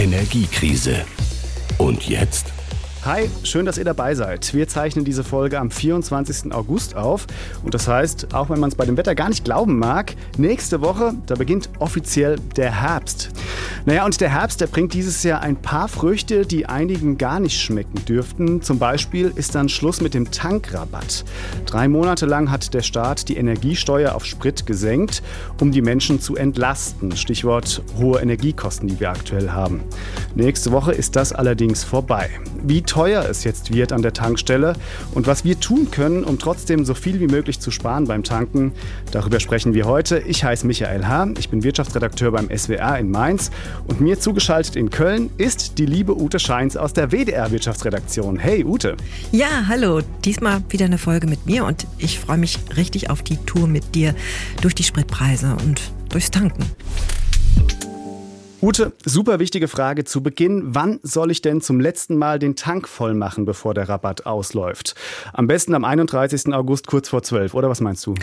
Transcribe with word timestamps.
Energiekrise. 0.00 1.04
Und 1.76 2.08
jetzt? 2.08 2.46
Hi, 3.06 3.30
schön, 3.44 3.64
dass 3.64 3.78
ihr 3.78 3.84
dabei 3.86 4.14
seid. 4.14 4.52
Wir 4.52 4.68
zeichnen 4.68 5.06
diese 5.06 5.24
Folge 5.24 5.58
am 5.58 5.70
24. 5.70 6.52
August 6.52 6.96
auf. 6.96 7.26
Und 7.64 7.72
das 7.72 7.88
heißt, 7.88 8.34
auch 8.34 8.50
wenn 8.50 8.60
man 8.60 8.68
es 8.68 8.74
bei 8.74 8.84
dem 8.84 8.98
Wetter 8.98 9.14
gar 9.14 9.30
nicht 9.30 9.42
glauben 9.42 9.78
mag, 9.78 10.14
nächste 10.36 10.82
Woche, 10.82 11.14
da 11.24 11.34
beginnt 11.34 11.70
offiziell 11.78 12.36
der 12.56 12.82
Herbst. 12.82 13.30
Naja, 13.86 14.04
und 14.04 14.20
der 14.20 14.28
Herbst, 14.28 14.60
der 14.60 14.66
bringt 14.66 14.92
dieses 14.92 15.22
Jahr 15.22 15.40
ein 15.40 15.56
paar 15.56 15.88
Früchte, 15.88 16.44
die 16.44 16.66
einigen 16.66 17.16
gar 17.16 17.40
nicht 17.40 17.58
schmecken 17.58 18.04
dürften. 18.04 18.60
Zum 18.60 18.78
Beispiel 18.78 19.32
ist 19.34 19.54
dann 19.54 19.70
Schluss 19.70 20.02
mit 20.02 20.12
dem 20.12 20.30
Tankrabatt. 20.30 21.24
Drei 21.64 21.88
Monate 21.88 22.26
lang 22.26 22.50
hat 22.50 22.74
der 22.74 22.82
Staat 22.82 23.30
die 23.30 23.38
Energiesteuer 23.38 24.14
auf 24.14 24.26
Sprit 24.26 24.66
gesenkt, 24.66 25.22
um 25.58 25.72
die 25.72 25.80
Menschen 25.80 26.20
zu 26.20 26.36
entlasten. 26.36 27.16
Stichwort 27.16 27.82
hohe 27.96 28.20
Energiekosten, 28.20 28.88
die 28.88 29.00
wir 29.00 29.08
aktuell 29.08 29.52
haben. 29.52 29.80
Nächste 30.34 30.70
Woche 30.70 30.92
ist 30.92 31.16
das 31.16 31.32
allerdings 31.32 31.82
vorbei. 31.82 32.28
Wie 32.62 32.82
teuer 32.90 33.24
es 33.30 33.44
jetzt 33.44 33.72
wird 33.72 33.92
an 33.92 34.02
der 34.02 34.12
Tankstelle 34.12 34.74
und 35.14 35.28
was 35.28 35.44
wir 35.44 35.60
tun 35.60 35.92
können, 35.92 36.24
um 36.24 36.40
trotzdem 36.40 36.84
so 36.84 36.94
viel 36.94 37.20
wie 37.20 37.28
möglich 37.28 37.60
zu 37.60 37.70
sparen 37.70 38.06
beim 38.06 38.24
Tanken. 38.24 38.72
Darüber 39.12 39.38
sprechen 39.38 39.74
wir 39.74 39.86
heute. 39.86 40.18
Ich 40.18 40.42
heiße 40.42 40.66
Michael 40.66 41.06
H., 41.06 41.28
ich 41.38 41.50
bin 41.50 41.62
Wirtschaftsredakteur 41.62 42.32
beim 42.32 42.48
SWR 42.50 42.98
in 42.98 43.12
Mainz 43.12 43.52
und 43.86 44.00
mir 44.00 44.18
zugeschaltet 44.18 44.74
in 44.74 44.90
Köln 44.90 45.30
ist 45.38 45.78
die 45.78 45.86
liebe 45.86 46.20
Ute 46.20 46.40
Scheins 46.40 46.76
aus 46.76 46.92
der 46.92 47.12
WDR 47.12 47.52
Wirtschaftsredaktion. 47.52 48.40
Hey 48.40 48.64
Ute. 48.64 48.96
Ja, 49.30 49.68
hallo. 49.68 50.00
Diesmal 50.24 50.60
wieder 50.68 50.86
eine 50.86 50.98
Folge 50.98 51.28
mit 51.28 51.46
mir 51.46 51.64
und 51.66 51.86
ich 51.98 52.18
freue 52.18 52.38
mich 52.38 52.58
richtig 52.76 53.08
auf 53.08 53.22
die 53.22 53.36
Tour 53.36 53.68
mit 53.68 53.94
dir 53.94 54.16
durch 54.62 54.74
die 54.74 54.84
Spritpreise 54.84 55.56
und 55.64 55.80
durchs 56.08 56.32
Tanken. 56.32 56.64
Ute, 58.62 58.92
super 59.06 59.38
wichtige 59.38 59.68
Frage 59.68 60.04
zu 60.04 60.22
Beginn. 60.22 60.74
Wann 60.74 61.00
soll 61.02 61.30
ich 61.30 61.40
denn 61.40 61.62
zum 61.62 61.80
letzten 61.80 62.16
Mal 62.16 62.38
den 62.38 62.56
Tank 62.56 62.88
voll 62.88 63.14
machen, 63.14 63.46
bevor 63.46 63.72
der 63.72 63.88
Rabatt 63.88 64.26
ausläuft? 64.26 64.94
Am 65.32 65.46
besten 65.46 65.74
am 65.74 65.82
31. 65.82 66.52
August 66.52 66.86
kurz 66.86 67.08
vor 67.08 67.22
12, 67.22 67.54
oder 67.54 67.70
was 67.70 67.80
meinst 67.80 68.04
du? 68.04 68.14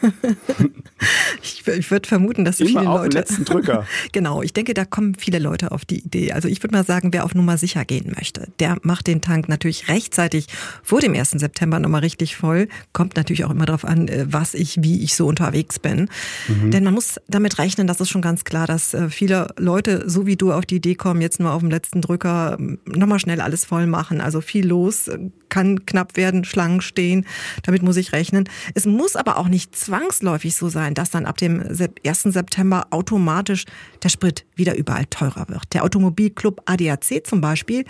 ich, 1.42 1.66
ich 1.66 1.90
würde 1.90 2.08
vermuten, 2.08 2.46
dass 2.46 2.58
Immer 2.58 2.68
viele 2.68 2.88
auf 2.88 2.98
Leute. 3.00 3.08
Den 3.10 3.18
letzten 3.18 3.44
Drücker. 3.44 3.86
genau, 4.12 4.40
ich 4.40 4.54
denke, 4.54 4.72
da 4.72 4.86
kommen 4.86 5.14
viele 5.14 5.38
Leute 5.38 5.72
auf 5.72 5.84
die 5.84 5.98
Idee. 5.98 6.32
Also 6.32 6.48
ich 6.48 6.62
würde 6.62 6.74
mal 6.74 6.84
sagen, 6.84 7.12
wer 7.12 7.26
auf 7.26 7.34
Nummer 7.34 7.58
sicher 7.58 7.84
gehen 7.84 8.14
möchte, 8.16 8.48
der 8.60 8.78
macht 8.80 9.06
den 9.06 9.20
Tank 9.20 9.50
natürlich 9.50 9.88
rechtzeitig 9.88 10.46
vor 10.82 11.00
dem 11.00 11.14
1. 11.14 11.32
September 11.32 11.78
nochmal 11.78 12.00
richtig 12.00 12.34
voll. 12.34 12.68
Kommt 12.94 13.16
natürlich 13.16 13.44
auch 13.44 13.50
immer 13.50 13.66
darauf 13.66 13.84
an, 13.84 14.08
äh, 14.08 14.24
was 14.26 14.54
ich, 14.54 14.82
wie 14.82 15.02
ich 15.02 15.16
so 15.16 15.26
unterwegs 15.26 15.78
bin. 15.78 16.08
Mhm. 16.48 16.70
Denn 16.70 16.84
man 16.84 16.94
muss 16.94 17.20
damit 17.28 17.58
rechnen, 17.58 17.86
das 17.86 18.00
ist 18.00 18.08
schon 18.08 18.22
ganz 18.22 18.44
klar, 18.44 18.66
dass 18.66 18.94
äh, 18.94 19.10
viele 19.10 19.48
Leute 19.58 19.81
Leute, 19.84 20.08
so 20.08 20.26
wie 20.26 20.36
du, 20.36 20.52
auf 20.52 20.64
die 20.64 20.76
Idee 20.76 20.94
kommen, 20.94 21.20
jetzt 21.20 21.40
nur 21.40 21.50
auf 21.50 21.60
dem 21.60 21.70
letzten 21.70 22.02
Drücker 22.02 22.56
nochmal 22.86 23.18
schnell 23.18 23.40
alles 23.40 23.64
voll 23.64 23.88
machen. 23.88 24.20
Also 24.20 24.40
viel 24.40 24.64
los, 24.64 25.10
kann 25.48 25.86
knapp 25.86 26.16
werden, 26.16 26.44
Schlangen 26.44 26.80
stehen. 26.80 27.26
Damit 27.64 27.82
muss 27.82 27.96
ich 27.96 28.12
rechnen. 28.12 28.48
Es 28.74 28.86
muss 28.86 29.16
aber 29.16 29.38
auch 29.38 29.48
nicht 29.48 29.74
zwangsläufig 29.74 30.54
so 30.54 30.68
sein, 30.68 30.94
dass 30.94 31.10
dann 31.10 31.26
ab 31.26 31.36
dem 31.38 31.60
1. 32.06 32.22
September 32.22 32.86
automatisch 32.90 33.64
der 34.04 34.08
Sprit 34.08 34.44
wieder 34.54 34.76
überall 34.76 35.06
teurer 35.06 35.48
wird. 35.48 35.64
Der 35.72 35.82
Automobilclub 35.82 36.62
ADAC 36.66 37.26
zum 37.26 37.40
Beispiel, 37.40 37.84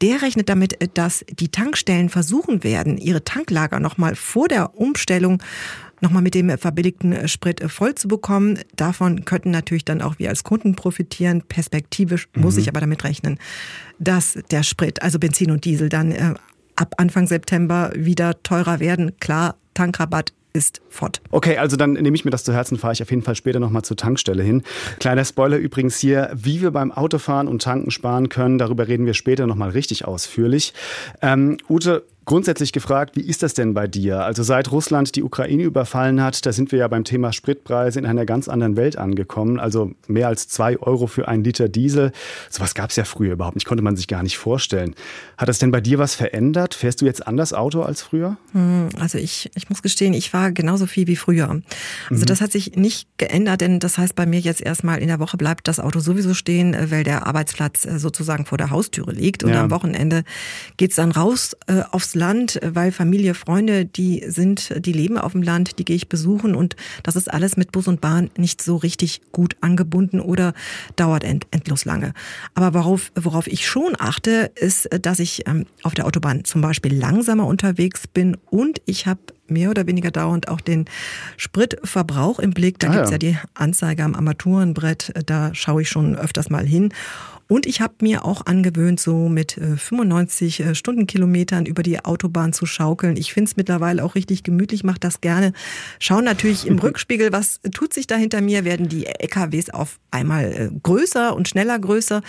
der 0.00 0.22
rechnet 0.22 0.48
damit, 0.48 0.78
dass 0.94 1.24
die 1.28 1.48
Tankstellen 1.48 2.08
versuchen 2.08 2.62
werden, 2.62 2.98
ihre 2.98 3.24
Tanklager 3.24 3.80
nochmal 3.80 4.14
vor 4.14 4.46
der 4.46 4.78
Umstellung 4.78 5.42
nochmal 6.02 6.22
mit 6.22 6.34
dem 6.34 6.56
verbilligten 6.58 7.28
Sprit 7.28 7.62
voll 7.70 7.94
zu 7.94 8.08
bekommen. 8.08 8.58
Davon 8.76 9.24
könnten 9.24 9.50
natürlich 9.50 9.84
dann 9.84 10.02
auch 10.02 10.18
wir 10.18 10.28
als 10.28 10.44
Kunden 10.44 10.74
profitieren. 10.74 11.42
Perspektivisch 11.42 12.28
mhm. 12.34 12.42
muss 12.42 12.56
ich 12.56 12.68
aber 12.68 12.80
damit 12.80 13.04
rechnen, 13.04 13.38
dass 13.98 14.38
der 14.50 14.62
Sprit, 14.62 15.02
also 15.02 15.18
Benzin 15.18 15.50
und 15.50 15.64
Diesel, 15.64 15.88
dann 15.88 16.12
äh, 16.12 16.34
ab 16.76 16.94
Anfang 16.98 17.26
September 17.26 17.92
wieder 17.94 18.42
teurer 18.42 18.80
werden. 18.80 19.12
Klar, 19.20 19.56
Tankrabatt 19.74 20.32
ist 20.52 20.82
fort. 20.90 21.20
Okay, 21.30 21.56
also 21.56 21.76
dann 21.76 21.94
nehme 21.94 22.14
ich 22.14 22.24
mir 22.24 22.30
das 22.30 22.44
zu 22.44 22.52
Herzen, 22.52 22.76
fahre 22.76 22.92
ich 22.92 23.02
auf 23.02 23.10
jeden 23.10 23.22
Fall 23.22 23.34
später 23.34 23.58
nochmal 23.58 23.82
zur 23.82 23.96
Tankstelle 23.96 24.42
hin. 24.42 24.62
Kleiner 25.00 25.24
Spoiler 25.24 25.56
übrigens 25.56 25.96
hier, 25.98 26.30
wie 26.34 26.60
wir 26.60 26.70
beim 26.70 26.92
Autofahren 26.92 27.48
und 27.48 27.62
Tanken 27.62 27.90
sparen 27.90 28.28
können, 28.28 28.58
darüber 28.58 28.88
reden 28.88 29.06
wir 29.06 29.14
später 29.14 29.46
nochmal 29.46 29.70
richtig 29.70 30.04
ausführlich. 30.04 30.74
Ähm, 31.22 31.56
Ute, 31.68 32.04
Grundsätzlich 32.24 32.72
gefragt, 32.72 33.16
wie 33.16 33.22
ist 33.22 33.42
das 33.42 33.54
denn 33.54 33.74
bei 33.74 33.88
dir? 33.88 34.24
Also 34.24 34.44
seit 34.44 34.70
Russland 34.70 35.16
die 35.16 35.24
Ukraine 35.24 35.64
überfallen 35.64 36.22
hat, 36.22 36.46
da 36.46 36.52
sind 36.52 36.70
wir 36.70 36.78
ja 36.78 36.88
beim 36.88 37.02
Thema 37.02 37.32
Spritpreise 37.32 37.98
in 37.98 38.06
einer 38.06 38.24
ganz 38.24 38.48
anderen 38.48 38.76
Welt 38.76 38.96
angekommen. 38.96 39.58
Also 39.58 39.92
mehr 40.06 40.28
als 40.28 40.46
zwei 40.46 40.78
Euro 40.78 41.08
für 41.08 41.26
einen 41.26 41.42
Liter 41.42 41.68
Diesel. 41.68 42.12
Sowas 42.48 42.74
gab 42.74 42.90
es 42.90 42.96
ja 42.96 43.04
früher 43.04 43.32
überhaupt 43.32 43.56
nicht, 43.56 43.66
konnte 43.66 43.82
man 43.82 43.96
sich 43.96 44.06
gar 44.06 44.22
nicht 44.22 44.38
vorstellen. 44.38 44.94
Hat 45.36 45.48
das 45.48 45.58
denn 45.58 45.72
bei 45.72 45.80
dir 45.80 45.98
was 45.98 46.14
verändert? 46.14 46.74
Fährst 46.74 47.00
du 47.00 47.06
jetzt 47.06 47.26
anders 47.26 47.52
Auto 47.52 47.82
als 47.82 48.02
früher? 48.02 48.36
Hm, 48.52 48.90
also 49.00 49.18
ich, 49.18 49.50
ich 49.56 49.68
muss 49.68 49.82
gestehen, 49.82 50.14
ich 50.14 50.30
fahre 50.30 50.52
genauso 50.52 50.86
viel 50.86 51.08
wie 51.08 51.16
früher. 51.16 51.48
Also 52.08 52.22
mhm. 52.22 52.26
das 52.26 52.40
hat 52.40 52.52
sich 52.52 52.76
nicht 52.76 53.08
geändert, 53.18 53.62
denn 53.62 53.80
das 53.80 53.98
heißt 53.98 54.14
bei 54.14 54.26
mir 54.26 54.38
jetzt 54.38 54.60
erstmal 54.60 55.00
in 55.00 55.08
der 55.08 55.18
Woche 55.18 55.36
bleibt 55.36 55.66
das 55.66 55.80
Auto 55.80 55.98
sowieso 55.98 56.34
stehen, 56.34 56.72
äh, 56.74 56.90
weil 56.92 57.02
der 57.02 57.26
Arbeitsplatz 57.26 57.84
äh, 57.84 57.98
sozusagen 57.98 58.46
vor 58.46 58.58
der 58.58 58.70
Haustüre 58.70 59.10
liegt. 59.10 59.42
Und 59.42 59.50
ja. 59.50 59.62
am 59.62 59.72
Wochenende 59.72 60.22
geht's 60.76 60.94
dann 60.96 61.10
raus 61.10 61.56
äh, 61.66 61.82
aufs 61.90 62.11
Land, 62.14 62.60
weil 62.62 62.92
Familie, 62.92 63.34
Freunde, 63.34 63.84
die 63.84 64.24
sind, 64.26 64.72
die 64.84 64.92
leben 64.92 65.18
auf 65.18 65.32
dem 65.32 65.42
Land, 65.42 65.78
die 65.78 65.84
gehe 65.84 65.96
ich 65.96 66.08
besuchen 66.08 66.54
und 66.54 66.76
das 67.02 67.16
ist 67.16 67.32
alles 67.32 67.56
mit 67.56 67.72
Bus 67.72 67.88
und 67.88 68.00
Bahn 68.00 68.30
nicht 68.36 68.62
so 68.62 68.76
richtig 68.76 69.20
gut 69.32 69.56
angebunden 69.60 70.20
oder 70.20 70.54
dauert 70.96 71.24
end, 71.24 71.46
endlos 71.50 71.84
lange. 71.84 72.12
Aber 72.54 72.74
worauf, 72.74 73.12
worauf 73.14 73.46
ich 73.46 73.66
schon 73.66 73.94
achte, 73.98 74.50
ist, 74.54 74.88
dass 75.02 75.18
ich 75.18 75.46
ähm, 75.46 75.66
auf 75.82 75.94
der 75.94 76.06
Autobahn 76.06 76.44
zum 76.44 76.60
Beispiel 76.60 76.94
langsamer 76.94 77.46
unterwegs 77.46 78.06
bin 78.06 78.36
und 78.50 78.80
ich 78.86 79.06
habe 79.06 79.20
mehr 79.48 79.70
oder 79.70 79.86
weniger 79.86 80.10
dauernd 80.10 80.48
auch 80.48 80.60
den 80.60 80.86
Spritverbrauch 81.36 82.38
im 82.38 82.52
Blick. 82.52 82.78
Da 82.78 82.88
ah, 82.88 82.94
gibt's 82.94 83.10
ja. 83.10 83.14
ja 83.14 83.18
die 83.18 83.36
Anzeige 83.54 84.02
am 84.02 84.14
Armaturenbrett, 84.14 85.12
da 85.26 85.54
schaue 85.54 85.82
ich 85.82 85.88
schon 85.88 86.16
öfters 86.16 86.50
mal 86.50 86.66
hin. 86.66 86.92
Und 87.52 87.66
ich 87.66 87.82
habe 87.82 87.96
mir 88.00 88.24
auch 88.24 88.46
angewöhnt, 88.46 88.98
so 88.98 89.28
mit 89.28 89.60
95 89.60 90.60
äh, 90.60 90.70
äh, 90.70 90.74
Stundenkilometern 90.74 91.66
über 91.66 91.82
die 91.82 92.02
Autobahn 92.02 92.54
zu 92.54 92.64
schaukeln. 92.64 93.18
Ich 93.18 93.34
finde 93.34 93.50
es 93.50 93.58
mittlerweile 93.58 94.02
auch 94.02 94.14
richtig 94.14 94.42
gemütlich, 94.42 94.84
mache 94.84 95.00
das 95.00 95.20
gerne. 95.20 95.52
Schauen 95.98 96.24
natürlich 96.24 96.66
im 96.66 96.78
Rückspiegel, 96.82 97.30
was 97.30 97.60
tut 97.74 97.92
sich 97.92 98.06
da 98.06 98.16
hinter 98.16 98.40
mir? 98.40 98.64
Werden 98.64 98.88
die 98.88 99.04
LKWs 99.04 99.68
auf 99.68 99.98
einmal 100.10 100.44
äh, 100.50 100.70
größer 100.82 101.36
und 101.36 101.46
schneller 101.46 101.78
größer? 101.78 102.22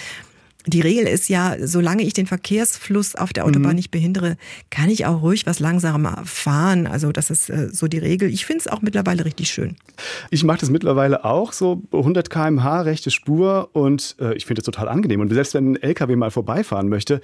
Die 0.65 0.81
Regel 0.81 1.07
ist 1.07 1.29
ja, 1.29 1.55
solange 1.59 2.03
ich 2.03 2.13
den 2.13 2.25
Verkehrsfluss 2.25 3.15
auf 3.15 3.33
der 3.33 3.45
Autobahn 3.45 3.71
mhm. 3.71 3.75
nicht 3.75 3.91
behindere, 3.91 4.37
kann 4.69 4.89
ich 4.89 5.05
auch 5.05 5.21
ruhig 5.21 5.45
was 5.45 5.59
langsamer 5.59 6.21
fahren. 6.25 6.87
Also 6.87 7.11
das 7.11 7.29
ist 7.29 7.49
äh, 7.49 7.69
so 7.71 7.87
die 7.87 7.97
Regel. 7.97 8.29
Ich 8.29 8.45
finde 8.45 8.59
es 8.59 8.67
auch 8.67 8.81
mittlerweile 8.81 9.25
richtig 9.25 9.49
schön. 9.49 9.75
Ich 10.29 10.43
mache 10.43 10.59
das 10.59 10.69
mittlerweile 10.69 11.25
auch 11.25 11.51
so 11.51 11.81
100 11.91 12.29
km/h 12.29 12.81
rechte 12.81 13.11
Spur 13.11 13.69
und 13.73 14.15
äh, 14.19 14.35
ich 14.35 14.45
finde 14.45 14.61
es 14.61 14.65
total 14.65 14.87
angenehm. 14.87 15.19
Und 15.19 15.33
selbst 15.33 15.53
wenn 15.53 15.73
ein 15.73 15.81
LKW 15.81 16.15
mal 16.15 16.31
vorbeifahren 16.31 16.87
möchte, 16.87 17.21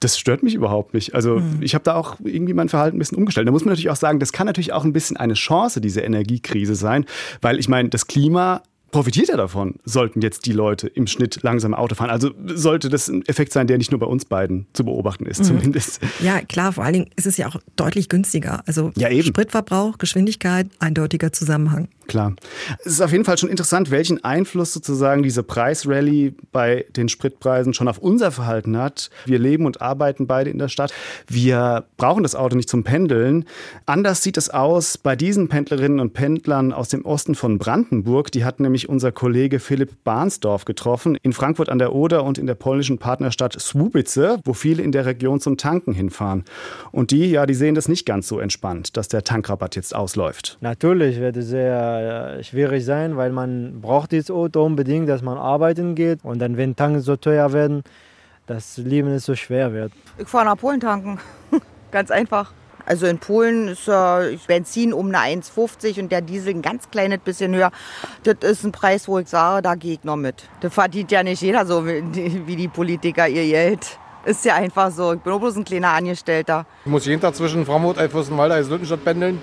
das 0.00 0.18
stört 0.18 0.42
mich 0.42 0.54
überhaupt 0.54 0.94
nicht. 0.94 1.14
Also 1.14 1.38
mhm. 1.38 1.58
ich 1.60 1.74
habe 1.74 1.84
da 1.84 1.94
auch 1.94 2.16
irgendwie 2.24 2.54
mein 2.54 2.68
Verhalten 2.68 2.96
ein 2.96 2.98
bisschen 2.98 3.18
umgestellt. 3.18 3.46
Da 3.46 3.52
muss 3.52 3.64
man 3.64 3.72
natürlich 3.72 3.90
auch 3.90 3.96
sagen, 3.96 4.18
das 4.18 4.32
kann 4.32 4.46
natürlich 4.46 4.72
auch 4.72 4.84
ein 4.84 4.92
bisschen 4.92 5.16
eine 5.16 5.34
Chance, 5.34 5.80
diese 5.80 6.00
Energiekrise 6.00 6.74
sein, 6.74 7.04
weil 7.40 7.58
ich 7.58 7.68
meine, 7.68 7.88
das 7.88 8.06
Klima 8.06 8.62
profitiert 8.90 9.28
ja 9.28 9.36
davon, 9.36 9.76
sollten 9.84 10.20
jetzt 10.20 10.46
die 10.46 10.52
Leute 10.52 10.88
im 10.88 11.06
Schnitt 11.06 11.42
langsam 11.42 11.74
Auto 11.74 11.94
fahren. 11.94 12.10
Also 12.10 12.30
sollte 12.46 12.88
das 12.88 13.08
ein 13.08 13.26
Effekt 13.26 13.52
sein, 13.52 13.66
der 13.66 13.78
nicht 13.78 13.90
nur 13.90 14.00
bei 14.00 14.06
uns 14.06 14.24
beiden 14.24 14.66
zu 14.72 14.84
beobachten 14.84 15.26
ist, 15.26 15.40
mhm. 15.40 15.44
zumindest. 15.44 16.00
Ja, 16.20 16.40
klar, 16.42 16.72
vor 16.72 16.84
allen 16.84 16.94
Dingen 16.94 17.10
ist 17.16 17.26
es 17.26 17.36
ja 17.36 17.48
auch 17.48 17.56
deutlich 17.76 18.08
günstiger. 18.08 18.62
Also 18.66 18.92
ja. 18.96 19.10
Spritverbrauch, 19.22 19.98
Geschwindigkeit, 19.98 20.68
eindeutiger 20.78 21.32
Zusammenhang. 21.32 21.88
Klar. 22.10 22.34
Es 22.80 22.86
ist 22.86 23.00
auf 23.02 23.12
jeden 23.12 23.24
Fall 23.24 23.38
schon 23.38 23.48
interessant, 23.48 23.92
welchen 23.92 24.24
Einfluss 24.24 24.72
sozusagen 24.72 25.22
diese 25.22 25.44
Preisrallye 25.44 26.34
bei 26.50 26.84
den 26.96 27.08
Spritpreisen 27.08 27.72
schon 27.72 27.86
auf 27.86 27.98
unser 27.98 28.32
Verhalten 28.32 28.76
hat. 28.76 29.10
Wir 29.26 29.38
leben 29.38 29.64
und 29.64 29.80
arbeiten 29.80 30.26
beide 30.26 30.50
in 30.50 30.58
der 30.58 30.66
Stadt. 30.66 30.92
Wir 31.28 31.84
brauchen 31.98 32.24
das 32.24 32.34
Auto 32.34 32.56
nicht 32.56 32.68
zum 32.68 32.82
Pendeln. 32.82 33.44
Anders 33.86 34.24
sieht 34.24 34.36
es 34.38 34.50
aus 34.50 34.98
bei 34.98 35.14
diesen 35.14 35.46
Pendlerinnen 35.46 36.00
und 36.00 36.12
Pendlern 36.12 36.72
aus 36.72 36.88
dem 36.88 37.04
Osten 37.04 37.36
von 37.36 37.58
Brandenburg. 37.58 38.32
Die 38.32 38.44
hat 38.44 38.58
nämlich 38.58 38.79
unser 38.88 39.12
Kollege 39.12 39.60
Philipp 39.60 40.04
Barnsdorf 40.04 40.64
getroffen 40.64 41.16
in 41.22 41.32
Frankfurt 41.32 41.68
an 41.68 41.78
der 41.78 41.94
Oder 41.94 42.24
und 42.24 42.38
in 42.38 42.46
der 42.46 42.54
polnischen 42.54 42.98
Partnerstadt 42.98 43.52
Słubice, 43.60 44.38
wo 44.44 44.52
viele 44.52 44.82
in 44.82 44.92
der 44.92 45.06
Region 45.06 45.40
zum 45.40 45.56
Tanken 45.56 45.92
hinfahren. 45.92 46.44
Und 46.92 47.10
die, 47.10 47.30
ja, 47.30 47.46
die 47.46 47.54
sehen 47.54 47.74
das 47.74 47.88
nicht 47.88 48.06
ganz 48.06 48.28
so 48.28 48.38
entspannt, 48.38 48.96
dass 48.96 49.08
der 49.08 49.24
Tankrabatt 49.24 49.76
jetzt 49.76 49.94
ausläuft. 49.94 50.58
Natürlich 50.60 51.18
wird 51.20 51.36
es 51.36 51.48
sehr 51.48 52.36
äh, 52.38 52.44
schwierig 52.44 52.84
sein, 52.84 53.16
weil 53.16 53.32
man 53.32 53.80
braucht 53.80 54.12
dieses 54.12 54.30
Auto 54.30 54.64
unbedingt, 54.64 55.08
dass 55.08 55.22
man 55.22 55.38
arbeiten 55.38 55.94
geht. 55.94 56.20
Und 56.22 56.38
dann, 56.38 56.56
wenn 56.56 56.76
Tanken 56.76 57.00
so 57.00 57.16
teuer 57.16 57.52
werden, 57.52 57.82
das 58.46 58.78
Leben 58.78 59.14
ist 59.14 59.26
so 59.26 59.34
schwer 59.34 59.72
wird. 59.72 59.92
Ich 60.18 60.28
fahre 60.28 60.46
nach 60.46 60.56
Polen 60.56 60.80
tanken. 60.80 61.18
Ganz 61.90 62.10
einfach. 62.10 62.52
Also 62.90 63.06
in 63.06 63.18
Polen 63.18 63.68
ist 63.68 63.86
äh, 63.86 64.36
Benzin 64.48 64.92
um 64.92 65.14
eine 65.14 65.40
1,50 65.40 66.00
und 66.00 66.10
der 66.10 66.22
Diesel 66.22 66.54
ein 66.54 66.60
ganz 66.60 66.90
kleines 66.90 67.20
bisschen 67.20 67.54
höher. 67.54 67.70
Das 68.24 68.38
ist 68.40 68.64
ein 68.64 68.72
Preis, 68.72 69.06
wo 69.06 69.20
ich 69.20 69.28
sage, 69.28 69.62
da 69.62 69.76
gehe 69.76 69.92
ich 69.92 70.02
noch 70.02 70.16
mit. 70.16 70.48
Das 70.60 70.74
verdient 70.74 71.12
ja 71.12 71.22
nicht 71.22 71.40
jeder 71.40 71.64
so 71.64 71.86
wie 71.86 72.56
die 72.56 72.66
Politiker 72.66 73.28
ihr 73.28 73.44
Geld. 73.44 73.96
Ist 74.24 74.44
ja 74.44 74.56
einfach 74.56 74.90
so. 74.90 75.12
Ich 75.12 75.20
bin 75.20 75.38
bloß 75.38 75.58
ein 75.58 75.64
kleiner 75.64 75.90
Angestellter. 75.90 76.66
Ich 76.84 76.90
muss 76.90 77.06
jeden 77.06 77.20
Tag 77.20 77.36
zwischen 77.36 77.64
Frankfurt, 77.64 77.96
Eifelsenwalde, 77.96 78.56
Eislüttenstadt 78.56 79.04
pendeln. 79.04 79.38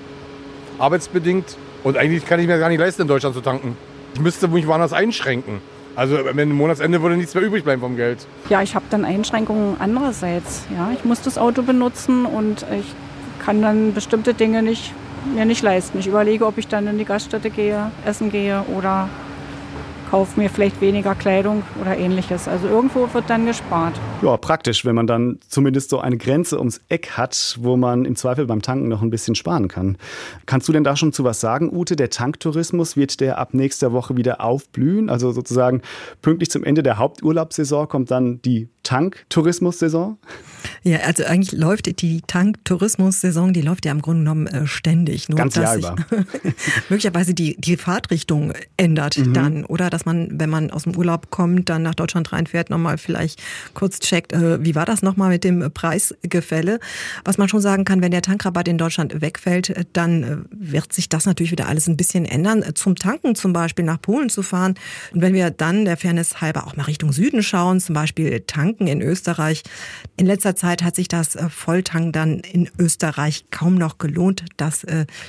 Arbeitsbedingt. 0.78 1.56
Und 1.86 1.96
eigentlich 1.96 2.26
kann 2.26 2.42
ich 2.42 2.48
mir 2.48 2.60
gar 2.60 2.68
nicht 2.68 2.80
leisten, 2.80 3.04
in 3.04 3.08
Deutschland 3.08 3.34
zu 3.34 3.40
tanken. 3.40 3.78
Ich 4.14 4.20
müsste 4.20 4.50
mich 4.50 4.68
woanders 4.68 4.92
einschränken. 4.92 5.62
Also 5.96 6.18
am 6.18 6.50
Monatsende 6.50 7.02
würde 7.02 7.16
nichts 7.16 7.34
mehr 7.34 7.46
übrig 7.46 7.64
bleiben 7.64 7.82
vom 7.82 7.96
Geld. 7.96 8.28
Ja, 8.50 8.62
ich 8.62 8.76
habe 8.76 8.86
dann 8.90 9.06
Einschränkungen 9.06 9.78
andererseits. 9.80 10.66
Ja, 10.76 10.92
ich 10.94 11.06
muss 11.06 11.22
das 11.22 11.38
Auto 11.38 11.62
benutzen 11.62 12.26
und 12.26 12.66
ich 12.78 12.86
kann 13.48 13.62
dann 13.62 13.94
bestimmte 13.94 14.34
Dinge 14.34 14.62
nicht, 14.62 14.94
mir 15.34 15.46
nicht 15.46 15.62
leisten. 15.62 16.00
Ich 16.00 16.08
überlege, 16.08 16.46
ob 16.46 16.58
ich 16.58 16.68
dann 16.68 16.86
in 16.86 16.98
die 16.98 17.06
Gaststätte 17.06 17.50
gehe, 17.50 17.94
essen 18.06 18.30
gehe 18.30 18.62
oder 18.78 19.08
kaufe 20.12 20.38
mir 20.38 20.50
vielleicht 20.50 20.82
weniger 20.82 21.16
Kleidung 21.16 21.64
oder 21.80 21.98
ähnliches. 21.98 22.50
Also 22.50 22.68
irgendwo 22.68 23.08
wird 23.14 23.30
dann 23.30 23.46
gespart. 23.46 23.94
Ja, 24.22 24.36
praktisch, 24.36 24.84
wenn 24.84 24.96
man 24.96 25.08
dann 25.08 25.40
zumindest 25.48 25.92
so 25.92 26.00
eine 26.00 26.18
Grenze 26.18 26.58
ums 26.60 26.82
Eck 26.90 27.12
hat, 27.12 27.58
wo 27.62 27.78
man 27.78 28.04
im 28.04 28.18
Zweifel 28.18 28.46
beim 28.48 28.62
Tanken 28.62 28.90
noch 28.90 29.02
ein 29.02 29.12
bisschen 29.12 29.36
sparen 29.36 29.70
kann. 29.70 29.98
Kannst 30.46 30.68
du 30.68 30.74
denn 30.74 30.84
da 30.84 30.98
schon 30.98 31.14
zu 31.14 31.24
was 31.24 31.40
sagen, 31.40 31.74
Ute? 31.74 31.96
Der 31.96 32.10
Tanktourismus, 32.10 32.98
wird 32.98 33.22
der 33.22 33.38
ab 33.38 33.54
nächster 33.54 33.94
Woche 33.94 34.18
wieder 34.18 34.42
aufblühen? 34.42 35.10
Also 35.10 35.32
sozusagen 35.32 35.82
pünktlich 36.22 36.52
zum 36.52 36.66
Ende 36.66 36.84
der 36.84 36.98
Haupturlaubssaison 36.98 37.88
kommt 37.88 38.12
dann 38.12 38.42
die 38.42 38.68
Tanktourismus-Saison? 38.84 40.18
Ja, 40.84 41.00
also 41.00 41.24
eigentlich 41.26 41.52
läuft 41.52 42.02
die 42.02 42.22
Tanktourismus-Saison, 42.22 43.54
die 43.54 43.62
läuft 43.62 43.86
ja 43.86 43.92
im 43.92 44.02
Grunde 44.02 44.22
genommen 44.22 44.48
äh, 44.48 44.68
ständig. 44.68 45.30
Nur, 45.30 45.38
Ganz 45.38 45.56
Jahr 45.56 45.78
über. 45.78 45.96
möglicherweise 46.90 47.34
die, 47.34 47.56
die 47.58 47.78
Fahrtrichtung 47.78 48.54
ändert 48.78 49.18
mhm. 49.18 49.34
dann. 49.34 49.66
Oder 49.66 49.90
dass 49.90 50.06
man, 50.06 50.40
wenn 50.40 50.50
man 50.50 50.72
aus 50.72 50.84
dem 50.84 50.96
Urlaub 50.96 51.30
kommt, 51.30 51.70
dann 51.70 51.84
nach 51.84 51.96
Deutschland 51.96 52.32
reinfährt, 52.32 52.70
nochmal 52.70 52.98
vielleicht 52.98 53.42
kurz 53.74 54.00
checkt, 54.00 54.34
äh, 54.34 54.64
wie 54.64 54.76
war 54.76 54.86
das 54.86 55.02
nochmal 55.02 55.30
mit 55.30 55.44
dem 55.44 55.72
Preisgefälle. 55.74 56.80
Was 57.26 57.38
man 57.38 57.50
schon 57.50 57.62
sagen 57.62 57.86
kann, 57.86 58.02
wenn 58.02 58.12
der 58.12 58.22
Tankrabatt 58.22 58.68
in 58.68 58.78
Deutschland 58.78 59.22
wegfällt, 59.22 59.70
äh, 59.70 59.86
dann 59.94 60.46
wird 60.52 60.94
sich 60.94 61.10
das 61.10 61.26
natürlich 61.26 61.52
wieder 61.52 61.68
alles 61.68 61.88
ein 61.88 61.98
bisschen 61.98 62.26
ändern. 62.26 62.64
Zum 62.76 62.96
Tanken 62.96 63.36
zum 63.36 63.54
Beispiel 63.54 63.86
nach 63.86 64.02
Polen 64.02 64.30
zu 64.30 64.44
fahren. 64.44 64.76
Und 65.14 65.22
wenn 65.22 65.34
wir 65.34 65.52
dann 65.52 65.86
der 65.86 65.98
Fairness 65.98 66.42
halber 66.42 66.68
auch 66.68 66.76
mal 66.76 66.84
Richtung 66.84 67.12
Süden 67.12 67.44
schauen, 67.44 67.80
zum 67.80 67.96
Beispiel 67.96 68.42
tanken 68.42 68.88
in 68.88 69.02
Österreich. 69.02 69.64
In 70.18 70.26
letzter 70.26 70.47
Zeit 70.56 70.84
hat 70.84 70.96
sich 70.96 71.08
das 71.08 71.38
Volltanken 71.50 72.12
dann 72.12 72.40
in 72.40 72.70
Österreich 72.80 73.46
kaum 73.52 73.76
noch 73.76 73.98
gelohnt. 73.98 74.46
Das 74.58 74.86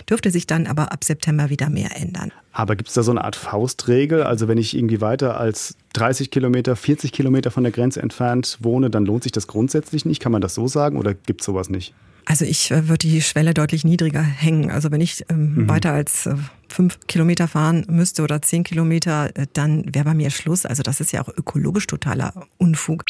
dürfte 0.08 0.30
sich 0.30 0.46
dann 0.46 0.66
aber 0.66 0.92
ab 0.92 1.04
September 1.04 1.50
wieder 1.50 1.70
mehr 1.70 1.96
ändern. 1.96 2.32
Aber 2.52 2.74
gibt 2.74 2.88
es 2.88 2.94
da 2.94 3.04
so 3.04 3.12
eine 3.12 3.22
Art 3.22 3.36
Faustregel? 3.36 4.24
Also 4.24 4.48
wenn 4.48 4.58
ich 4.58 4.76
irgendwie 4.76 5.00
weiter 5.00 5.38
als 5.38 5.76
30 5.92 6.30
Kilometer, 6.30 6.74
40 6.74 7.12
Kilometer 7.12 7.50
von 7.50 7.62
der 7.62 7.72
Grenze 7.72 8.02
entfernt 8.02 8.58
wohne, 8.60 8.90
dann 8.90 9.06
lohnt 9.06 9.22
sich 9.22 9.32
das 9.32 9.46
grundsätzlich 9.46 10.04
nicht? 10.04 10.20
Kann 10.20 10.32
man 10.32 10.40
das 10.40 10.54
so 10.54 10.66
sagen 10.66 10.98
oder 10.98 11.14
gibt 11.14 11.40
es 11.40 11.46
sowas 11.46 11.68
nicht? 11.68 11.94
Also 12.28 12.44
ich 12.44 12.70
äh, 12.70 12.88
würde 12.88 13.08
die 13.08 13.22
Schwelle 13.22 13.54
deutlich 13.54 13.84
niedriger 13.84 14.22
hängen. 14.22 14.70
Also 14.70 14.90
wenn 14.90 15.00
ich 15.00 15.24
ähm, 15.30 15.54
mhm. 15.54 15.68
weiter 15.68 15.92
als 15.92 16.26
äh, 16.26 16.34
fünf 16.68 16.98
Kilometer 17.06 17.48
fahren 17.48 17.86
müsste 17.88 18.22
oder 18.22 18.42
zehn 18.42 18.64
Kilometer, 18.64 19.30
äh, 19.34 19.46
dann 19.54 19.94
wäre 19.94 20.04
bei 20.04 20.14
mir 20.14 20.30
Schluss. 20.30 20.66
Also 20.66 20.82
das 20.82 21.00
ist 21.00 21.12
ja 21.12 21.22
auch 21.22 21.28
ökologisch 21.28 21.86
totaler 21.86 22.34
Unfug. 22.58 23.04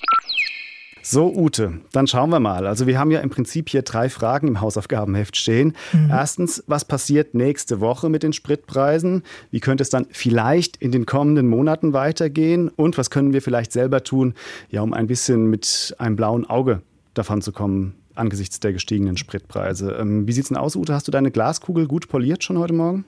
So, 1.10 1.34
Ute, 1.34 1.80
dann 1.92 2.06
schauen 2.06 2.28
wir 2.28 2.38
mal. 2.38 2.66
Also 2.66 2.86
wir 2.86 2.98
haben 2.98 3.10
ja 3.10 3.20
im 3.20 3.30
Prinzip 3.30 3.70
hier 3.70 3.80
drei 3.80 4.10
Fragen 4.10 4.46
im 4.46 4.60
Hausaufgabenheft 4.60 5.38
stehen. 5.38 5.74
Mhm. 5.94 6.10
Erstens, 6.10 6.62
was 6.66 6.84
passiert 6.84 7.32
nächste 7.32 7.80
Woche 7.80 8.10
mit 8.10 8.22
den 8.22 8.34
Spritpreisen? 8.34 9.22
Wie 9.50 9.60
könnte 9.60 9.80
es 9.80 9.88
dann 9.88 10.06
vielleicht 10.10 10.76
in 10.76 10.92
den 10.92 11.06
kommenden 11.06 11.48
Monaten 11.48 11.94
weitergehen? 11.94 12.68
Und 12.68 12.98
was 12.98 13.08
können 13.08 13.32
wir 13.32 13.40
vielleicht 13.40 13.72
selber 13.72 14.04
tun, 14.04 14.34
ja, 14.68 14.82
um 14.82 14.92
ein 14.92 15.06
bisschen 15.06 15.48
mit 15.48 15.96
einem 15.96 16.14
blauen 16.14 16.44
Auge 16.44 16.82
davon 17.14 17.40
zu 17.40 17.52
kommen? 17.52 17.94
angesichts 18.14 18.58
der 18.58 18.72
gestiegenen 18.72 19.16
Spritpreise. 19.16 19.92
Ähm, 19.92 20.26
wie 20.26 20.32
sieht's 20.32 20.48
denn 20.48 20.56
aus, 20.56 20.74
Ute? 20.74 20.92
Hast 20.92 21.06
du 21.06 21.12
deine 21.12 21.30
Glaskugel 21.30 21.86
gut 21.86 22.08
poliert 22.08 22.42
schon 22.42 22.58
heute 22.58 22.72
Morgen? 22.74 23.04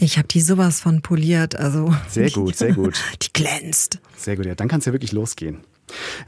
Ich 0.00 0.18
habe 0.18 0.26
die 0.26 0.40
sowas 0.40 0.80
von 0.80 1.00
poliert, 1.00 1.56
also 1.56 1.94
sehr 2.08 2.28
gut, 2.30 2.56
sehr 2.56 2.72
gut. 2.72 3.00
Die 3.22 3.32
glänzt. 3.32 4.00
Sehr 4.16 4.36
gut, 4.36 4.46
ja, 4.46 4.56
dann 4.56 4.66
kann 4.66 4.80
es 4.80 4.86
ja 4.86 4.92
wirklich 4.92 5.12
losgehen. 5.12 5.58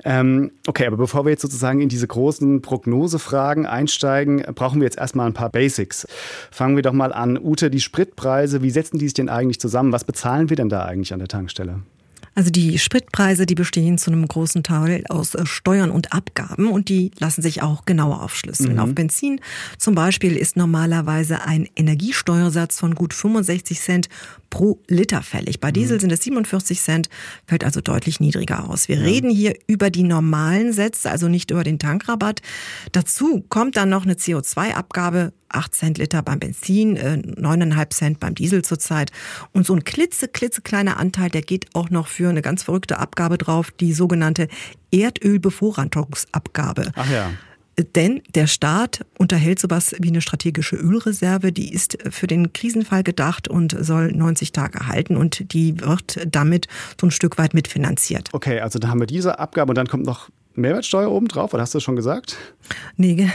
Ähm, 0.04 0.52
okay, 0.66 0.86
aber 0.86 0.96
bevor 0.96 1.24
wir 1.24 1.30
jetzt 1.30 1.42
sozusagen 1.42 1.80
in 1.80 1.88
diese 1.88 2.06
großen 2.06 2.62
Prognosefragen 2.62 3.66
einsteigen, 3.66 4.42
brauchen 4.54 4.80
wir 4.80 4.86
jetzt 4.86 4.98
erstmal 4.98 5.26
ein 5.26 5.34
paar 5.34 5.50
Basics. 5.50 6.06
Fangen 6.50 6.76
wir 6.76 6.82
doch 6.82 6.92
mal 6.92 7.12
an. 7.12 7.38
Ute, 7.38 7.70
die 7.70 7.80
Spritpreise, 7.80 8.62
wie 8.62 8.70
setzen 8.70 8.98
die 8.98 9.06
sich 9.06 9.14
denn 9.14 9.28
eigentlich 9.28 9.60
zusammen? 9.60 9.92
Was 9.92 10.04
bezahlen 10.04 10.50
wir 10.50 10.56
denn 10.56 10.68
da 10.68 10.84
eigentlich 10.84 11.12
an 11.12 11.18
der 11.18 11.28
Tankstelle? 11.28 11.82
Also 12.34 12.50
die 12.50 12.78
Spritpreise, 12.78 13.44
die 13.44 13.54
bestehen 13.54 13.98
zu 13.98 14.10
einem 14.10 14.26
großen 14.26 14.62
Teil 14.62 15.04
aus 15.08 15.34
äh, 15.34 15.44
Steuern 15.46 15.90
und 15.90 16.12
Abgaben 16.12 16.70
und 16.70 16.88
die 16.88 17.10
lassen 17.18 17.42
sich 17.42 17.62
auch 17.62 17.84
genauer 17.84 18.22
aufschlüsseln. 18.22 18.74
Mhm. 18.74 18.78
Auf 18.78 18.94
Benzin 18.94 19.40
zum 19.78 19.94
Beispiel 19.94 20.36
ist 20.36 20.56
normalerweise 20.56 21.42
ein 21.42 21.68
Energiesteuersatz 21.74 22.78
von 22.78 22.94
gut 22.94 23.14
65 23.14 23.80
Cent 23.80 24.08
pro 24.50 24.80
Liter 24.88 25.22
fällig. 25.22 25.60
Bei 25.60 25.72
Diesel 25.72 25.96
mhm. 25.96 26.00
sind 26.00 26.12
es 26.12 26.22
47 26.22 26.80
Cent, 26.80 27.08
fällt 27.46 27.64
also 27.64 27.80
deutlich 27.80 28.20
niedriger 28.20 28.68
aus. 28.68 28.88
Wir 28.88 28.96
ja. 28.96 29.02
reden 29.02 29.30
hier 29.30 29.54
über 29.66 29.90
die 29.90 30.02
normalen 30.02 30.72
Sätze, 30.72 31.10
also 31.10 31.28
nicht 31.28 31.50
über 31.50 31.64
den 31.64 31.78
Tankrabatt. 31.78 32.42
Dazu 32.92 33.44
kommt 33.48 33.76
dann 33.76 33.88
noch 33.88 34.04
eine 34.04 34.14
CO2-Abgabe 34.14 35.32
8 35.48 35.74
Cent 35.74 35.98
Liter 35.98 36.22
beim 36.22 36.38
Benzin, 36.38 36.98
9,5 36.98 37.80
äh, 37.80 37.88
Cent 37.88 38.20
beim 38.20 38.34
Diesel 38.34 38.62
zurzeit. 38.62 39.10
Und 39.52 39.66
so 39.66 39.74
ein 39.74 39.84
klitze, 39.84 40.28
klitzekleiner 40.28 40.98
Anteil, 40.98 41.30
der 41.30 41.42
geht 41.42 41.66
auch 41.74 41.90
noch 41.90 42.08
für 42.08 42.28
eine 42.28 42.42
ganz 42.42 42.62
verrückte 42.62 42.98
Abgabe 42.98 43.38
drauf, 43.38 43.70
die 43.70 43.92
sogenannte 43.92 44.48
Erdölbevorratungsabgabe. 44.92 46.92
Ach 46.94 47.10
ja. 47.10 47.30
Denn 47.84 48.22
der 48.34 48.46
Staat 48.46 49.04
unterhält 49.18 49.58
sowas 49.58 49.94
wie 49.98 50.08
eine 50.08 50.20
strategische 50.20 50.76
Ölreserve, 50.76 51.52
die 51.52 51.72
ist 51.72 51.98
für 52.10 52.26
den 52.26 52.52
Krisenfall 52.52 53.02
gedacht 53.02 53.48
und 53.48 53.76
soll 53.78 54.12
90 54.12 54.52
Tage 54.52 54.86
halten 54.86 55.16
und 55.16 55.52
die 55.52 55.80
wird 55.80 56.26
damit 56.30 56.68
so 57.00 57.06
ein 57.06 57.10
Stück 57.10 57.38
weit 57.38 57.54
mitfinanziert. 57.54 58.28
Okay, 58.32 58.60
also 58.60 58.78
da 58.78 58.88
haben 58.88 59.00
wir 59.00 59.06
diese 59.06 59.38
Abgabe 59.38 59.70
und 59.70 59.76
dann 59.76 59.88
kommt 59.88 60.04
noch 60.04 60.30
Mehrwertsteuer 60.54 61.10
obendrauf, 61.10 61.54
oder 61.54 61.62
hast 61.62 61.74
du 61.74 61.80
schon 61.80 61.96
gesagt? 61.96 62.36
Nee, 62.96 63.30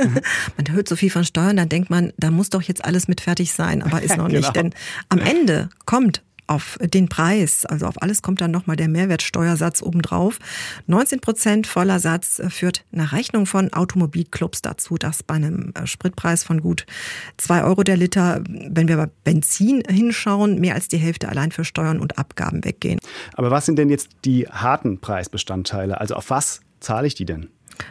man 0.56 0.72
hört 0.74 0.88
so 0.88 0.96
viel 0.96 1.10
von 1.10 1.24
Steuern, 1.24 1.56
dann 1.56 1.68
denkt 1.68 1.90
man, 1.90 2.12
da 2.16 2.30
muss 2.30 2.50
doch 2.50 2.62
jetzt 2.62 2.84
alles 2.84 3.06
mit 3.06 3.20
fertig 3.20 3.52
sein, 3.52 3.82
aber 3.82 4.02
ist 4.02 4.16
noch 4.16 4.28
genau. 4.28 4.40
nicht. 4.40 4.56
Denn 4.56 4.74
am 5.08 5.18
Ende 5.18 5.68
kommt 5.84 6.22
auf 6.46 6.78
den 6.80 7.08
Preis, 7.08 7.64
also 7.64 7.86
auf 7.86 8.00
alles 8.02 8.22
kommt 8.22 8.40
dann 8.40 8.50
nochmal 8.50 8.76
der 8.76 8.88
Mehrwertsteuersatz 8.88 9.82
obendrauf. 9.82 10.38
19 10.86 11.20
Prozent 11.20 11.66
voller 11.66 12.00
Satz 12.00 12.40
führt 12.48 12.84
nach 12.90 13.12
Rechnung 13.12 13.46
von 13.46 13.72
Automobilclubs 13.72 14.62
dazu, 14.62 14.96
dass 14.96 15.22
bei 15.22 15.34
einem 15.34 15.72
äh, 15.74 15.86
Spritpreis 15.86 16.44
von 16.44 16.60
gut 16.60 16.86
zwei 17.36 17.64
Euro 17.64 17.82
der 17.82 17.96
Liter, 17.96 18.42
wenn 18.48 18.88
wir 18.88 18.96
bei 18.96 19.08
Benzin 19.24 19.82
hinschauen, 19.88 20.60
mehr 20.60 20.74
als 20.74 20.88
die 20.88 20.98
Hälfte 20.98 21.28
allein 21.28 21.52
für 21.52 21.64
Steuern 21.64 22.00
und 22.00 22.18
Abgaben 22.18 22.64
weggehen. 22.64 22.98
Aber 23.34 23.50
was 23.50 23.66
sind 23.66 23.78
denn 23.78 23.88
jetzt 23.88 24.10
die 24.24 24.46
harten 24.48 25.00
Preisbestandteile? 25.00 26.00
Also 26.00 26.14
auf 26.14 26.30
was 26.30 26.60
zahle 26.80 27.06
ich 27.06 27.14
die 27.14 27.24
denn? 27.24 27.48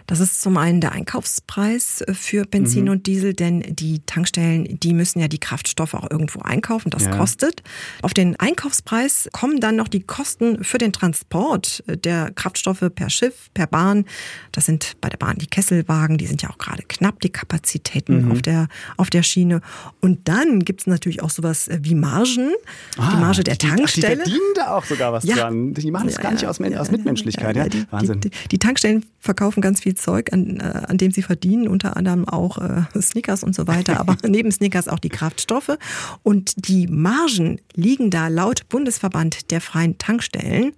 Das 0.08 0.20
ist 0.20 0.42
zum 0.42 0.58
einen 0.58 0.82
der 0.82 0.92
Einkaufspreis 0.92 2.02
äh, 2.02 2.14
für 2.14 2.46
Benzin 2.46 2.86
mhm. 2.86 2.92
und 2.92 3.08
Diesel, 3.08 3.34
denn 3.34 3.62
die 3.68 4.00
Tankstellen, 4.06 4.80
die 4.80 4.94
müssen 4.94 5.20
ja 5.20 5.28
die 5.28 5.40
Kraftstoffe 5.40 5.94
auch 5.94 6.10
irgendwo 6.10 6.42
einkaufen. 6.42 6.90
Das 6.90 7.06
ja. 7.06 7.16
kostet. 7.16 7.64
Auf 8.02 8.14
den 8.14 8.40
Einkaufspreis 8.40 9.30
kommen 9.32 9.60
dann 9.60 9.76
noch 9.76 9.88
die 9.88 10.02
Kosten 10.02 10.64
für 10.64 10.78
den 10.78 10.94
Transport 10.94 11.84
der 11.88 12.32
Kraftstoffe 12.32 12.84
per 12.94 13.10
Schiff, 13.10 13.50
per 13.54 13.68
Bahn. 13.68 14.06
Das 14.52 14.66
sind 14.66 14.94
bei 15.02 15.10
der 15.10 15.18
Bahn 15.18 15.38
die 15.38 15.48
Kesselwagen, 15.48 16.18
die 16.18 16.28
sind 16.28 16.42
ja 16.42 16.50
auch 16.50 16.58
gerade 16.58 16.84
knapp, 16.88 17.20
die 17.22 17.30
Kapazitäten 17.30 18.26
mhm. 18.26 18.32
auf, 18.32 18.42
der, 18.42 18.68
auf 18.98 19.10
der 19.10 19.24
Schiene. 19.24 19.62
Und 20.02 20.28
dann 20.28 20.60
gibt 20.60 20.82
es 20.82 20.88
natürlich 20.88 21.22
auch 21.22 21.30
sowas 21.30 21.70
wie 21.82 21.96
Margen, 21.96 22.52
ah, 22.98 23.12
die 23.12 23.18
Marge 23.18 23.44
der 23.44 23.56
die, 23.56 23.68
Tankstelle. 23.68 24.22
Ach, 24.22 24.26
die 24.26 24.32
verdienen 24.32 24.54
da 24.56 24.76
auch 24.76 24.86
sogar 24.86 25.14
was 25.14 25.24
ja. 25.24 25.36
dran. 25.36 25.74
Die 25.74 25.92
machen 25.92 26.08
das 26.08 26.18
ja, 26.18 26.22
gar 26.22 26.32
nicht 26.32 26.46
aus, 26.46 26.60
aus 26.60 26.92
Mitmenschlichkeit. 26.92 27.74
Die, 27.74 27.86
Wahnsinn. 27.92 28.22
Die, 28.22 28.32
die 28.52 28.60
Tankstellen 28.60 29.06
verkaufen 29.20 29.62
ganz 29.62 29.73
viel 29.82 29.96
Zeug, 29.96 30.32
an, 30.32 30.60
äh, 30.60 30.84
an 30.88 30.98
dem 30.98 31.12
sie 31.12 31.22
verdienen, 31.22 31.68
unter 31.68 31.98
anderem 31.98 32.28
auch 32.28 32.58
äh, 32.58 32.84
Snickers 33.02 33.44
und 33.44 33.56
so 33.56 33.68
weiter, 33.68 34.00
aber 34.00 34.18
neben 34.28 34.52
Snickers 34.52 34.88
auch 34.88 35.00
die 35.00 35.10
Kraftstoffe. 35.10 35.78
Und 36.24 36.68
die 36.68 36.88
Margen 36.88 37.60
liegen 37.74 38.10
da 38.10 38.28
laut 38.28 38.68
Bundesverband 38.70 39.52
der 39.52 39.62
freien 39.62 39.98
Tankstellen 39.98 40.74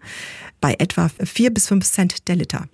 bei 0.62 0.76
etwa 0.80 1.10
vier 1.24 1.54
bis 1.54 1.68
fünf 1.68 1.86
Cent 1.86 2.28
der 2.28 2.36
Liter. 2.36 2.68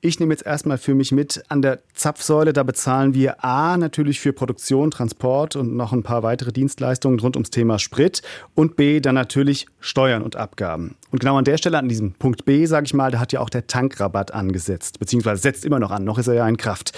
Ich 0.00 0.20
nehme 0.20 0.32
jetzt 0.32 0.46
erstmal 0.46 0.78
für 0.78 0.94
mich 0.94 1.12
mit, 1.12 1.42
an 1.48 1.62
der 1.62 1.80
Zapfsäule, 1.94 2.52
da 2.52 2.62
bezahlen 2.62 3.14
wir 3.14 3.44
A 3.44 3.76
natürlich 3.76 4.20
für 4.20 4.32
Produktion, 4.32 4.90
Transport 4.90 5.56
und 5.56 5.76
noch 5.76 5.92
ein 5.92 6.02
paar 6.02 6.22
weitere 6.22 6.52
Dienstleistungen 6.52 7.18
rund 7.18 7.36
ums 7.36 7.50
Thema 7.50 7.78
Sprit 7.78 8.22
und 8.54 8.76
B 8.76 9.00
dann 9.00 9.14
natürlich 9.14 9.66
Steuern 9.80 10.22
und 10.22 10.36
Abgaben. 10.36 10.96
Und 11.10 11.20
genau 11.20 11.36
an 11.36 11.44
der 11.44 11.58
Stelle, 11.58 11.78
an 11.78 11.88
diesem 11.88 12.12
Punkt 12.12 12.44
B, 12.44 12.66
sage 12.66 12.86
ich 12.86 12.94
mal, 12.94 13.10
da 13.10 13.18
hat 13.18 13.32
ja 13.32 13.40
auch 13.40 13.50
der 13.50 13.66
Tankrabatt 13.66 14.32
angesetzt, 14.32 14.98
beziehungsweise 14.98 15.42
setzt 15.42 15.64
immer 15.64 15.78
noch 15.78 15.90
an, 15.90 16.04
noch 16.04 16.18
ist 16.18 16.28
er 16.28 16.34
ja 16.34 16.48
in 16.48 16.56
Kraft. 16.56 16.96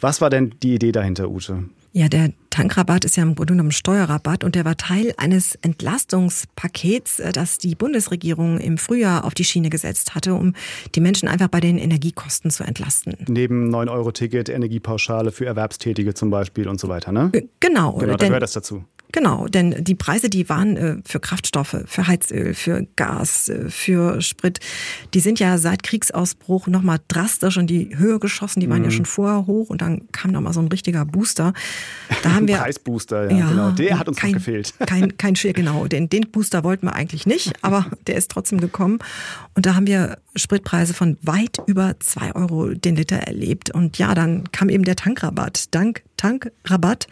Was 0.00 0.20
war 0.20 0.30
denn 0.30 0.54
die 0.62 0.74
Idee 0.74 0.92
dahinter, 0.92 1.30
Ute? 1.30 1.64
Ja, 1.92 2.08
der 2.08 2.30
Tankrabatt 2.50 3.04
ist 3.04 3.16
ja 3.16 3.24
im 3.24 3.34
Grunde 3.34 3.54
genommen 3.54 3.72
Steuerrabatt 3.72 4.44
und 4.44 4.54
der 4.54 4.64
war 4.64 4.76
Teil 4.76 5.12
eines 5.16 5.56
Entlastungspakets, 5.56 7.18
äh, 7.18 7.32
das 7.32 7.58
die 7.58 7.74
Bundesregierung 7.74 8.58
im 8.58 8.78
Frühjahr 8.78 9.24
auf 9.24 9.34
die 9.34 9.44
Schiene 9.44 9.70
gesetzt 9.70 10.14
hatte, 10.14 10.34
um 10.34 10.54
die 10.94 11.00
Menschen 11.00 11.28
einfach 11.28 11.48
bei 11.48 11.60
den 11.60 11.78
Energiekosten 11.78 12.50
zu 12.50 12.62
entlasten. 12.62 13.16
Neben 13.28 13.74
9-Euro-Ticket, 13.74 14.48
Energiepauschale 14.48 15.32
für 15.32 15.46
Erwerbstätige 15.46 16.14
zum 16.14 16.30
Beispiel 16.30 16.68
und 16.68 16.78
so 16.78 16.88
weiter, 16.88 17.10
ne? 17.10 17.30
Genau. 17.58 17.94
Genau, 17.94 18.16
da 18.16 18.26
gehört 18.26 18.42
das 18.42 18.52
dazu. 18.52 18.84
Genau, 19.12 19.46
denn 19.46 19.82
die 19.82 19.94
Preise, 19.94 20.30
die 20.30 20.48
waren 20.48 20.76
äh, 20.76 20.96
für 21.04 21.20
Kraftstoffe, 21.20 21.76
für 21.86 22.06
Heizöl, 22.06 22.54
für 22.54 22.86
Gas, 22.96 23.48
äh, 23.48 23.68
für 23.68 24.20
Sprit, 24.20 24.60
die 25.14 25.20
sind 25.20 25.40
ja 25.40 25.58
seit 25.58 25.82
Kriegsausbruch 25.82 26.66
nochmal 26.68 26.98
drastisch 27.08 27.56
in 27.56 27.66
die 27.66 27.96
Höhe 27.96 28.18
geschossen. 28.18 28.60
Die 28.60 28.68
waren 28.68 28.78
mhm. 28.78 28.84
ja 28.84 28.90
schon 28.90 29.04
vorher 29.06 29.46
hoch 29.46 29.70
und 29.70 29.82
dann 29.82 30.08
kam 30.12 30.30
nochmal 30.30 30.52
so 30.52 30.60
ein 30.60 30.68
richtiger 30.68 31.04
Booster. 31.04 31.52
Da 32.22 32.34
haben 32.34 32.46
wir 32.48 32.58
Preisbooster, 32.58 33.30
ja, 33.30 33.38
ja, 33.38 33.48
genau. 33.48 33.70
Der 33.72 33.98
hat 33.98 34.08
uns 34.08 34.18
kein, 34.18 34.34
gefehlt. 34.34 34.74
Kein, 34.86 35.16
kein 35.16 35.34
genau. 35.34 35.86
Den, 35.86 36.08
den 36.08 36.30
Booster 36.30 36.64
wollten 36.64 36.86
wir 36.86 36.94
eigentlich 36.94 37.26
nicht, 37.26 37.52
aber 37.62 37.86
der 38.06 38.16
ist 38.16 38.30
trotzdem 38.30 38.60
gekommen. 38.60 38.98
Und 39.54 39.66
da 39.66 39.74
haben 39.74 39.86
wir 39.86 40.18
Spritpreise 40.36 40.94
von 40.94 41.16
weit 41.22 41.58
über 41.66 41.94
zwei 42.00 42.34
Euro 42.34 42.68
den 42.68 42.96
Liter 42.96 43.16
erlebt. 43.16 43.70
Und 43.70 43.98
ja, 43.98 44.14
dann 44.14 44.50
kam 44.52 44.68
eben 44.68 44.84
der 44.84 44.96
Tankrabatt. 44.96 45.74
Dank 45.74 46.02
Tankrabatt 46.20 47.06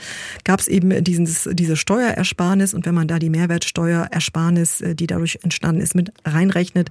gab 0.44 0.60
es 0.60 0.68
eben 0.68 1.02
dieses, 1.02 1.48
diese 1.52 1.76
Steuerersparnis. 1.88 2.74
Und 2.74 2.84
wenn 2.84 2.94
man 2.94 3.08
da 3.08 3.18
die 3.18 3.30
Mehrwertsteuerersparnis, 3.30 4.82
äh, 4.82 4.94
die 4.94 5.06
dadurch 5.06 5.38
entstanden 5.42 5.80
ist, 5.80 5.94
mit 5.94 6.12
reinrechnet, 6.26 6.90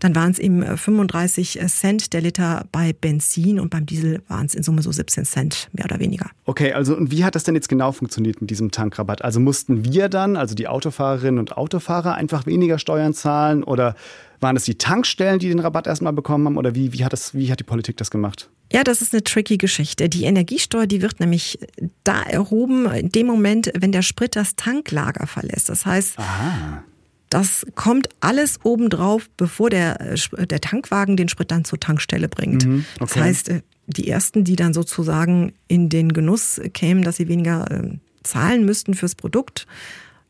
dann 0.00 0.16
waren 0.16 0.32
es 0.32 0.40
eben 0.40 0.64
35 0.76 1.60
Cent 1.68 2.12
der 2.12 2.22
Liter 2.22 2.66
bei 2.72 2.92
Benzin 2.92 3.60
und 3.60 3.70
beim 3.70 3.86
Diesel 3.86 4.20
waren 4.26 4.46
es 4.46 4.56
in 4.56 4.64
Summe 4.64 4.82
so 4.82 4.90
17 4.90 5.24
Cent, 5.24 5.68
mehr 5.72 5.84
oder 5.84 6.00
weniger. 6.00 6.26
Okay, 6.44 6.72
also 6.72 6.96
und 6.96 7.12
wie 7.12 7.24
hat 7.24 7.36
das 7.36 7.44
denn 7.44 7.54
jetzt 7.54 7.68
genau 7.68 7.92
funktioniert 7.92 8.40
mit 8.40 8.50
diesem 8.50 8.72
Tankrabatt? 8.72 9.22
Also 9.22 9.38
mussten 9.38 9.84
wir 9.84 10.08
dann, 10.08 10.36
also 10.36 10.56
die 10.56 10.66
Autofahrerinnen 10.66 11.38
und 11.38 11.56
Autofahrer, 11.56 12.14
einfach 12.14 12.44
weniger 12.44 12.80
Steuern 12.80 13.14
zahlen 13.14 13.62
oder 13.62 13.94
waren 14.42 14.56
es 14.56 14.64
die 14.64 14.76
Tankstellen, 14.76 15.38
die 15.38 15.48
den 15.48 15.60
Rabatt 15.60 15.86
erstmal 15.86 16.12
bekommen 16.12 16.46
haben 16.46 16.56
oder 16.56 16.74
wie, 16.74 16.92
wie, 16.92 17.04
hat 17.04 17.12
das, 17.12 17.34
wie 17.34 17.50
hat 17.50 17.60
die 17.60 17.64
Politik 17.64 17.96
das 17.96 18.10
gemacht? 18.10 18.50
Ja, 18.72 18.84
das 18.84 19.02
ist 19.02 19.12
eine 19.12 19.22
tricky 19.22 19.58
Geschichte. 19.58 20.08
Die 20.08 20.24
Energiesteuer, 20.24 20.86
die 20.86 21.02
wird 21.02 21.20
nämlich 21.20 21.58
da 22.04 22.22
erhoben, 22.22 22.86
in 22.86 23.10
dem 23.10 23.26
Moment, 23.26 23.70
wenn 23.78 23.92
der 23.92 24.02
Sprit 24.02 24.34
das 24.34 24.56
Tanklager 24.56 25.26
verlässt. 25.26 25.68
Das 25.68 25.86
heißt, 25.86 26.18
Aha. 26.18 26.84
Das 27.32 27.64
kommt 27.76 28.10
alles 28.20 28.58
obendrauf, 28.62 29.30
bevor 29.38 29.70
der, 29.70 30.16
der 30.50 30.60
Tankwagen 30.60 31.16
den 31.16 31.30
Sprit 31.30 31.50
dann 31.50 31.64
zur 31.64 31.80
Tankstelle 31.80 32.28
bringt. 32.28 32.66
Mhm, 32.66 32.84
okay. 33.00 33.14
Das 33.14 33.16
heißt, 33.16 33.48
äh, 33.48 33.62
die 33.86 34.08
ersten, 34.08 34.44
die 34.44 34.54
dann 34.54 34.74
sozusagen 34.74 35.54
in 35.66 35.88
den 35.88 36.12
Genuss 36.12 36.60
kämen, 36.74 37.02
dass 37.02 37.16
sie 37.16 37.28
weniger 37.28 37.70
äh, 37.70 37.98
zahlen 38.22 38.66
müssten 38.66 38.92
fürs 38.92 39.14
Produkt, 39.14 39.66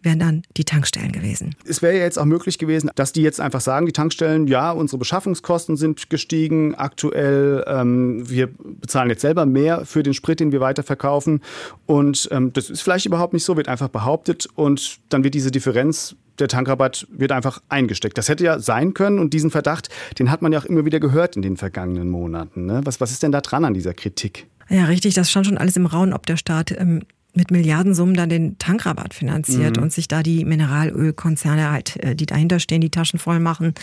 wären 0.03 0.19
dann 0.19 0.43
die 0.57 0.65
Tankstellen 0.65 1.13
gewesen. 1.13 1.55
Es 1.67 1.83
wäre 1.83 1.97
ja 1.97 2.03
jetzt 2.03 2.19
auch 2.19 2.25
möglich 2.25 2.59
gewesen, 2.59 2.91
dass 2.95 3.13
die 3.13 3.23
jetzt 3.23 3.41
einfach 3.41 3.61
sagen, 3.61 3.87
die 3.87 3.93
Tankstellen, 3.93 4.47
ja, 4.47 4.71
unsere 4.73 4.99
Beschaffungskosten 4.99 5.77
sind 5.77 6.11
gestiegen 6.11 6.75
aktuell, 6.75 7.65
ähm, 7.67 8.29
wir 8.29 8.49
bezahlen 8.81 9.11
jetzt 9.11 9.23
selber 9.23 9.47
mehr 9.47 9.85
für 9.85 10.03
den 10.03 10.15
Sprit, 10.15 10.41
den 10.41 10.53
wir 10.53 10.61
weiterverkaufen 10.61 11.41
und 11.87 12.29
ähm, 12.31 12.53
das 12.53 12.71
ist 12.71 12.83
vielleicht 12.83 13.07
überhaupt 13.07 13.33
nicht 13.33 13.45
so, 13.45 13.57
wird 13.57 13.69
einfach 13.69 13.89
behauptet 13.89 14.49
und 14.55 14.99
dann 15.09 15.25
wird 15.25 15.35
diese 15.35 15.51
Differenz 15.51 16.17
der 16.39 16.49
Tankrabatt 16.49 17.07
wird 17.11 17.33
einfach 17.33 17.61
eingesteckt. 17.69 18.17
Das 18.19 18.29
hätte 18.29 18.45
ja 18.45 18.59
sein 18.59 18.95
können 18.95 19.19
und 19.19 19.33
diesen 19.33 19.51
Verdacht, 19.51 19.89
den 20.19 20.31
hat 20.31 20.43
man 20.43 20.53
ja 20.53 20.61
auch 20.61 20.65
immer 20.65 20.85
wieder 20.85 21.01
gehört 21.01 21.37
in 21.37 21.43
den 21.43 21.57
vergangenen 21.57 22.09
Monaten. 22.09 22.67
Ne? 22.67 22.81
Was, 22.85 23.01
was 23.01 23.13
ist 23.13 23.23
denn 23.23 23.33
da 23.33 23.41
dran 23.41 23.65
an 23.65 23.75
dieser 23.75 23.95
Kritik? 23.95 24.47
Ja, 24.69 24.87
richtig, 24.87 25.15
das 25.15 25.31
stand 25.31 25.47
schon 25.47 25.59
alles 25.59 25.77
im 25.77 25.87
Raum, 25.87 26.13
ob 26.13 26.27
der 26.27 26.37
Staat 26.37 26.73
ähm, 26.73 27.03
mit 27.35 27.51
Milliardensummen 27.51 28.15
dann 28.15 28.29
den 28.29 28.59
Tankrabatt 28.59 29.15
finanziert 29.15 29.77
mhm. 29.77 29.85
und 29.85 29.93
sich 29.93 30.09
da 30.09 30.23
die 30.23 30.45
Mineralölkonzerne 30.45 31.71
halt, 31.71 31.97
äh, 32.03 32.15
die 32.15 32.27
dahinter 32.27 32.61
stehen, 32.61 32.81
die 32.81 32.91
Taschen 32.91 33.19
voll 33.19 33.41
machen. 33.41 33.75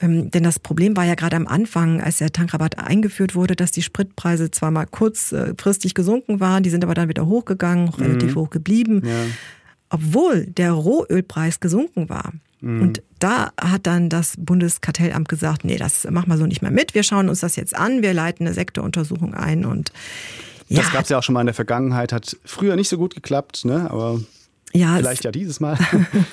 Ähm, 0.00 0.30
denn 0.30 0.42
das 0.42 0.58
Problem 0.58 0.96
war 0.96 1.04
ja 1.04 1.14
gerade 1.14 1.36
am 1.36 1.46
Anfang, 1.46 2.00
als 2.00 2.18
der 2.18 2.32
Tankrabatt 2.32 2.78
eingeführt 2.78 3.34
wurde, 3.34 3.56
dass 3.56 3.70
die 3.70 3.82
Spritpreise 3.82 4.50
zwar 4.50 4.70
mal 4.70 4.86
kurzfristig 4.86 5.94
gesunken 5.94 6.40
waren, 6.40 6.62
die 6.62 6.70
sind 6.70 6.84
aber 6.84 6.94
dann 6.94 7.08
wieder 7.08 7.26
hochgegangen, 7.26 7.86
mhm. 7.86 8.02
relativ 8.02 8.34
hoch 8.34 8.50
geblieben, 8.50 9.02
ja. 9.04 9.24
obwohl 9.88 10.46
der 10.46 10.72
Rohölpreis 10.72 11.60
gesunken 11.60 12.08
war. 12.08 12.32
Mhm. 12.60 12.82
Und 12.82 13.02
da 13.18 13.52
hat 13.58 13.86
dann 13.86 14.08
das 14.08 14.34
Bundeskartellamt 14.38 15.28
gesagt, 15.28 15.64
nee, 15.64 15.76
das 15.76 16.04
machen 16.10 16.28
wir 16.28 16.38
so 16.38 16.46
nicht 16.46 16.62
mehr 16.62 16.70
mit. 16.70 16.94
Wir 16.94 17.02
schauen 17.02 17.28
uns 17.28 17.40
das 17.40 17.56
jetzt 17.56 17.76
an, 17.76 18.02
wir 18.02 18.12
leiten 18.12 18.46
eine 18.46 18.54
Sektoruntersuchung 18.54 19.32
ein 19.32 19.64
und 19.64 19.92
ja. 20.68 20.80
Das 20.80 20.92
gab 20.92 21.02
es 21.04 21.08
ja 21.08 21.18
auch 21.18 21.22
schon 21.22 21.34
mal 21.34 21.40
in 21.40 21.46
der 21.46 21.54
Vergangenheit, 21.54 22.12
hat 22.12 22.36
früher 22.44 22.76
nicht 22.76 22.88
so 22.88 22.96
gut 22.96 23.14
geklappt, 23.14 23.64
ne? 23.64 23.90
aber 23.90 24.20
ja, 24.76 24.96
Vielleicht 24.96 25.22
ja 25.22 25.30
dieses 25.30 25.60
Mal. 25.60 25.78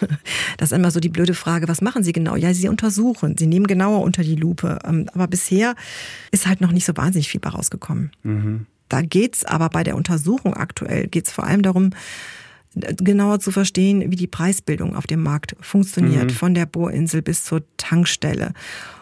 das 0.57 0.71
ist 0.71 0.75
immer 0.75 0.89
so 0.89 1.00
die 1.00 1.09
blöde 1.09 1.35
Frage, 1.35 1.67
was 1.67 1.81
machen 1.81 2.03
Sie 2.03 2.11
genau? 2.11 2.35
Ja, 2.35 2.55
Sie 2.55 2.67
untersuchen, 2.67 3.38
Sie 3.38 3.45
nehmen 3.45 3.67
genauer 3.67 4.01
unter 4.01 4.23
die 4.23 4.35
Lupe. 4.35 4.79
Ähm, 4.83 5.07
aber 5.13 5.27
bisher 5.27 5.75
ist 6.31 6.47
halt 6.47 6.59
noch 6.59 6.71
nicht 6.71 6.85
so 6.85 6.97
wahnsinnig 6.97 7.29
viel 7.29 7.39
bei 7.39 7.50
rausgekommen. 7.50 8.11
Mhm. 8.23 8.65
Da 8.89 9.03
geht's 9.03 9.45
aber 9.45 9.69
bei 9.69 9.83
der 9.83 9.95
Untersuchung 9.95 10.55
aktuell, 10.55 11.07
geht's 11.07 11.31
vor 11.31 11.43
allem 11.43 11.61
darum, 11.61 11.91
genauer 12.73 13.39
zu 13.39 13.51
verstehen, 13.51 14.11
wie 14.11 14.15
die 14.15 14.27
Preisbildung 14.27 14.95
auf 14.95 15.05
dem 15.05 15.21
Markt 15.21 15.55
funktioniert, 15.59 16.25
mhm. 16.25 16.29
von 16.31 16.53
der 16.55 16.65
Bohrinsel 16.65 17.21
bis 17.21 17.43
zur 17.43 17.61
Tankstelle. 17.77 18.53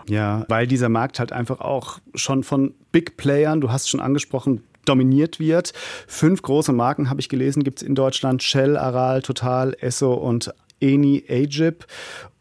Ja, 0.10 0.44
weil 0.50 0.68
dieser 0.68 0.90
Markt 0.90 1.20
halt 1.20 1.32
einfach 1.32 1.62
auch 1.62 2.00
schon 2.14 2.44
von 2.44 2.74
Big 2.92 3.16
Playern, 3.16 3.62
du 3.62 3.72
hast 3.72 3.90
schon 3.90 4.00
angesprochen, 4.00 4.64
dominiert 4.90 5.40
wird. 5.40 5.74
Fünf 6.08 6.42
große 6.42 6.74
Marken 6.74 7.10
habe 7.10 7.22
ich 7.22 7.30
gelesen, 7.30 7.64
gibt 7.64 7.82
es 7.82 7.88
in 7.88 7.96
Deutschland. 7.96 8.44
Shell, 8.44 8.76
Aral, 8.76 9.22
Total, 9.22 9.76
Esso 9.80 10.14
und 10.14 10.54
Eni 10.80 11.24
Agip. 11.30 11.86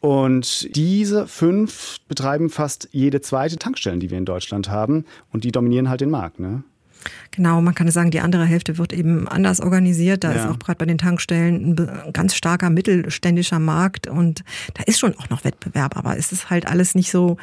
Und 0.01 0.75
diese 0.77 1.27
fünf 1.27 1.99
betreiben 2.09 2.51
fast 2.51 2.89
jede 2.93 3.21
zweite 3.21 3.57
Tankstelle, 3.57 3.99
die 3.99 4.11
wir 4.11 4.19
in 4.19 4.25
Deutschland 4.25 4.71
haben. 4.71 5.05
Und 5.33 5.45
die 5.45 5.53
dominieren 5.53 5.89
halt 5.89 6.01
den 6.01 6.11
Markt. 6.11 6.39
Ne? 6.39 6.63
Genau, 7.31 7.61
man 7.61 7.75
kann 7.75 7.91
sagen, 7.91 8.11
die 8.11 8.21
andere 8.21 8.45
Hälfte 8.45 8.79
wird 8.79 8.93
eben 8.93 9.29
anders 9.29 9.61
organisiert. 9.61 10.25
Da 10.25 10.33
ja. 10.33 10.45
ist 10.45 10.51
auch 10.51 10.59
gerade 10.59 10.79
bei 10.79 10.87
den 10.87 10.99
Tankstellen 10.99 11.79
ein 11.79 12.13
ganz 12.13 12.35
starker 12.35 12.71
mittelständischer 12.71 13.59
Markt 13.59 14.07
und 14.07 14.45
da 14.75 14.83
ist 14.85 14.99
schon 14.99 15.17
auch 15.19 15.31
noch 15.31 15.45
Wettbewerb, 15.45 15.97
aber 15.97 16.17
es 16.17 16.33
ist 16.33 16.51
halt 16.51 16.67
alles 16.67 16.95
nicht 16.95 17.11
so 17.11 17.37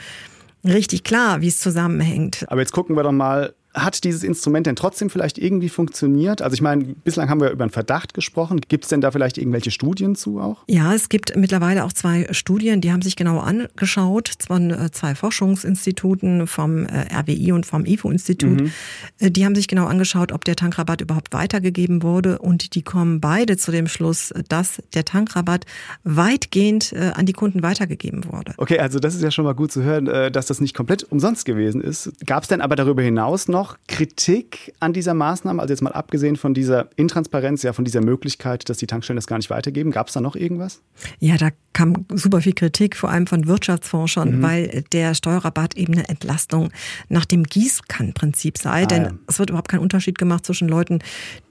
richtig 0.64 1.04
klar, 1.04 1.42
wie 1.42 1.48
es 1.48 1.60
zusammenhängt. 1.60 2.46
Aber 2.50 2.62
jetzt 2.62 2.74
gucken 2.74 2.96
wir 2.96 3.04
doch 3.04 3.12
mal 3.12 3.54
hat 3.76 4.04
dieses 4.04 4.24
Instrument 4.24 4.66
denn 4.66 4.76
trotzdem 4.76 5.10
vielleicht 5.10 5.38
irgendwie 5.38 5.70
funktioniert? 5.70 6.42
Also 6.42 6.54
ich 6.54 6.62
meine, 6.62 6.96
bislang 7.04 7.30
haben 7.30 7.42
wir 7.42 7.50
über 7.50 7.64
einen 7.64 7.72
Verdacht 7.72 8.14
gesprochen. 8.14 8.62
Gibt 8.68 8.86
es 8.86 8.90
denn 8.90 9.02
da 9.02 9.12
vielleicht 9.12 9.38
irgendwelche 9.38 9.72
Studien 9.72 10.16
zu 10.16 10.40
auch? 10.40 10.64
Ja, 10.68 10.94
es 10.94 11.10
gibt 11.10 11.36
mittlerweile 11.36 11.84
auch 11.84 11.94
zwei 11.94 12.28
Studien, 12.32 12.82
die 12.82 12.92
haben 12.92 13.02
sich 13.02 13.16
genau 13.16 13.40
angeschaut, 13.40 14.32
von 14.48 14.72
äh, 14.72 14.92
zwei 14.92 15.14
Forschungsinstituten, 15.14 16.48
vom 16.48 16.86
äh, 16.86 17.06
RWI 17.14 17.52
und 17.52 17.66
vom 17.66 17.86
IFO-Institut. 17.86 18.62
Mhm. 18.62 18.72
Äh, 19.20 19.32
die 19.32 19.46
haben 19.46 19.56
sich 19.56 19.68
genau 19.68 19.86
angeschaut, 19.86 20.32
ob 20.32 20.46
der 20.46 20.56
Tankrabatt 20.56 21.02
überhaupt 21.02 21.34
weitergegeben 21.34 22.02
wurde 22.02 22.40
und 22.40 22.76
die 22.76 22.82
kommen 22.82 23.20
beide 23.20 23.58
zu 23.58 23.72
dem 23.72 23.88
Schluss, 23.88 24.34
dass 24.48 24.82
der 24.94 25.04
Tankrabatt 25.04 25.66
weitgehend 26.04 26.94
an 26.94 27.26
die 27.26 27.34
Kunden 27.34 27.64
weitergegeben 27.64 28.26
wurde. 28.32 28.54
Okay, 28.58 28.80
also 28.80 29.00
das 29.00 29.16
ist 29.16 29.22
ja 29.22 29.32
schon 29.32 29.46
mal 29.46 29.54
gut 29.54 29.72
zu 29.72 29.84
hören, 29.84 30.06
dass 30.06 30.46
das 30.46 30.62
nicht 30.62 30.74
komplett 30.76 31.04
umsonst 31.04 31.46
gewesen 31.46 31.82
ist. 31.82 32.12
Gab 32.26 32.44
es 32.44 32.50
denn 32.50 32.62
aber 32.62 32.76
darüber 32.76 33.02
hinaus 33.02 33.48
noch 33.48 33.65
noch 33.66 33.78
Kritik 33.88 34.74
an 34.80 34.94
dieser 34.94 35.14
Maßnahme? 35.14 35.62
Also 35.62 35.74
jetzt 35.74 35.82
mal 35.82 35.92
abgesehen 35.92 36.36
von 36.36 36.54
dieser 36.54 36.90
Intransparenz, 36.96 37.64
ja, 37.64 37.74
von 37.74 37.86
dieser 37.86 38.02
Möglichkeit, 38.02 38.70
dass 38.70 38.78
die 38.78 38.88
Tankstellen 38.88 39.18
das 39.18 39.28
gar 39.28 39.38
nicht 39.38 39.50
weitergeben. 39.50 39.92
Gab 39.92 40.08
es 40.08 40.14
da 40.14 40.22
noch 40.22 40.36
irgendwas? 40.36 40.82
Ja, 41.20 41.38
da 41.38 41.50
kam 41.74 42.06
super 42.14 42.42
viel 42.42 42.54
Kritik, 42.54 42.96
vor 42.96 43.10
allem 43.10 43.28
von 43.28 43.48
Wirtschaftsforschern, 43.48 44.38
mhm. 44.38 44.42
weil 44.44 44.84
der 44.92 45.16
Steuerrabatt 45.16 45.76
eben 45.76 45.94
eine 45.94 46.08
Entlastung 46.08 46.70
nach 47.10 47.26
dem 47.26 47.44
Gießkannenprinzip 47.44 48.58
sei. 48.58 48.84
Ah, 48.84 48.86
denn 48.86 49.04
ja. 49.04 49.12
es 49.28 49.40
wird 49.40 49.50
überhaupt 49.50 49.70
kein 49.70 49.80
Unterschied 49.80 50.18
gemacht 50.18 50.46
zwischen 50.46 50.68
Leuten, 50.68 51.00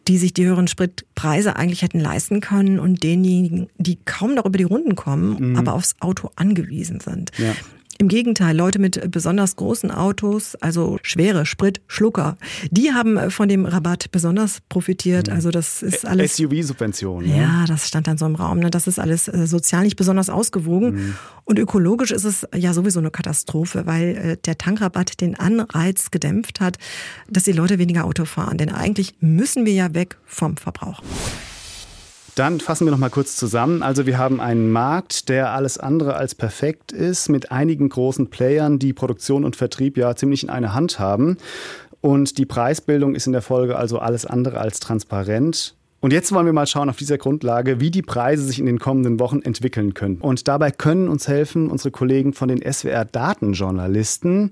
die 0.06 0.18
sich 0.18 0.34
die 0.34 0.44
höheren 0.44 0.68
Spritpreise 0.68 1.56
eigentlich 1.56 1.82
hätten 1.82 1.98
leisten 1.98 2.40
können 2.40 2.78
und 2.78 3.02
denjenigen, 3.02 3.68
die 3.78 3.98
kaum 4.04 4.34
noch 4.34 4.44
über 4.44 4.58
die 4.58 4.64
Runden 4.64 4.94
kommen, 4.94 5.50
mhm. 5.50 5.56
aber 5.56 5.72
aufs 5.72 5.96
Auto 6.00 6.30
angewiesen 6.36 7.00
sind. 7.00 7.32
Ja. 7.38 7.54
Im 7.98 8.08
Gegenteil, 8.08 8.56
Leute 8.56 8.80
mit 8.80 9.10
besonders 9.10 9.54
großen 9.56 9.90
Autos, 9.90 10.56
also 10.56 10.98
schwere 11.02 11.46
Spritschlucker, 11.46 12.36
die 12.70 12.92
haben 12.92 13.30
von 13.30 13.48
dem 13.48 13.66
Rabatt 13.66 14.10
besonders 14.10 14.60
profitiert. 14.68 15.28
Also 15.28 15.50
das 15.50 15.82
ist 15.82 16.04
alles. 16.04 16.36
SUV-Subventionen. 16.36 17.28
Ja, 17.28 17.36
ja, 17.36 17.64
das 17.66 17.86
stand 17.86 18.08
dann 18.08 18.18
so 18.18 18.26
im 18.26 18.34
Raum. 18.34 18.58
Ne? 18.58 18.70
Das 18.70 18.86
ist 18.86 18.98
alles 18.98 19.28
äh, 19.28 19.46
sozial 19.46 19.84
nicht 19.84 19.96
besonders 19.96 20.28
ausgewogen. 20.28 20.94
Mhm. 20.94 21.14
Und 21.44 21.58
ökologisch 21.58 22.10
ist 22.10 22.24
es 22.24 22.46
ja 22.54 22.72
sowieso 22.72 22.98
eine 22.98 23.10
Katastrophe, 23.10 23.86
weil 23.86 24.16
äh, 24.16 24.36
der 24.44 24.58
Tankrabatt 24.58 25.20
den 25.20 25.38
Anreiz 25.38 26.10
gedämpft 26.10 26.60
hat, 26.60 26.78
dass 27.30 27.44
die 27.44 27.52
Leute 27.52 27.78
weniger 27.78 28.04
Auto 28.04 28.24
fahren. 28.24 28.58
Denn 28.58 28.70
eigentlich 28.70 29.14
müssen 29.20 29.66
wir 29.66 29.72
ja 29.72 29.94
weg 29.94 30.16
vom 30.24 30.56
Verbrauch. 30.56 31.02
Dann 32.34 32.58
fassen 32.58 32.86
wir 32.86 32.90
noch 32.90 32.98
mal 32.98 33.10
kurz 33.10 33.36
zusammen. 33.36 33.82
Also 33.82 34.06
wir 34.06 34.18
haben 34.18 34.40
einen 34.40 34.72
Markt, 34.72 35.28
der 35.28 35.52
alles 35.52 35.78
andere 35.78 36.16
als 36.16 36.34
perfekt 36.34 36.90
ist, 36.90 37.28
mit 37.28 37.52
einigen 37.52 37.88
großen 37.88 38.28
Playern, 38.28 38.80
die 38.80 38.92
Produktion 38.92 39.44
und 39.44 39.54
Vertrieb 39.54 39.96
ja 39.96 40.16
ziemlich 40.16 40.42
in 40.42 40.50
einer 40.50 40.74
Hand 40.74 40.98
haben. 40.98 41.36
Und 42.00 42.38
die 42.38 42.44
Preisbildung 42.44 43.14
ist 43.14 43.26
in 43.26 43.32
der 43.32 43.40
Folge 43.40 43.76
also 43.76 44.00
alles 44.00 44.26
andere 44.26 44.58
als 44.58 44.80
transparent. 44.80 45.76
Und 46.00 46.12
jetzt 46.12 46.32
wollen 46.32 46.44
wir 46.44 46.52
mal 46.52 46.66
schauen 46.66 46.90
auf 46.90 46.96
dieser 46.96 47.16
Grundlage, 47.16 47.80
wie 47.80 47.90
die 47.90 48.02
Preise 48.02 48.44
sich 48.44 48.58
in 48.58 48.66
den 48.66 48.78
kommenden 48.78 49.18
Wochen 49.20 49.40
entwickeln 49.40 49.94
können. 49.94 50.18
Und 50.18 50.48
dabei 50.48 50.70
können 50.70 51.08
uns 51.08 51.28
helfen 51.28 51.70
unsere 51.70 51.92
Kollegen 51.92 52.34
von 52.34 52.48
den 52.48 52.60
SWR 52.60 53.06
Datenjournalisten. 53.06 54.50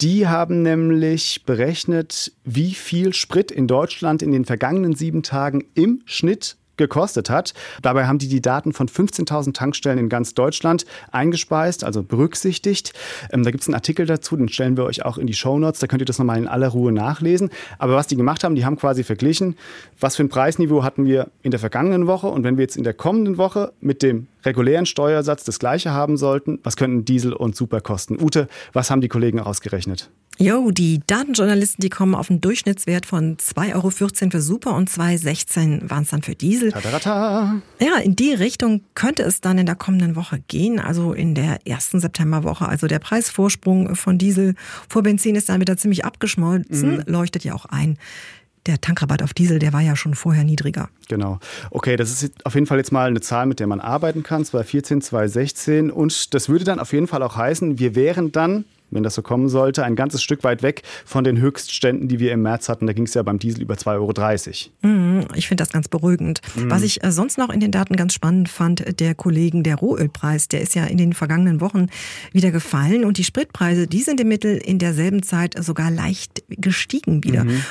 Die 0.00 0.28
haben 0.28 0.62
nämlich 0.62 1.42
berechnet, 1.46 2.32
wie 2.44 2.74
viel 2.74 3.12
Sprit 3.12 3.50
in 3.50 3.66
Deutschland 3.66 4.22
in 4.22 4.30
den 4.30 4.44
vergangenen 4.44 4.94
sieben 4.94 5.24
Tagen 5.24 5.64
im 5.74 6.02
Schnitt 6.04 6.58
gekostet 6.76 7.30
hat. 7.30 7.54
Dabei 7.82 8.06
haben 8.06 8.18
die 8.18 8.28
die 8.28 8.40
Daten 8.42 8.72
von 8.72 8.88
15.000 8.88 9.54
Tankstellen 9.54 9.98
in 9.98 10.08
ganz 10.08 10.34
Deutschland 10.34 10.84
eingespeist, 11.12 11.84
also 11.84 12.02
berücksichtigt. 12.02 12.92
Ähm, 13.32 13.42
da 13.42 13.50
gibt 13.50 13.62
es 13.62 13.68
einen 13.68 13.74
Artikel 13.74 14.06
dazu, 14.06 14.36
den 14.36 14.48
stellen 14.48 14.76
wir 14.76 14.84
euch 14.84 15.04
auch 15.04 15.18
in 15.18 15.26
die 15.26 15.34
Show 15.34 15.58
Notes. 15.58 15.80
Da 15.80 15.86
könnt 15.86 16.02
ihr 16.02 16.06
das 16.06 16.18
nochmal 16.18 16.38
in 16.38 16.48
aller 16.48 16.68
Ruhe 16.68 16.92
nachlesen. 16.92 17.50
Aber 17.78 17.94
was 17.94 18.06
die 18.06 18.16
gemacht 18.16 18.44
haben, 18.44 18.54
die 18.54 18.64
haben 18.64 18.76
quasi 18.76 19.04
verglichen, 19.04 19.56
was 20.00 20.16
für 20.16 20.24
ein 20.24 20.28
Preisniveau 20.28 20.82
hatten 20.82 21.04
wir 21.04 21.28
in 21.42 21.50
der 21.50 21.60
vergangenen 21.60 22.06
Woche 22.06 22.28
und 22.28 22.44
wenn 22.44 22.56
wir 22.56 22.62
jetzt 22.62 22.76
in 22.76 22.84
der 22.84 22.94
kommenden 22.94 23.38
Woche 23.38 23.72
mit 23.80 24.02
dem 24.02 24.26
regulären 24.44 24.86
Steuersatz 24.86 25.44
das 25.44 25.58
gleiche 25.58 25.92
haben 25.92 26.16
sollten, 26.16 26.58
was 26.62 26.76
könnten 26.76 27.04
Diesel 27.04 27.32
und 27.32 27.56
Super 27.56 27.80
kosten? 27.80 28.20
Ute, 28.20 28.48
was 28.72 28.90
haben 28.90 29.00
die 29.00 29.08
Kollegen 29.08 29.40
ausgerechnet? 29.40 30.10
Jo, 30.38 30.70
die 30.72 31.00
Datenjournalisten, 31.06 31.80
die 31.80 31.90
kommen 31.90 32.14
auf 32.14 32.28
einen 32.28 32.40
Durchschnittswert 32.40 33.06
von 33.06 33.36
2,14 33.36 33.74
Euro 33.74 33.90
für 33.90 34.40
Super 34.40 34.74
und 34.74 34.90
2,16 34.90 35.88
waren 35.88 36.02
es 36.02 36.08
dann 36.08 36.22
für 36.22 36.34
Diesel. 36.34 36.72
Tadarata. 36.72 37.60
Ja, 37.80 37.98
in 38.02 38.16
die 38.16 38.32
Richtung 38.34 38.82
könnte 38.94 39.22
es 39.22 39.40
dann 39.40 39.58
in 39.58 39.66
der 39.66 39.76
kommenden 39.76 40.16
Woche 40.16 40.40
gehen, 40.48 40.80
also 40.80 41.12
in 41.12 41.34
der 41.34 41.66
ersten 41.66 42.00
Septemberwoche. 42.00 42.66
Also 42.66 42.88
der 42.88 42.98
Preisvorsprung 42.98 43.94
von 43.94 44.18
Diesel 44.18 44.54
vor 44.88 45.02
Benzin 45.02 45.36
ist 45.36 45.48
dann 45.48 45.60
wieder 45.60 45.76
ziemlich 45.76 46.04
abgeschmolzen, 46.04 46.96
mhm. 46.96 47.02
leuchtet 47.06 47.44
ja 47.44 47.54
auch 47.54 47.66
ein 47.66 47.96
der 48.66 48.80
Tankrabatt 48.80 49.22
auf 49.22 49.34
Diesel, 49.34 49.58
der 49.58 49.72
war 49.72 49.82
ja 49.82 49.94
schon 49.94 50.14
vorher 50.14 50.42
niedriger. 50.44 50.88
Genau. 51.08 51.38
Okay, 51.70 51.96
das 51.96 52.22
ist 52.22 52.46
auf 52.46 52.54
jeden 52.54 52.66
Fall 52.66 52.78
jetzt 52.78 52.92
mal 52.92 53.08
eine 53.08 53.20
Zahl, 53.20 53.44
mit 53.46 53.60
der 53.60 53.66
man 53.66 53.80
arbeiten 53.80 54.22
kann, 54.22 54.44
2014, 54.44 55.02
2016. 55.02 55.90
Und 55.90 56.32
das 56.32 56.48
würde 56.48 56.64
dann 56.64 56.78
auf 56.78 56.92
jeden 56.92 57.06
Fall 57.06 57.22
auch 57.22 57.36
heißen, 57.36 57.78
wir 57.78 57.94
wären 57.94 58.32
dann 58.32 58.64
wenn 58.90 59.02
das 59.02 59.14
so 59.14 59.22
kommen 59.22 59.48
sollte, 59.48 59.84
ein 59.84 59.96
ganzes 59.96 60.22
Stück 60.22 60.44
weit 60.44 60.62
weg 60.62 60.82
von 61.04 61.24
den 61.24 61.38
Höchstständen, 61.38 62.08
die 62.08 62.18
wir 62.18 62.32
im 62.32 62.42
März 62.42 62.68
hatten. 62.68 62.86
Da 62.86 62.92
ging 62.92 63.04
es 63.04 63.14
ja 63.14 63.22
beim 63.22 63.38
Diesel 63.38 63.62
über 63.62 63.74
2,30 63.74 64.70
Euro. 64.82 64.94
Mhm, 64.94 65.26
ich 65.34 65.48
finde 65.48 65.62
das 65.62 65.72
ganz 65.72 65.88
beruhigend. 65.88 66.40
Mhm. 66.54 66.70
Was 66.70 66.82
ich 66.82 67.02
äh, 67.02 67.10
sonst 67.10 67.38
noch 67.38 67.50
in 67.50 67.60
den 67.60 67.70
Daten 67.70 67.96
ganz 67.96 68.14
spannend 68.14 68.48
fand, 68.48 69.00
der 69.00 69.14
Kollegen, 69.14 69.62
der 69.62 69.76
Rohölpreis, 69.76 70.48
der 70.48 70.60
ist 70.60 70.74
ja 70.74 70.84
in 70.84 70.98
den 70.98 71.12
vergangenen 71.12 71.60
Wochen 71.60 71.88
wieder 72.32 72.50
gefallen 72.50 73.04
und 73.04 73.18
die 73.18 73.24
Spritpreise, 73.24 73.86
die 73.86 74.02
sind 74.02 74.20
im 74.20 74.28
Mittel 74.28 74.56
in 74.56 74.78
derselben 74.78 75.22
Zeit 75.22 75.54
sogar 75.58 75.90
leicht 75.90 76.44
gestiegen 76.48 77.24
wieder. 77.24 77.44
Mhm. 77.44 77.62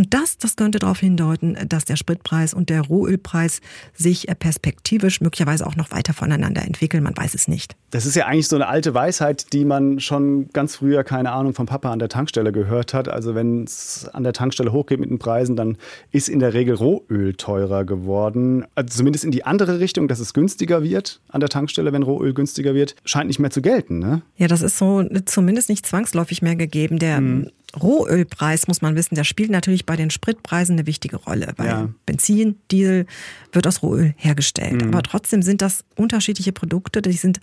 Und 0.00 0.14
das, 0.14 0.38
das 0.38 0.56
könnte 0.56 0.78
darauf 0.78 0.98
hindeuten, 0.98 1.58
dass 1.68 1.84
der 1.84 1.96
Spritpreis 1.96 2.54
und 2.54 2.70
der 2.70 2.80
Rohölpreis 2.80 3.60
sich 3.92 4.28
perspektivisch 4.38 5.20
möglicherweise 5.20 5.66
auch 5.66 5.76
noch 5.76 5.90
weiter 5.90 6.14
voneinander 6.14 6.62
entwickeln. 6.62 7.02
Man 7.02 7.14
weiß 7.14 7.34
es 7.34 7.48
nicht. 7.48 7.76
Das 7.90 8.06
ist 8.06 8.16
ja 8.16 8.24
eigentlich 8.24 8.48
so 8.48 8.56
eine 8.56 8.68
alte 8.68 8.94
Weisheit, 8.94 9.52
die 9.52 9.66
man 9.66 10.00
schon 10.00 10.48
ganz 10.54 10.76
früher, 10.76 11.04
keine 11.04 11.32
Ahnung, 11.32 11.52
vom 11.52 11.66
Papa 11.66 11.92
an 11.92 11.98
der 11.98 12.08
Tankstelle 12.08 12.50
gehört 12.50 12.94
hat. 12.94 13.08
Also 13.08 13.34
wenn 13.34 13.64
es 13.64 14.08
an 14.10 14.22
der 14.22 14.32
Tankstelle 14.32 14.72
hochgeht 14.72 15.00
mit 15.00 15.10
den 15.10 15.18
Preisen, 15.18 15.54
dann 15.54 15.76
ist 16.12 16.30
in 16.30 16.38
der 16.38 16.54
Regel 16.54 16.76
Rohöl 16.76 17.34
teurer 17.34 17.84
geworden. 17.84 18.64
Also 18.76 18.96
zumindest 18.96 19.26
in 19.26 19.32
die 19.32 19.44
andere 19.44 19.80
Richtung, 19.80 20.08
dass 20.08 20.18
es 20.18 20.32
günstiger 20.32 20.82
wird 20.82 21.20
an 21.28 21.40
der 21.40 21.50
Tankstelle, 21.50 21.92
wenn 21.92 22.04
Rohöl 22.04 22.32
günstiger 22.32 22.72
wird, 22.72 22.94
scheint 23.04 23.26
nicht 23.26 23.38
mehr 23.38 23.50
zu 23.50 23.60
gelten. 23.60 23.98
Ne? 23.98 24.22
Ja, 24.38 24.48
das 24.48 24.62
ist 24.62 24.78
so 24.78 25.04
zumindest 25.26 25.68
nicht 25.68 25.84
zwangsläufig 25.84 26.40
mehr 26.40 26.56
gegeben. 26.56 26.98
Der 26.98 27.20
mhm. 27.20 27.50
Rohölpreis, 27.78 28.66
muss 28.66 28.82
man 28.82 28.96
wissen, 28.96 29.14
der 29.14 29.24
spielt 29.24 29.50
natürlich 29.50 29.86
bei 29.90 29.96
den 29.96 30.10
Spritpreisen 30.10 30.76
eine 30.76 30.86
wichtige 30.86 31.16
Rolle, 31.16 31.52
weil 31.56 31.66
ja. 31.66 31.88
Benzin, 32.06 32.54
Diesel 32.70 33.06
wird 33.50 33.66
aus 33.66 33.82
Rohöl 33.82 34.14
hergestellt. 34.16 34.84
Mhm. 34.84 34.90
Aber 34.90 35.02
trotzdem 35.02 35.42
sind 35.42 35.62
das 35.62 35.84
unterschiedliche 35.96 36.52
Produkte, 36.52 37.02
die 37.02 37.10
sind 37.14 37.40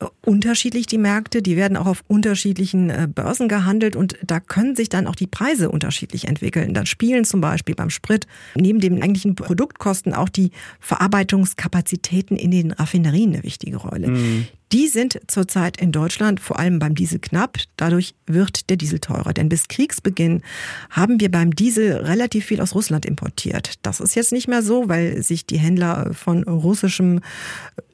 äh, 0.00 0.06
unterschiedlich 0.24 0.86
die 0.86 0.96
Märkte, 0.96 1.42
die 1.42 1.54
werden 1.54 1.76
auch 1.76 1.84
auf 1.84 2.02
unterschiedlichen 2.08 2.88
äh, 2.88 3.06
Börsen 3.14 3.46
gehandelt 3.46 3.94
und 3.94 4.16
da 4.26 4.40
können 4.40 4.74
sich 4.74 4.88
dann 4.88 5.06
auch 5.06 5.16
die 5.16 5.26
Preise 5.26 5.68
unterschiedlich 5.68 6.28
entwickeln. 6.28 6.72
Da 6.72 6.86
spielen 6.86 7.26
zum 7.26 7.42
Beispiel 7.42 7.74
beim 7.74 7.90
Sprit 7.90 8.26
neben 8.54 8.80
den 8.80 9.02
eigentlichen 9.02 9.34
Produktkosten 9.34 10.14
auch 10.14 10.30
die 10.30 10.52
Verarbeitungskapazitäten 10.80 12.38
in 12.38 12.52
den 12.52 12.72
Raffinerien 12.72 13.34
eine 13.34 13.42
wichtige 13.42 13.76
Rolle. 13.76 14.08
Mhm. 14.08 14.46
Die 14.72 14.88
sind 14.88 15.20
zurzeit 15.28 15.80
in 15.80 15.92
Deutschland 15.92 16.40
vor 16.40 16.58
allem 16.58 16.80
beim 16.80 16.96
Diesel 16.96 17.20
knapp. 17.20 17.58
Dadurch 17.76 18.16
wird 18.26 18.68
der 18.68 18.76
Diesel 18.76 18.98
teurer. 18.98 19.32
Denn 19.32 19.48
bis 19.48 19.68
Kriegsbeginn 19.68 20.42
haben 20.90 21.20
wir 21.20 21.30
beim 21.30 21.54
Diesel 21.54 21.92
relativ 21.92 22.46
viel 22.46 22.60
aus 22.60 22.74
Russland 22.74 23.06
importiert. 23.06 23.74
Das 23.82 24.00
ist 24.00 24.16
jetzt 24.16 24.32
nicht 24.32 24.48
mehr 24.48 24.62
so, 24.62 24.88
weil 24.88 25.22
sich 25.22 25.46
die 25.46 25.58
Händler 25.58 26.12
von 26.14 26.42
russischem 26.42 27.20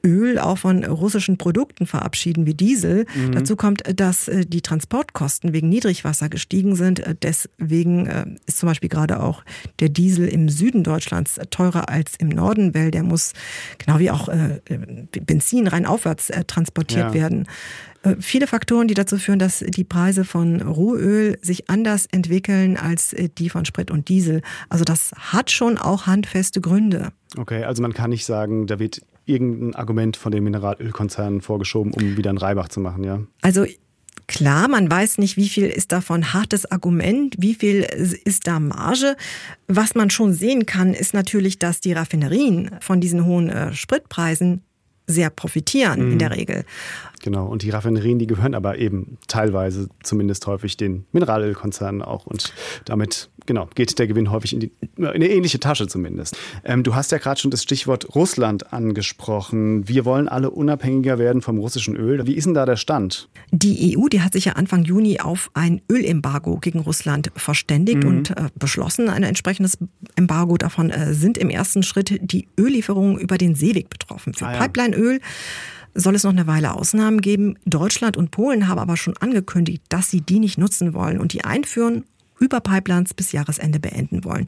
Öl, 0.03 0.39
auch 0.39 0.57
von 0.57 0.83
russischen 0.83 1.37
Produkten 1.37 1.85
verabschieden 1.85 2.47
wie 2.47 2.55
Diesel. 2.55 3.05
Mhm. 3.15 3.33
Dazu 3.33 3.55
kommt, 3.55 3.83
dass 3.95 4.27
äh, 4.27 4.45
die 4.45 4.61
Transportkosten 4.61 5.53
wegen 5.53 5.69
Niedrigwasser 5.69 6.27
gestiegen 6.27 6.75
sind. 6.75 6.99
Äh, 7.01 7.15
deswegen 7.21 8.07
äh, 8.07 8.25
ist 8.47 8.57
zum 8.57 8.67
Beispiel 8.67 8.89
gerade 8.89 9.21
auch 9.21 9.43
der 9.79 9.89
Diesel 9.89 10.27
im 10.27 10.49
Süden 10.49 10.83
Deutschlands 10.83 11.39
teurer 11.51 11.87
als 11.87 12.15
im 12.17 12.29
Norden, 12.29 12.73
weil 12.73 12.89
der 12.89 13.03
muss, 13.03 13.33
genau 13.77 13.99
wie 13.99 14.11
auch 14.11 14.29
Benzin 15.25 15.67
rein 15.67 15.85
aufwärts 15.85 16.31
transportieren 16.47 16.62
transportiert 16.63 17.07
ja. 17.07 17.13
werden. 17.13 17.47
Äh, 18.03 18.15
viele 18.19 18.47
Faktoren, 18.47 18.87
die 18.87 18.93
dazu 18.93 19.17
führen, 19.17 19.39
dass 19.39 19.59
die 19.59 19.83
Preise 19.83 20.23
von 20.23 20.61
Rohöl 20.61 21.37
sich 21.41 21.69
anders 21.69 22.05
entwickeln 22.07 22.77
als 22.77 23.13
äh, 23.13 23.29
die 23.29 23.49
von 23.49 23.65
Sprit 23.65 23.91
und 23.91 24.09
Diesel. 24.09 24.41
Also 24.69 24.83
das 24.83 25.11
hat 25.17 25.51
schon 25.51 25.77
auch 25.77 26.07
handfeste 26.07 26.61
Gründe. 26.61 27.09
Okay, 27.37 27.63
also 27.63 27.81
man 27.81 27.93
kann 27.93 28.09
nicht 28.09 28.25
sagen, 28.25 28.67
da 28.67 28.79
wird 28.79 29.01
irgendein 29.25 29.75
Argument 29.75 30.17
von 30.17 30.31
den 30.31 30.43
Mineralölkonzernen 30.43 31.41
vorgeschoben, 31.41 31.93
um 31.93 32.17
wieder 32.17 32.29
einen 32.29 32.37
Reibach 32.37 32.67
zu 32.67 32.79
machen, 32.79 33.03
ja? 33.03 33.19
Also 33.41 33.65
Klar, 34.25 34.69
man 34.69 34.89
weiß 34.89 35.17
nicht, 35.17 35.35
wie 35.35 35.49
viel 35.49 35.65
ist 35.65 35.91
davon 35.91 36.33
hartes 36.33 36.65
Argument, 36.71 37.35
wie 37.39 37.55
viel 37.55 37.81
ist 37.81 38.47
da 38.47 38.59
Marge. 38.59 39.17
Was 39.67 39.95
man 39.95 40.09
schon 40.09 40.33
sehen 40.33 40.65
kann, 40.65 40.93
ist 40.93 41.13
natürlich, 41.13 41.59
dass 41.59 41.81
die 41.81 41.91
Raffinerien 41.91 42.71
von 42.79 43.01
diesen 43.01 43.25
hohen 43.25 43.49
äh, 43.49 43.73
Spritpreisen 43.73 44.61
sehr 45.07 45.29
profitieren 45.29 46.05
mhm. 46.05 46.11
in 46.13 46.19
der 46.19 46.31
Regel. 46.31 46.65
Genau, 47.23 47.45
und 47.47 47.61
die 47.61 47.69
Raffinerien, 47.69 48.19
die 48.19 48.27
gehören 48.27 48.53
aber 48.53 48.79
eben 48.79 49.17
teilweise 49.29 49.87
zumindest 50.03 50.45
häufig 50.45 50.75
den 50.75 51.05
Mineralölkonzernen 51.13 52.01
auch. 52.01 52.25
Und 52.25 52.53
damit, 52.83 53.29
genau, 53.45 53.69
geht 53.75 53.97
der 53.97 54.07
Gewinn 54.07 54.29
häufig 54.29 54.51
in, 54.51 54.59
die, 54.59 54.73
in 54.97 55.05
eine 55.05 55.29
ähnliche 55.29 55.61
Tasche 55.61 55.87
zumindest. 55.87 56.37
Ähm, 56.65 56.83
du 56.83 56.95
hast 56.95 57.13
ja 57.13 57.19
gerade 57.19 57.39
schon 57.39 57.49
das 57.49 57.63
Stichwort 57.63 58.13
Russland 58.13 58.73
angesprochen. 58.73 59.87
Wir 59.87 60.03
wollen 60.03 60.27
alle 60.27 60.49
unabhängiger 60.49 61.17
werden 61.17 61.41
vom 61.41 61.59
russischen 61.59 61.95
Öl. 61.95 62.27
Wie 62.27 62.33
ist 62.33 62.43
denn 62.43 62.55
da 62.55 62.65
der 62.65 62.75
Stand? 62.75 63.29
Die 63.51 63.97
EU, 63.97 64.09
die 64.09 64.19
hat 64.19 64.33
sich 64.33 64.43
ja 64.43 64.53
Anfang 64.53 64.83
Juni 64.83 65.21
auf 65.21 65.49
ein 65.53 65.81
Ölembargo 65.89 66.57
gegen 66.57 66.79
Russland 66.79 67.31
verständigt 67.37 68.03
mhm. 68.03 68.09
und 68.09 68.29
äh, 68.31 68.49
beschlossen, 68.59 69.07
ein 69.07 69.23
entsprechendes 69.23 69.77
Embargo. 70.17 70.57
Davon 70.57 70.89
äh, 70.89 71.13
sind 71.13 71.37
im 71.37 71.49
ersten 71.49 71.83
Schritt 71.83 72.19
die 72.21 72.49
Öllieferungen 72.59 73.17
über 73.17 73.37
den 73.37 73.55
Seeweg 73.55 73.89
betroffen. 73.89 74.33
Für 74.33 74.47
ah, 74.47 74.55
ja. 74.55 74.67
Pipelineöl 74.67 75.21
soll 75.95 76.15
es 76.15 76.23
noch 76.23 76.31
eine 76.31 76.47
Weile 76.47 76.73
Ausnahmen 76.73 77.21
geben. 77.21 77.57
Deutschland 77.65 78.17
und 78.17 78.31
Polen 78.31 78.67
haben 78.67 78.79
aber 78.79 78.97
schon 78.97 79.17
angekündigt, 79.17 79.83
dass 79.89 80.09
sie 80.09 80.21
die 80.21 80.39
nicht 80.39 80.57
nutzen 80.57 80.93
wollen 80.93 81.19
und 81.19 81.33
die 81.33 81.43
einführen 81.43 82.05
über 82.43 82.59
Pipelines 82.59 83.13
bis 83.13 83.31
Jahresende 83.31 83.79
beenden 83.79 84.25
wollen. 84.25 84.47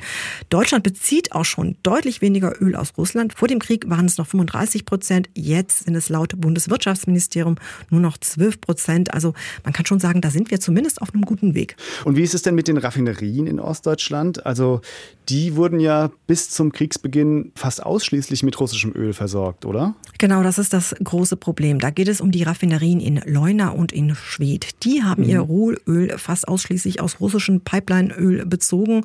Deutschland 0.50 0.84
bezieht 0.84 1.32
auch 1.32 1.46
schon 1.46 1.78
deutlich 1.82 2.22
weniger 2.22 2.62
Öl 2.62 2.76
aus 2.76 2.94
Russland. 2.98 3.34
Vor 3.34 3.48
dem 3.48 3.60
Krieg 3.60 3.90
waren 3.90 4.06
es 4.06 4.18
noch 4.18 4.28
35 4.28 4.84
Prozent. 4.86 5.30
Jetzt 5.34 5.86
sind 5.86 5.96
es 5.96 6.10
laut 6.10 6.34
Bundeswirtschaftsministerium 6.36 7.56
nur 7.90 8.02
noch 8.02 8.18
12 8.18 8.60
Prozent. 8.60 9.14
Also 9.14 9.34
man 9.64 9.72
kann 9.72 9.86
schon 9.86 10.02
sagen, 10.02 10.20
da 10.20 10.30
sind 10.30 10.52
wir 10.52 10.60
zumindest 10.60 11.02
auf 11.02 11.14
einem 11.14 11.24
guten 11.24 11.56
Weg. 11.56 11.78
Und 12.04 12.18
wie 12.18 12.24
ist 12.24 12.34
es 12.34 12.42
denn 12.42 12.54
mit 12.56 12.68
den 12.68 12.78
Raffinerien 12.78 13.48
in 13.48 13.62
Ostdeutschland? 13.62 14.46
Also 14.46 14.82
die 15.30 15.56
wurden 15.56 15.80
ja 15.80 16.12
bis 16.28 16.50
zum 16.50 16.72
Kriegsbeginn 16.72 17.52
fast 17.56 17.84
ausschließlich 17.84 18.44
mit 18.44 18.60
russischem 18.60 18.94
Öl 18.94 19.14
versorgt, 19.14 19.66
oder? 19.66 19.96
Genau, 20.18 20.44
das 20.44 20.58
ist 20.58 20.74
das 20.74 20.96
große 21.04 21.38
Problem. 21.38 21.80
Da 21.80 21.90
geht 21.90 22.10
es 22.10 22.22
um 22.22 22.32
die 22.32 22.44
Raffinerien 22.44 23.00
in 23.00 23.22
Leuna 23.26 23.70
und 23.70 23.92
in 23.92 24.16
Schwedt. 24.16 24.84
Die 24.84 25.02
haben 25.04 25.24
mhm. 25.24 25.30
ihr 25.30 25.40
Rohöl 25.40 26.18
fast 26.18 26.48
ausschließlich 26.48 27.02
aus 27.02 27.20
russischen 27.20 27.62
Pipelines 27.62 27.85
Pipelineöl 27.86 28.46
bezogen 28.46 29.04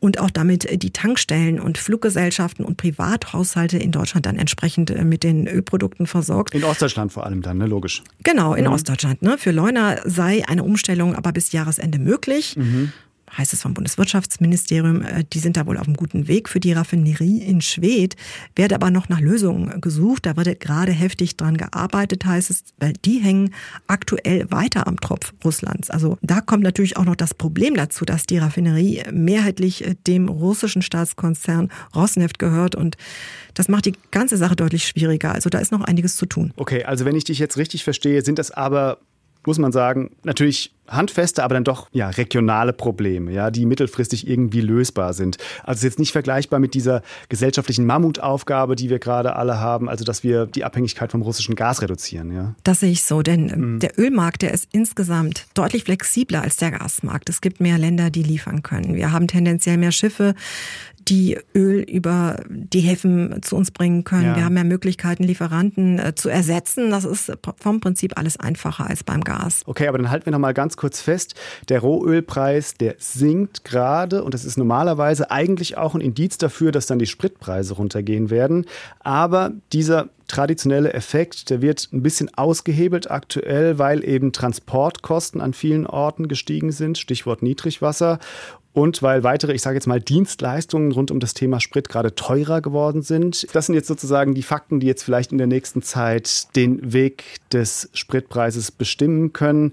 und 0.00 0.18
auch 0.18 0.30
damit 0.30 0.82
die 0.82 0.90
Tankstellen 0.90 1.60
und 1.60 1.78
Fluggesellschaften 1.78 2.64
und 2.64 2.76
Privathaushalte 2.76 3.78
in 3.78 3.92
Deutschland 3.92 4.26
dann 4.26 4.36
entsprechend 4.36 4.90
äh, 4.90 5.04
mit 5.04 5.22
den 5.22 5.46
Ölprodukten 5.46 6.06
versorgt. 6.06 6.54
In 6.54 6.64
Ostdeutschland 6.64 7.12
vor 7.12 7.24
allem 7.24 7.40
dann, 7.40 7.58
ne? 7.58 7.66
logisch. 7.66 8.02
Genau, 8.24 8.54
in 8.54 8.64
mhm. 8.64 8.72
Ostdeutschland. 8.72 9.22
Ne? 9.22 9.38
Für 9.38 9.52
Leuna 9.52 9.98
sei 10.04 10.42
eine 10.48 10.64
Umstellung 10.64 11.14
aber 11.14 11.32
bis 11.32 11.52
Jahresende 11.52 11.98
möglich. 11.98 12.56
Mhm 12.56 12.92
heißt 13.36 13.52
es 13.52 13.62
vom 13.62 13.74
Bundeswirtschaftsministerium, 13.74 15.02
äh, 15.02 15.24
die 15.32 15.38
sind 15.38 15.56
da 15.56 15.66
wohl 15.66 15.78
auf 15.78 15.86
einem 15.86 15.96
guten 15.96 16.28
Weg 16.28 16.48
für 16.48 16.60
die 16.60 16.72
Raffinerie 16.72 17.38
in 17.38 17.60
Schwedt, 17.60 18.16
werde 18.54 18.74
aber 18.74 18.90
noch 18.90 19.08
nach 19.08 19.20
Lösungen 19.20 19.80
gesucht. 19.80 20.26
Da 20.26 20.36
wird 20.36 20.60
gerade 20.60 20.92
heftig 20.92 21.36
dran 21.36 21.56
gearbeitet, 21.56 22.24
heißt 22.24 22.50
es, 22.50 22.64
weil 22.78 22.92
die 23.04 23.18
hängen 23.18 23.54
aktuell 23.86 24.50
weiter 24.50 24.86
am 24.86 25.00
Tropf 25.00 25.32
Russlands. 25.44 25.90
Also 25.90 26.18
da 26.22 26.40
kommt 26.40 26.62
natürlich 26.62 26.96
auch 26.96 27.04
noch 27.04 27.16
das 27.16 27.34
Problem 27.34 27.74
dazu, 27.74 28.04
dass 28.04 28.26
die 28.26 28.38
Raffinerie 28.38 29.02
mehrheitlich 29.12 29.86
äh, 29.86 29.94
dem 30.06 30.28
russischen 30.28 30.82
Staatskonzern 30.82 31.70
Rosneft 31.94 32.38
gehört 32.38 32.74
und 32.74 32.96
das 33.54 33.68
macht 33.68 33.86
die 33.86 33.94
ganze 34.10 34.36
Sache 34.36 34.56
deutlich 34.56 34.86
schwieriger. 34.86 35.32
Also 35.32 35.50
da 35.50 35.58
ist 35.58 35.72
noch 35.72 35.82
einiges 35.82 36.16
zu 36.16 36.26
tun. 36.26 36.52
Okay, 36.56 36.84
also 36.84 37.04
wenn 37.04 37.16
ich 37.16 37.24
dich 37.24 37.38
jetzt 37.38 37.56
richtig 37.56 37.84
verstehe, 37.84 38.22
sind 38.22 38.38
das 38.38 38.50
aber 38.50 38.98
muss 39.46 39.58
man 39.58 39.72
sagen, 39.72 40.10
natürlich 40.22 40.72
handfeste, 40.88 41.42
aber 41.42 41.54
dann 41.54 41.64
doch 41.64 41.88
ja, 41.92 42.10
regionale 42.10 42.72
Probleme, 42.72 43.32
ja, 43.32 43.50
die 43.50 43.66
mittelfristig 43.66 44.28
irgendwie 44.28 44.60
lösbar 44.60 45.14
sind. 45.14 45.38
Also 45.62 45.72
es 45.72 45.76
ist 45.78 45.84
jetzt 45.84 45.98
nicht 45.98 46.12
vergleichbar 46.12 46.60
mit 46.60 46.74
dieser 46.74 47.02
gesellschaftlichen 47.28 47.86
Mammutaufgabe, 47.86 48.76
die 48.76 48.90
wir 48.90 48.98
gerade 48.98 49.36
alle 49.36 49.58
haben, 49.58 49.88
also 49.88 50.04
dass 50.04 50.22
wir 50.22 50.46
die 50.46 50.64
Abhängigkeit 50.64 51.10
vom 51.10 51.22
russischen 51.22 51.54
Gas 51.54 51.82
reduzieren. 51.82 52.32
Ja. 52.32 52.54
Das 52.64 52.80
sehe 52.80 52.90
ich 52.90 53.04
so, 53.04 53.22
denn 53.22 53.46
mhm. 53.46 53.78
der 53.78 53.98
Ölmarkt, 53.98 54.42
der 54.42 54.52
ist 54.52 54.68
insgesamt 54.72 55.46
deutlich 55.54 55.84
flexibler 55.84 56.42
als 56.42 56.56
der 56.56 56.72
Gasmarkt. 56.72 57.28
Es 57.28 57.40
gibt 57.40 57.60
mehr 57.60 57.78
Länder, 57.78 58.10
die 58.10 58.22
liefern 58.22 58.62
können. 58.62 58.94
Wir 58.94 59.12
haben 59.12 59.28
tendenziell 59.28 59.78
mehr 59.78 59.92
Schiffe, 59.92 60.34
die 61.08 61.38
Öl 61.54 61.80
über 61.80 62.40
die 62.48 62.80
Häfen 62.80 63.42
zu 63.42 63.56
uns 63.56 63.70
bringen 63.70 64.04
können. 64.04 64.24
Ja. 64.24 64.36
Wir 64.36 64.44
haben 64.44 64.54
mehr 64.54 64.64
Möglichkeiten, 64.64 65.24
Lieferanten 65.24 65.98
äh, 65.98 66.14
zu 66.14 66.28
ersetzen. 66.28 66.90
Das 66.90 67.04
ist 67.04 67.32
vom 67.58 67.80
Prinzip 67.80 68.18
alles 68.18 68.38
einfacher 68.38 68.88
als 68.88 69.04
beim 69.04 69.22
Gas. 69.22 69.62
Okay, 69.66 69.88
aber 69.88 69.98
dann 69.98 70.10
halten 70.10 70.26
wir 70.26 70.32
noch 70.32 70.38
mal 70.38 70.54
ganz 70.54 70.76
kurz 70.76 71.00
fest. 71.00 71.34
Der 71.68 71.80
Rohölpreis, 71.80 72.74
der 72.74 72.96
sinkt 72.98 73.64
gerade 73.64 74.22
und 74.24 74.34
das 74.34 74.44
ist 74.44 74.56
normalerweise 74.56 75.30
eigentlich 75.30 75.76
auch 75.76 75.94
ein 75.94 76.00
Indiz 76.00 76.38
dafür, 76.38 76.72
dass 76.72 76.86
dann 76.86 76.98
die 76.98 77.06
Spritpreise 77.06 77.74
runtergehen 77.74 78.30
werden. 78.30 78.66
Aber 79.00 79.52
dieser 79.72 80.08
traditionelle 80.32 80.94
Effekt, 80.94 81.50
der 81.50 81.60
wird 81.60 81.88
ein 81.92 82.02
bisschen 82.02 82.32
ausgehebelt 82.34 83.10
aktuell, 83.10 83.78
weil 83.78 84.02
eben 84.04 84.32
Transportkosten 84.32 85.40
an 85.40 85.52
vielen 85.52 85.86
Orten 85.86 86.26
gestiegen 86.26 86.72
sind, 86.72 86.96
Stichwort 86.98 87.42
Niedrigwasser 87.42 88.18
und 88.72 89.02
weil 89.02 89.22
weitere, 89.22 89.52
ich 89.52 89.60
sage 89.60 89.76
jetzt 89.76 89.86
mal, 89.86 90.00
Dienstleistungen 90.00 90.92
rund 90.92 91.10
um 91.10 91.20
das 91.20 91.34
Thema 91.34 91.60
Sprit 91.60 91.90
gerade 91.90 92.14
teurer 92.14 92.62
geworden 92.62 93.02
sind. 93.02 93.46
Das 93.54 93.66
sind 93.66 93.74
jetzt 93.74 93.88
sozusagen 93.88 94.34
die 94.34 94.42
Fakten, 94.42 94.80
die 94.80 94.86
jetzt 94.86 95.02
vielleicht 95.02 95.32
in 95.32 95.38
der 95.38 95.46
nächsten 95.46 95.82
Zeit 95.82 96.56
den 96.56 96.92
Weg 96.94 97.40
des 97.52 97.90
Spritpreises 97.92 98.70
bestimmen 98.70 99.34
können. 99.34 99.72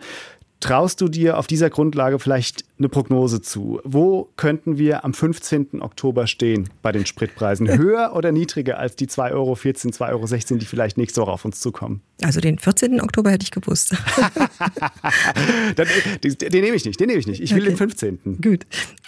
Traust 0.59 0.99
du 0.99 1.07
dir 1.07 1.37
auf 1.37 1.47
dieser 1.47 1.69
Grundlage 1.69 2.19
vielleicht 2.19 2.65
eine 2.77 2.89
Prognose 2.89 3.41
zu? 3.41 3.79
Wo 3.85 4.29
könnten 4.35 4.77
wir 4.77 5.05
am 5.05 5.13
15. 5.13 5.81
Oktober 5.81 6.27
stehen 6.27 6.69
bei 6.81 6.91
den 6.91 7.05
Spritpreisen? 7.05 7.69
Höher 7.77 8.11
oder 8.13 8.33
niedriger 8.33 8.77
als 8.77 8.97
die 8.97 9.07
2,14 9.07 9.31
Euro, 9.33 9.53
2,16 9.53 10.51
Euro, 10.51 10.59
die 10.59 10.65
vielleicht 10.65 10.97
nächste 10.97 11.21
Woche 11.21 11.31
auf 11.31 11.45
uns 11.45 11.61
zukommen? 11.61 12.01
Also 12.21 12.41
den 12.41 12.59
14. 12.59 12.99
Oktober 12.99 13.31
hätte 13.31 13.43
ich 13.43 13.51
gewusst. 13.51 13.91
Dann, 15.75 15.87
den, 16.23 16.37
den, 16.37 16.61
nehme 16.61 16.75
ich 16.75 16.83
nicht, 16.83 16.99
den 16.99 17.07
nehme 17.07 17.19
ich 17.19 17.27
nicht. 17.27 17.41
Ich 17.41 17.55
will 17.55 17.61
okay. 17.61 17.71
den 17.71 17.77
15. 17.77 18.19
Gut. 18.41 18.65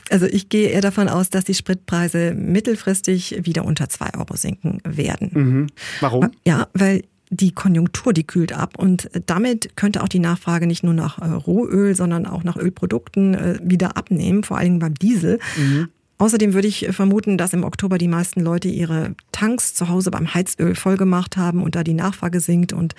Also 0.10 0.28
ich 0.28 0.48
gehe 0.48 0.70
eher 0.70 0.82
davon 0.82 1.10
aus, 1.10 1.30
dass 1.30 1.44
die 1.44 1.54
Spritpreise 1.54 2.34
mittelfristig 2.34 3.46
wieder 3.46 3.66
unter 3.66 3.90
2 3.90 4.18
Euro 4.18 4.36
sinken 4.36 4.82
werden. 4.86 5.32
Mhm. 5.34 5.68
Warum? 6.00 6.32
Ja, 6.46 6.68
weil 6.74 7.04
die 7.32 7.54
Konjunktur, 7.54 8.12
die 8.14 8.26
kühlt 8.26 8.54
ab 8.54 8.78
und 8.78 9.10
damit 9.26 9.78
könnte 9.78 10.04
auch 10.04 10.10
die 10.10 10.20
Nachfrage 10.20 10.68
nicht 10.68 10.84
nur 10.84 10.94
nach 10.94 11.18
äh, 11.18 11.26
Rohöl, 11.26 11.96
sondern 11.96 12.26
auch 12.26 12.44
nach 12.44 12.58
Ölprodukten 12.58 13.34
äh, 13.34 13.60
wieder 13.64 13.96
abnehmen, 13.96 14.44
vor 14.44 14.58
allem 14.58 14.80
beim 14.80 14.94
Diesel. 14.96 15.40
Mhm. 15.58 15.88
Außerdem 16.18 16.54
würde 16.54 16.68
ich 16.68 16.88
vermuten, 16.92 17.38
dass 17.38 17.54
im 17.54 17.64
Oktober 17.64 17.98
die 17.98 18.10
meisten 18.10 18.42
Leute 18.42 18.68
ihre 18.68 19.16
Tanks 19.32 19.74
zu 19.74 19.90
Hause 19.90 20.12
beim 20.12 20.34
Heizöl 20.34 20.76
vollgemacht 20.76 21.38
haben 21.38 21.64
und 21.64 21.76
da 21.76 21.84
die 21.84 21.96
Nachfrage 21.96 22.42
sinkt 22.42 22.74
und 22.74 22.94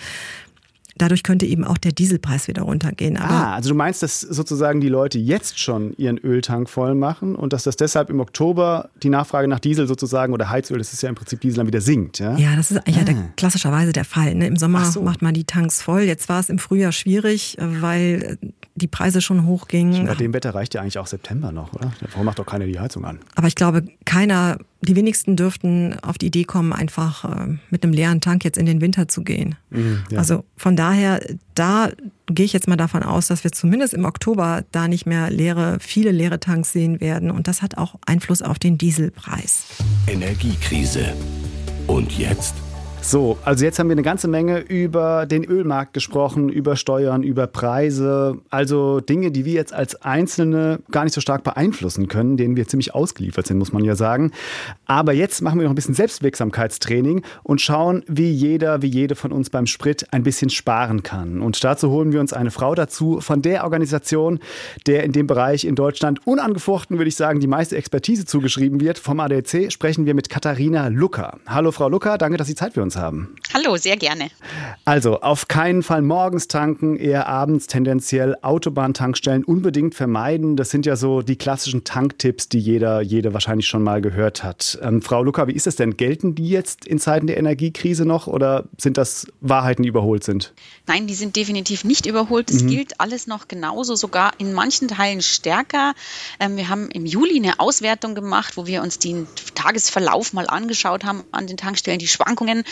Dadurch 0.99 1.23
könnte 1.23 1.47
eben 1.47 1.65
auch 1.65 1.79
der 1.79 1.93
Dieselpreis 1.93 2.49
wieder 2.49 2.63
runtergehen. 2.63 3.17
Aber 3.17 3.33
ah, 3.33 3.55
also 3.55 3.71
du 3.71 3.75
meinst, 3.75 4.03
dass 4.03 4.21
sozusagen 4.21 4.81
die 4.81 4.89
Leute 4.89 5.19
jetzt 5.19 5.59
schon 5.59 5.95
ihren 5.97 6.19
Öltank 6.19 6.69
voll 6.69 6.95
machen 6.95 7.35
und 7.35 7.53
dass 7.53 7.65
das 7.65 7.77
deshalb 7.77 8.11
im 8.11 8.21
Oktober 8.21 8.91
die 9.03 9.09
Nachfrage 9.09 9.49
nach 9.49 9.61
Diesel 9.61 9.87
sozusagen 9.87 10.33
oder 10.33 10.51
Heizöl, 10.51 10.79
das 10.79 10.93
ist 10.93 11.03
ja 11.03 11.09
im 11.09 11.15
Prinzip 11.15 11.41
Diesel, 11.41 11.59
dann 11.59 11.67
wieder 11.67 11.81
sinkt, 11.81 12.19
ja? 12.19 12.37
Ja, 12.37 12.57
das 12.57 12.71
ist 12.71 12.79
eigentlich 12.79 12.99
ah. 12.99 13.05
der, 13.05 13.15
klassischerweise 13.37 13.93
der 13.93 14.05
Fall. 14.05 14.35
Ne? 14.35 14.47
Im 14.47 14.57
Sommer 14.57 14.85
so. 14.85 15.03
macht 15.03 15.23
man 15.23 15.35
die 15.35 15.45
Tanks 15.45 15.83
voll. 15.83 16.03
Jetzt 16.03 16.29
war 16.29 16.41
es 16.41 16.49
im 16.49 16.59
Frühjahr 16.59 16.93
schwierig, 16.93 17.57
weil 17.59 18.39
die 18.75 18.87
Preise 18.87 19.21
schon 19.21 19.47
hochgingen. 19.47 20.07
Bei 20.07 20.15
dem 20.15 20.33
Wetter 20.33 20.55
reicht 20.55 20.75
ja 20.75 20.81
eigentlich 20.81 20.99
auch 20.99 21.07
September 21.07 21.53
noch, 21.53 21.73
oder? 21.75 21.93
Warum 22.13 22.25
macht 22.25 22.39
doch 22.39 22.47
keiner 22.47 22.67
die 22.67 22.81
Heizung 22.81 23.05
an? 23.05 23.19
Aber 23.35 23.47
ich 23.47 23.55
glaube, 23.55 23.85
keiner, 24.05 24.59
die 24.81 24.97
wenigsten 24.97 25.37
dürften 25.37 25.99
auf 26.01 26.17
die 26.17 26.27
Idee 26.27 26.45
kommen, 26.45 26.73
einfach 26.73 27.25
äh, 27.25 27.59
mit 27.71 27.85
einem 27.85 27.93
leeren 27.93 28.21
Tank 28.21 28.45
jetzt 28.45 28.57
in 28.57 28.67
den 28.67 28.81
Winter 28.81 29.09
zu 29.09 29.23
gehen. 29.23 29.57
Mhm, 29.71 30.03
ja. 30.11 30.19
Also 30.19 30.45
von 30.57 30.75
daher, 30.75 31.21
da 31.55 31.91
gehe 32.27 32.47
ich 32.47 32.55
jetzt 32.55 32.67
mal 32.67 32.77
davon 32.77 33.03
aus, 33.03 33.27
dass 33.27 33.45
wir 33.45 33.53
zumindest 33.53 33.93
im 33.93 34.05
Oktober 34.05 34.65
da 34.73 34.89
nicht 34.89 35.05
mehr 35.05 35.31
leere, 35.31 35.77
viele 35.81 36.11
leere 36.11 36.41
Tanks 36.41 36.73
sehen 36.73 37.01
werden. 37.01 37.31
Und 37.31 37.49
das 37.49 37.61
hat 37.61 37.77
auch 37.77 37.97
Einfluss 38.07 38.41
auf 38.41 38.59
den 38.59 38.79
Dieselpreis. 38.79 39.65
Energiekrise. 40.07 41.13
Und 41.87 42.17
jetzt? 42.17 42.55
So, 43.05 43.37
also 43.45 43.65
jetzt 43.65 43.81
haben 43.81 43.89
wir 43.89 43.95
eine 43.95 44.03
ganze 44.03 44.29
Menge 44.29 44.61
über 44.61 45.27
den 45.27 45.45
Ölmarkt 45.45 45.93
gesprochen, 45.93 46.49
über 46.49 46.77
Steuern, 46.77 47.25
über 47.25 47.49
Preise, 47.49 48.39
also 48.49 49.01
Dinge, 49.01 49.33
die 49.33 49.45
wir 49.45 49.55
jetzt 49.55 49.75
als 49.75 50.01
Einzelne 50.03 50.79
gar 50.93 51.03
nicht 51.03 51.13
so 51.13 51.21
stark 51.21 51.43
beeinflussen 51.43 52.07
können, 52.07 52.37
denen 52.37 52.57
wir 52.57 52.69
ziemlich 52.69 52.95
ausgeliefert 52.95 53.49
sind, 53.49 53.59
muss 53.59 53.73
man 53.73 53.83
ja 53.85 53.97
sagen. 53.97 54.31
Aber 54.87 55.13
jetzt 55.13 55.43
machen 55.43 55.59
wir 55.59 55.65
noch 55.65 55.73
ein 55.73 55.75
bisschen 55.75 55.97
Selbstwirksamkeitstraining 55.97 57.23
und 57.43 57.61
schauen, 57.61 58.05
wie 58.07 58.31
jeder, 58.31 58.83
wie 58.83 58.87
jede 58.87 59.17
von 59.17 59.33
uns 59.33 59.51
beim 59.51 59.67
Sprit 59.67 60.07
ein 60.13 60.23
bisschen 60.23 60.49
sparen 60.49 61.03
kann. 61.03 61.43
Und 61.43 61.63
dazu 61.65 61.91
holen 61.91 62.13
wir 62.13 62.21
uns 62.21 62.33
eine 62.33 62.53
Frau 62.53 62.77
dazu 62.77 63.21
von 63.21 63.43
der 63.43 63.65
Organisation, 63.65 64.39
der 64.87 65.03
in 65.03 65.11
dem 65.11 65.27
Bereich 65.27 65.65
in 65.65 65.75
Deutschland 65.75 66.25
unangefochten, 66.25 66.99
würde 66.99 67.09
ich 67.09 67.17
sagen, 67.17 67.41
die 67.41 67.49
meiste 67.49 67.77
Expertise 67.77 68.27
zugeschrieben 68.27 68.81
wird. 68.81 69.01
Vom 69.01 69.19
ADC 69.19 69.73
sprechen 69.73 70.07
wir 70.07 70.15
mit 70.15 70.31
Katharina 70.31 70.87
Lucker. 70.87 71.39
Hallo 71.49 71.73
Frau 71.73 71.89
Lucker, 71.89 72.17
danke, 72.17 72.39
dass 72.39 72.47
Sie 72.47 72.55
Zeit 72.55 72.75
für 72.75 72.83
uns 72.83 72.92
uns 72.93 72.97
haben. 72.97 73.35
Hallo, 73.55 73.77
sehr 73.77 73.97
gerne. 73.97 74.31
Also 74.85 75.21
auf 75.21 75.49
keinen 75.49 75.83
Fall 75.83 76.03
morgens 76.03 76.49
tanken, 76.49 76.97
eher 76.97 77.29
abends 77.29 77.67
tendenziell 77.67 78.37
Autobahntankstellen 78.43 79.45
unbedingt 79.45 79.95
vermeiden. 79.95 80.57
Das 80.57 80.71
sind 80.71 80.87
ja 80.87 80.97
so 80.97 81.23
die 81.23 81.37
klassischen 81.37 81.85
Tanktipps, 81.85 82.49
die 82.49 82.59
jeder, 82.59 83.01
jede 83.03 83.35
wahrscheinlich 83.35 83.67
schon 83.67 83.83
mal 83.83 84.01
gehört 84.01 84.43
hat. 84.43 84.79
Ähm, 84.83 85.03
Frau 85.03 85.23
Luca, 85.23 85.47
wie 85.49 85.53
ist 85.53 85.67
das 85.67 85.77
denn? 85.77 85.97
Gelten 85.97 86.35
die 86.35 86.49
jetzt 86.49 86.87
in 86.87 86.99
Zeiten 86.99 87.27
der 87.27 87.37
Energiekrise 87.37 88.05
noch 88.05 88.27
oder 88.27 88.65
sind 88.79 88.97
das 88.97 89.27
Wahrheiten, 89.41 89.83
die 89.83 89.89
überholt 89.89 90.25
sind? 90.25 90.53
Nein, 90.87 91.07
die 91.07 91.15
sind 91.15 91.37
definitiv 91.37 91.85
nicht 91.85 92.07
überholt. 92.07 92.51
Es 92.51 92.63
mhm. 92.63 92.69
gilt 92.69 93.01
alles 93.01 93.27
noch 93.27 93.49
genauso, 93.49 93.95
sogar 93.95 94.33
in 94.39 94.53
manchen 94.53 94.89
Teilen 94.89 95.23
stärker. 95.23 95.95
Ähm, 96.41 96.57
wir 96.57 96.69
haben 96.69 96.91
im 96.91 97.07
Juli 97.07 97.37
eine 97.37 97.61
Auswertung 97.61 98.15
gemacht, 98.15 98.57
wo 98.57 98.67
wir 98.67 98.83
uns 98.83 98.99
den 98.99 99.27
Tagesverlauf 99.55 100.33
mal 100.33 100.47
angeschaut 100.47 101.05
haben 101.05 101.25
an 101.33 101.47
den 101.47 101.57
Tankstellen, 101.57 101.99
die 101.99 102.09
Schwankungen. 102.09 102.65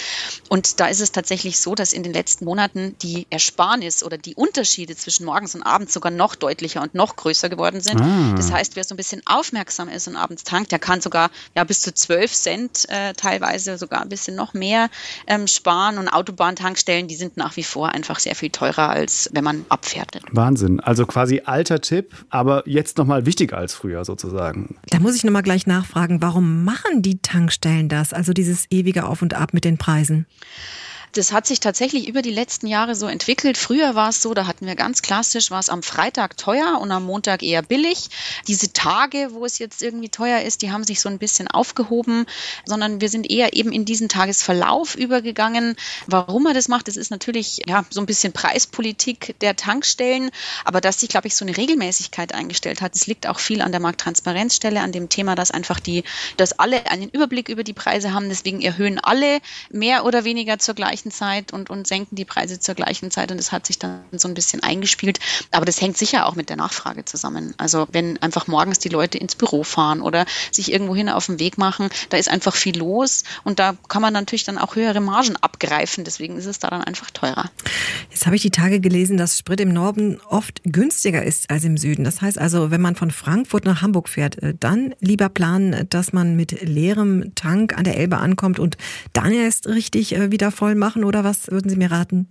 Und 0.49 0.81
da 0.81 0.87
ist 0.87 1.01
es 1.01 1.13
tatsächlich 1.13 1.59
so, 1.59 1.75
dass 1.75 1.93
in 1.93 2.03
den 2.03 2.13
letzten 2.13 2.45
Monaten 2.45 2.97
die 3.03 3.27
Ersparnis 3.31 4.03
oder 4.03 4.19
die 4.19 4.35
Unterschiede 4.35 4.97
zwischen 4.97 5.25
morgens 5.25 5.55
und 5.55 5.63
abends 5.63 5.95
sogar 5.95 6.11
noch 6.11 6.35
deutlicher 6.35 6.83
und 6.83 6.95
noch 6.95 7.17
größer 7.17 7.49
geworden 7.49 7.81
sind. 7.81 8.01
Ah. 8.01 8.35
Das 8.37 8.51
heißt, 8.53 8.77
wer 8.77 8.85
so 8.85 8.95
ein 8.95 8.97
bisschen 8.97 9.23
aufmerksam 9.27 9.89
ist 9.89 10.09
und 10.09 10.17
abends 10.17 10.45
tankt, 10.45 10.73
der 10.73 10.79
kann 10.79 11.01
sogar 11.01 11.31
ja, 11.55 11.65
bis 11.65 11.81
zu 11.81 11.95
12 11.95 12.33
Cent 12.33 12.89
äh, 12.89 13.13
teilweise 13.15 13.79
sogar 13.79 14.03
ein 14.03 14.09
bisschen 14.09 14.35
noch 14.35 14.55
mehr 14.55 14.89
ähm, 15.27 15.47
sparen. 15.47 15.99
Und 15.99 16.09
Autobahntankstellen, 16.09 17.09
die 17.09 17.17
sind 17.17 17.37
nach 17.37 17.57
wie 17.57 17.63
vor 17.63 17.91
einfach 17.91 18.19
sehr 18.19 18.35
viel 18.35 18.51
teurer, 18.51 18.91
als 18.91 19.31
wenn 19.33 19.45
man 19.45 19.65
abfährt. 19.69 20.21
Wahnsinn. 20.33 20.81
Also 20.81 21.07
quasi 21.07 21.43
alter 21.45 21.81
Tipp, 21.81 22.15
aber 22.31 22.63
jetzt 22.67 22.99
nochmal 22.99 23.27
wichtiger 23.27 23.57
als 23.57 23.75
früher 23.75 24.05
sozusagen. 24.05 24.77
Da 24.89 24.99
muss 24.99 25.15
ich 25.15 25.25
nochmal 25.25 25.43
gleich 25.43 25.67
nachfragen, 25.67 26.23
warum 26.23 26.65
machen 26.65 27.03
die 27.03 27.21
Tankstellen 27.23 27.89
das? 27.89 28.13
Also 28.13 28.33
dieses 28.33 28.67
ewige 28.71 29.07
Auf 29.07 29.23
und 29.23 29.35
Ab 29.35 29.53
mit 29.53 29.65
den 29.65 29.79
Preisen? 29.79 30.00
Preisen? 30.01 30.27
Das 31.13 31.33
hat 31.33 31.47
sich 31.47 31.59
tatsächlich 31.59 32.07
über 32.07 32.23
die 32.23 32.31
letzten 32.31 32.69
Jahre 32.69 32.95
so 32.95 33.07
entwickelt. 33.07 33.59
Früher 33.59 33.95
war 33.95 34.11
es 34.11 34.23
so, 34.23 34.33
da 34.33 34.47
hatten 34.47 34.67
wir 34.67 34.77
ganz 34.77 35.03
klassisch, 35.03 35.51
war 35.51 35.59
es 35.59 35.69
am 35.69 35.83
Freitag 35.83 36.37
teuer 36.37 36.79
und 36.81 36.93
am 36.93 37.05
Montag 37.05 37.43
eher 37.43 37.63
billig. 37.63 38.11
Diese 38.47 38.73
Tage, 38.73 39.29
wo 39.33 39.45
es 39.45 39.59
jetzt 39.59 39.83
irgendwie 39.83 40.09
teuer 40.09 40.43
ist, 40.43 40.63
die 40.63 40.71
haben 40.71 40.85
sich 40.85 41.01
so 41.01 41.09
ein 41.09 41.19
bisschen 41.19 41.49
aufgehoben, 41.49 42.27
sondern 42.65 43.01
wir 43.01 43.09
sind 43.09 43.29
eher 43.29 43.55
eben 43.55 43.73
in 43.73 43.85
diesen 43.85 44.09
Tagesverlauf 44.09 44.95
übergegangen. 44.95 45.75
Warum 46.07 46.47
er 46.47 46.55
das 46.55 46.69
macht, 46.69 46.87
das 46.87 46.97
ist 46.97 47.11
natürlich 47.11 47.63
ja 47.67 47.85
so 47.91 48.01
ein 48.01 48.07
bisschen 48.07 48.33
Preispolitik 48.33 49.35
der 49.41 49.57
Tankstellen, 49.57 50.31
aber 50.65 50.81
dass 50.81 51.01
sich, 51.01 51.09
glaube 51.09 51.27
ich, 51.27 51.35
so 51.35 51.45
eine 51.45 51.57
Regelmäßigkeit 51.57 52.35
eingestellt 52.35 52.83
hat, 52.83 52.95
das 52.95 53.09
liegt 53.09 53.27
auch 53.27 53.41
viel 53.41 53.63
an 53.63 53.73
der 53.73 53.81
Markttransparenzstelle, 53.81 54.81
an 54.81 54.93
dem 54.93 55.09
Thema, 55.09 55.35
dass 55.35 55.51
einfach 55.51 55.81
die, 55.81 56.05
dass 56.37 56.59
alle 56.59 56.87
einen 56.87 57.09
Überblick 57.09 57.49
über 57.49 57.65
die 57.65 57.73
Preise 57.73 58.15
haben. 58.15 58.29
Deswegen 58.29 58.61
erhöhen 58.61 59.01
alle 59.01 59.41
mehr 59.71 60.05
oder 60.05 60.25
weniger 60.25 60.59
zur 60.59 60.75
gleichen 60.75 61.00
gleichen 61.01 61.11
Zeit 61.11 61.53
und, 61.53 61.71
und 61.71 61.87
senken 61.87 62.17
die 62.17 62.25
Preise 62.25 62.61
zur 62.61 62.75
gleichen 62.75 63.11
Zeit 63.11 63.31
und 63.31 63.39
das 63.39 63.53
hat 63.53 63.67
sich 63.67 63.79
dann 63.79 64.01
so 64.13 64.29
ein 64.29 64.35
bisschen 64.35 64.63
eingespielt. 64.63 65.19
Aber 65.51 65.65
das 65.65 65.81
hängt 65.81 65.97
sicher 65.97 66.27
auch 66.27 66.35
mit 66.35 66.49
der 66.49 66.57
Nachfrage 66.57 67.05
zusammen. 67.05 67.55
Also 67.57 67.87
wenn 67.93 68.21
einfach 68.23 68.47
morgens 68.47 68.79
die 68.79 68.89
Leute 68.89 69.19
ins 69.19 69.35
Büro 69.35 69.65
fahren 69.65 70.03
oder 70.03 70.27
sich 70.51 70.73
irgendwohin 70.73 71.09
auf 71.09 71.27
den 71.27 71.39
Weg 71.39 71.59
machen, 71.59 71.89
da 72.11 72.17
ist 72.17 72.29
einfach 72.29 72.55
viel 72.55 72.79
los 72.79 73.25
und 73.45 73.59
da 73.59 73.75
kann 73.89 74.03
man 74.03 74.13
natürlich 74.13 74.45
dann 74.45 74.59
auch 74.59 74.77
höhere 74.77 75.01
Margen 75.01 75.37
abgreifen. 75.37 76.05
Deswegen 76.05 76.37
ist 76.37 76.47
es 76.47 76.59
da 76.59 76.69
dann 76.69 76.83
einfach 76.83 77.11
teurer. 77.11 77.51
Jetzt 78.11 78.27
habe 78.27 78.37
ich 78.37 78.43
die 78.43 78.51
Tage 78.51 78.81
gelesen, 78.81 79.17
dass 79.17 79.39
Sprit 79.39 79.61
im 79.61 79.73
Norden 79.73 80.21
oft 80.29 80.61
günstiger 80.65 81.23
ist 81.23 81.51
als 81.51 81.65
im 81.65 81.77
Süden. 81.77 82.05
Das 82.05 82.21
heißt 82.21 82.39
also, 82.39 82.71
wenn 82.71 82.81
man 82.81 82.95
von 82.95 83.11
Frankfurt 83.11 83.65
nach 83.65 83.83
Hamburg 83.83 84.09
fährt, 84.09 84.43
äh, 84.43 84.55
dann 84.59 84.95
lieber 85.01 85.29
planen, 85.29 85.87
dass 85.89 86.13
man 86.13 86.37
mit 86.37 86.61
leerem 86.63 87.35
Tank 87.35 87.77
an 87.77 87.85
der 87.85 87.97
Elbe 87.97 88.19
ankommt 88.19 88.59
und 88.59 88.77
dann 89.13 89.33
erst 89.33 89.67
richtig 89.69 90.15
äh, 90.15 90.31
wieder 90.31 90.51
voll 90.51 90.75
machen 90.91 91.05
oder 91.05 91.23
was 91.23 91.51
würden 91.51 91.71
Sie 91.71 91.77
mir 91.77 91.91
raten? 91.91 92.29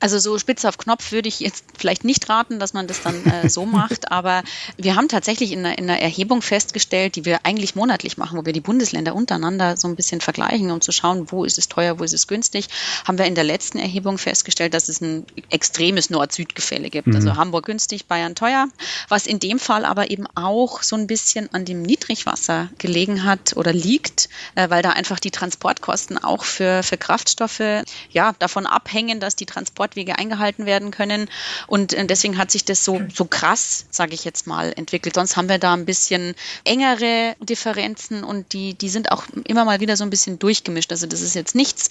Also 0.00 0.18
so 0.18 0.38
spitz 0.38 0.64
auf 0.64 0.78
Knopf 0.78 1.10
würde 1.10 1.28
ich 1.28 1.40
jetzt 1.40 1.64
vielleicht 1.76 2.04
nicht 2.04 2.28
raten, 2.28 2.60
dass 2.60 2.72
man 2.72 2.86
das 2.86 3.02
dann 3.02 3.24
äh, 3.26 3.48
so 3.48 3.66
macht, 3.66 4.12
aber 4.12 4.44
wir 4.76 4.94
haben 4.94 5.08
tatsächlich 5.08 5.50
in 5.50 5.60
einer, 5.60 5.76
in 5.76 5.90
einer, 5.90 5.98
Erhebung 5.98 6.42
festgestellt, 6.42 7.16
die 7.16 7.24
wir 7.24 7.44
eigentlich 7.44 7.74
monatlich 7.74 8.16
machen, 8.16 8.38
wo 8.38 8.46
wir 8.46 8.52
die 8.52 8.60
Bundesländer 8.60 9.14
untereinander 9.14 9.76
so 9.76 9.88
ein 9.88 9.96
bisschen 9.96 10.20
vergleichen, 10.20 10.70
um 10.70 10.80
zu 10.80 10.92
schauen, 10.92 11.32
wo 11.32 11.44
ist 11.44 11.58
es 11.58 11.68
teuer, 11.68 11.98
wo 11.98 12.04
ist 12.04 12.14
es 12.14 12.28
günstig, 12.28 12.68
haben 13.04 13.18
wir 13.18 13.24
in 13.24 13.34
der 13.34 13.42
letzten 13.42 13.78
Erhebung 13.78 14.18
festgestellt, 14.18 14.74
dass 14.74 14.88
es 14.88 15.00
ein 15.00 15.26
extremes 15.50 16.10
Nord-Süd-Gefälle 16.10 16.90
gibt. 16.90 17.08
Also 17.08 17.18
mhm. 17.18 17.28
Also 17.28 17.40
Hamburg 17.40 17.66
günstig, 17.66 18.06
Bayern 18.06 18.36
teuer, 18.36 18.68
was 19.08 19.26
in 19.26 19.40
dem 19.40 19.58
Fall 19.58 19.84
aber 19.84 20.10
eben 20.10 20.26
auch 20.34 20.82
so 20.82 20.94
ein 20.94 21.08
bisschen 21.08 21.52
an 21.52 21.64
dem 21.64 21.82
Niedrigwasser 21.82 22.68
gelegen 22.78 23.24
hat 23.24 23.56
oder 23.56 23.72
liegt, 23.72 24.28
äh, 24.54 24.70
weil 24.70 24.82
da 24.82 24.90
einfach 24.90 25.18
die 25.18 25.32
Transportkosten 25.32 26.16
auch 26.16 26.44
für, 26.44 26.82
für 26.82 26.96
Kraftstoffe 26.96 27.82
ja 28.10 28.34
davon 28.38 28.66
abhängen, 28.66 29.20
dass 29.20 29.36
die 29.36 29.46
Transport 29.46 29.68
Transportwege 29.68 30.18
eingehalten 30.18 30.66
werden 30.66 30.90
können. 30.90 31.28
Und 31.66 31.92
äh, 31.94 32.04
deswegen 32.06 32.38
hat 32.38 32.50
sich 32.50 32.64
das 32.64 32.84
so, 32.84 33.00
so 33.14 33.24
krass, 33.24 33.86
sage 33.90 34.14
ich 34.14 34.24
jetzt 34.24 34.46
mal, 34.46 34.72
entwickelt. 34.74 35.14
Sonst 35.14 35.36
haben 35.36 35.48
wir 35.48 35.58
da 35.58 35.74
ein 35.74 35.84
bisschen 35.84 36.34
engere 36.64 37.36
Differenzen 37.40 38.24
und 38.24 38.52
die, 38.52 38.74
die 38.74 38.88
sind 38.88 39.12
auch 39.12 39.24
immer 39.44 39.64
mal 39.64 39.80
wieder 39.80 39.96
so 39.96 40.04
ein 40.04 40.10
bisschen 40.10 40.38
durchgemischt. 40.38 40.90
Also 40.90 41.06
das 41.06 41.20
ist 41.20 41.34
jetzt 41.34 41.54
nichts, 41.54 41.90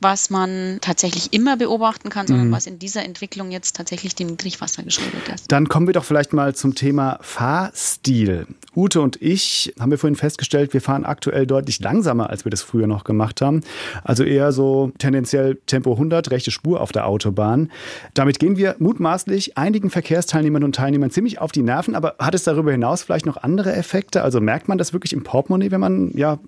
was 0.00 0.30
man 0.30 0.78
tatsächlich 0.80 1.32
immer 1.32 1.56
beobachten 1.56 2.08
kann, 2.08 2.26
sondern 2.26 2.48
mhm. 2.48 2.52
was 2.52 2.66
in 2.66 2.78
dieser 2.78 3.04
Entwicklung 3.04 3.50
jetzt 3.50 3.76
tatsächlich 3.76 4.14
dem 4.14 4.28
Niedrigwasser 4.28 4.82
geschuldet 4.82 5.28
ist. 5.34 5.52
Dann 5.52 5.68
kommen 5.68 5.86
wir 5.86 5.94
doch 5.94 6.04
vielleicht 6.04 6.32
mal 6.32 6.54
zum 6.54 6.74
Thema 6.74 7.18
Fahrstil. 7.20 8.46
Ute 8.74 9.00
und 9.00 9.20
ich 9.22 9.74
haben 9.78 9.90
wir 9.90 9.98
vorhin 9.98 10.16
festgestellt, 10.16 10.74
wir 10.74 10.80
fahren 10.80 11.04
aktuell 11.04 11.46
deutlich 11.46 11.80
langsamer, 11.80 12.30
als 12.30 12.44
wir 12.44 12.50
das 12.50 12.62
früher 12.62 12.86
noch 12.86 13.04
gemacht 13.04 13.40
haben. 13.40 13.62
Also 14.04 14.22
eher 14.22 14.52
so 14.52 14.92
tendenziell 14.98 15.35
Tempo 15.66 15.92
100, 15.92 16.30
rechte 16.30 16.50
Spur 16.50 16.80
auf 16.80 16.92
der 16.92 17.06
Autobahn. 17.06 17.70
Damit 18.14 18.38
gehen 18.38 18.56
wir 18.56 18.76
mutmaßlich 18.78 19.56
einigen 19.56 19.90
Verkehrsteilnehmern 19.90 20.64
und 20.64 20.74
Teilnehmern 20.74 21.10
ziemlich 21.10 21.40
auf 21.40 21.52
die 21.52 21.62
Nerven. 21.62 21.94
Aber 21.94 22.16
hat 22.18 22.34
es 22.34 22.44
darüber 22.44 22.72
hinaus 22.72 23.02
vielleicht 23.02 23.26
noch 23.26 23.36
andere 23.36 23.74
Effekte? 23.74 24.22
Also 24.22 24.40
merkt 24.40 24.68
man 24.68 24.78
das 24.78 24.92
wirklich 24.92 25.12
im 25.12 25.22
Portemonnaie, 25.22 25.70
wenn 25.70 25.80
man 25.80 26.10
ja 26.16 26.38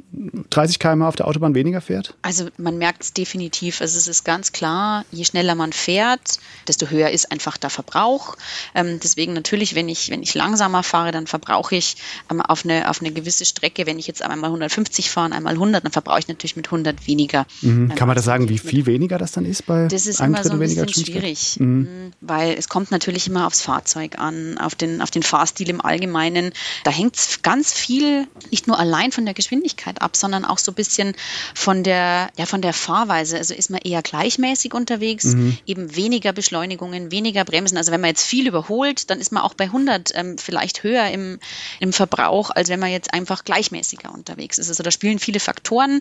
30 0.51 0.79
km 0.79 1.03
auf 1.03 1.17
der 1.17 1.27
Autobahn 1.27 1.55
weniger 1.55 1.81
fährt? 1.81 2.15
Also 2.23 2.49
man 2.57 2.79
merkt 2.79 3.03
es 3.03 3.13
definitiv. 3.13 3.81
Also 3.81 3.99
es 3.99 4.09
ist 4.09 4.25
ganz 4.25 4.53
klar, 4.53 5.05
je 5.11 5.25
schneller 5.25 5.55
man 5.55 5.73
fährt, 5.73 6.39
desto 6.67 6.87
höher 6.91 7.11
ist 7.11 7.31
einfach 7.33 7.57
der 7.57 7.71
Verbrauch. 7.71 8.37
Ähm, 8.75 8.99
deswegen 9.03 9.33
natürlich, 9.33 9.75
wenn 9.75 9.89
ich, 9.89 10.11
wenn 10.11 10.23
ich 10.23 10.35
langsamer 10.35 10.83
fahre, 10.83 11.13
dann 11.13 11.27
verbrauche 11.27 11.77
ich 11.77 11.97
ähm, 12.31 12.41
auf, 12.41 12.65
eine, 12.65 12.91
auf 12.91 13.01
eine 13.01 13.13
gewisse 13.13 13.45
Strecke, 13.45 13.87
wenn 13.87 13.99
ich 13.99 14.07
jetzt 14.07 14.23
einmal 14.23 14.49
150 14.51 15.11
fahre, 15.11 15.33
einmal 15.33 15.55
100, 15.55 15.85
dann 15.85 15.93
verbrauche 15.93 16.21
ich 16.21 16.29
natürlich 16.29 16.57
mit 16.57 16.67
100 16.67 17.07
weniger. 17.07 17.47
Mhm. 17.63 17.95
Kann 17.95 18.09
man 18.09 18.17
das 18.17 18.25
sagen, 18.25 18.49
wie 18.49 18.59
viel 18.59 18.78
weniger 18.87 19.19
das 19.19 19.33
dann 19.33 19.45
ist 19.45 19.67
bei 19.67 19.89
Das 19.89 20.07
ist 20.07 20.21
immer 20.21 20.43
so 20.43 20.53
ein 20.53 20.59
bisschen 20.59 20.89
schwierig, 20.89 21.59
mhm. 21.59 21.67
mhm. 21.67 22.13
weil 22.21 22.55
es 22.55 22.69
kommt 22.69 22.91
natürlich 22.91 23.27
immer 23.29 23.47
aufs 23.47 23.63
Fahrzeug 23.63 24.19
an, 24.19 24.59
auf 24.59 24.75
den, 24.75 25.01
auf 25.03 25.11
den 25.11 25.23
Fahrstil 25.23 25.69
im 25.71 25.81
Allgemeinen. 25.81 26.53
Da 26.85 26.91
hängt 26.91 27.17
es 27.17 27.43
ganz 27.43 27.73
viel 27.73 28.27
nicht 28.51 28.67
nur 28.67 28.79
allein 28.79 29.13
von 29.13 29.25
der 29.25 29.35
Geschwindigkeit 29.35 30.01
ab, 30.03 30.17
sondern 30.17 30.45
auch 30.45 30.59
so 30.59 30.73
ein 30.73 30.75
bisschen 30.75 31.15
von 31.55 31.83
der, 31.83 32.31
ja, 32.37 32.47
von 32.47 32.63
der 32.63 32.73
Fahrweise. 32.73 33.37
Also 33.39 33.55
ist 33.55 33.71
man 33.71 33.81
eher 33.81 34.03
gleichmäßig 34.03 34.75
unterwegs, 34.75 35.25
mhm. 35.25 35.59
eben 35.67 35.97
weniger 35.97 36.33
Beschleunigungen, 36.33 37.11
weniger 37.11 37.45
Bremsen. 37.45 37.77
Also 37.77 37.93
wenn 37.93 38.01
man 38.01 38.09
jetzt 38.09 38.25
viel 38.25 38.47
überholt, 38.47 39.11
dann 39.11 39.21
ist 39.21 39.33
man 39.33 39.43
auch 39.43 39.55
bei 39.55 39.65
100 39.65 40.13
ähm, 40.15 40.39
vielleicht 40.39 40.83
höher 40.83 41.09
im, 41.11 41.39
im 41.81 41.93
Verbrauch, 41.93 42.51
als 42.51 42.69
wenn 42.69 42.81
man 42.81 42.91
jetzt 42.91 43.13
einfach 43.13 43.45
gleichmäßiger 43.45 44.13
unterwegs 44.13 44.59
ist. 44.59 44.69
Also 44.69 44.83
da 44.83 44.91
spielen 44.91 45.19
viele 45.19 45.41
Faktoren 45.41 46.01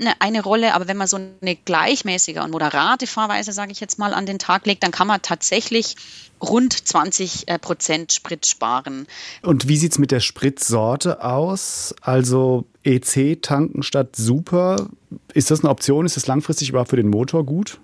eine, 0.00 0.20
eine 0.20 0.42
Rolle, 0.42 0.74
aber 0.74 0.88
wenn 0.88 0.96
man 0.96 1.08
so 1.08 1.16
eine 1.16 1.56
gleichmäßige 1.56 2.17
und 2.42 2.50
moderate 2.50 3.06
Fahrweise, 3.06 3.52
sage 3.52 3.72
ich 3.72 3.80
jetzt 3.80 3.98
mal, 3.98 4.14
an 4.14 4.26
den 4.26 4.38
Tag 4.38 4.66
legt, 4.66 4.82
dann 4.82 4.90
kann 4.90 5.06
man 5.06 5.22
tatsächlich 5.22 5.96
rund 6.40 6.72
20 6.72 7.48
äh, 7.48 7.58
Prozent 7.58 8.12
Sprit 8.12 8.46
sparen. 8.46 9.06
Und 9.42 9.68
wie 9.68 9.76
sieht 9.76 9.92
es 9.92 9.98
mit 9.98 10.10
der 10.10 10.20
Spritsorte 10.20 11.24
aus? 11.24 11.94
Also 12.00 12.64
EC 12.84 13.40
tanken 13.42 13.82
statt 13.82 14.16
Super. 14.16 14.88
Ist 15.32 15.50
das 15.50 15.60
eine 15.60 15.70
Option? 15.70 16.06
Ist 16.06 16.16
das 16.16 16.26
langfristig 16.26 16.68
überhaupt 16.70 16.90
für 16.90 16.96
den 16.96 17.08
Motor 17.08 17.44
gut? 17.44 17.78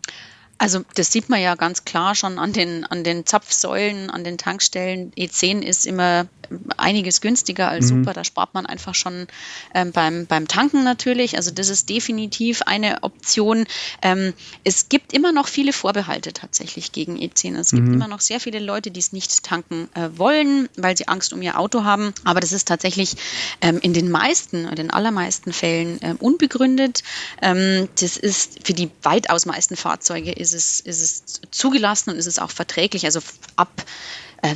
Also 0.64 0.82
das 0.94 1.12
sieht 1.12 1.28
man 1.28 1.42
ja 1.42 1.56
ganz 1.56 1.84
klar 1.84 2.14
schon 2.14 2.38
an 2.38 2.54
den, 2.54 2.86
an 2.86 3.04
den 3.04 3.26
Zapfsäulen, 3.26 4.08
an 4.08 4.24
den 4.24 4.38
Tankstellen. 4.38 5.12
E10 5.12 5.60
ist 5.60 5.84
immer 5.84 6.26
einiges 6.78 7.20
günstiger 7.20 7.68
als 7.68 7.90
mhm. 7.90 7.98
Super. 7.98 8.14
Da 8.14 8.24
spart 8.24 8.54
man 8.54 8.64
einfach 8.64 8.94
schon 8.94 9.26
ähm, 9.74 9.92
beim, 9.92 10.24
beim 10.26 10.48
Tanken 10.48 10.82
natürlich. 10.82 11.36
Also 11.36 11.50
das 11.50 11.68
ist 11.68 11.90
definitiv 11.90 12.62
eine 12.62 13.02
Option. 13.02 13.66
Ähm, 14.00 14.32
es 14.64 14.88
gibt 14.88 15.12
immer 15.12 15.32
noch 15.32 15.48
viele 15.48 15.74
Vorbehalte 15.74 16.32
tatsächlich 16.32 16.92
gegen 16.92 17.18
E10. 17.18 17.58
Es 17.58 17.70
gibt 17.70 17.88
mhm. 17.88 17.94
immer 17.94 18.08
noch 18.08 18.20
sehr 18.20 18.40
viele 18.40 18.58
Leute, 18.58 18.90
die 18.90 19.00
es 19.00 19.12
nicht 19.12 19.44
tanken 19.44 19.90
äh, 19.94 20.08
wollen, 20.16 20.70
weil 20.78 20.96
sie 20.96 21.08
Angst 21.08 21.34
um 21.34 21.42
ihr 21.42 21.58
Auto 21.58 21.84
haben. 21.84 22.14
Aber 22.24 22.40
das 22.40 22.52
ist 22.52 22.68
tatsächlich 22.68 23.16
ähm, 23.60 23.80
in 23.82 23.92
den 23.92 24.10
meisten, 24.10 24.66
in 24.66 24.76
den 24.76 24.90
allermeisten 24.90 25.52
Fällen 25.52 26.00
äh, 26.00 26.14
unbegründet. 26.18 27.02
Ähm, 27.42 27.86
das 28.00 28.16
ist 28.16 28.60
für 28.64 28.72
die 28.72 28.90
weitaus 29.02 29.44
meisten 29.44 29.76
Fahrzeuge 29.76 30.32
ist 30.32 30.53
es, 30.54 30.80
ist 30.80 31.00
es 31.00 31.40
zugelassen 31.50 32.10
und 32.10 32.16
ist 32.16 32.26
es 32.26 32.38
auch 32.38 32.50
verträglich. 32.50 33.04
Also 33.04 33.20
ab 33.56 33.84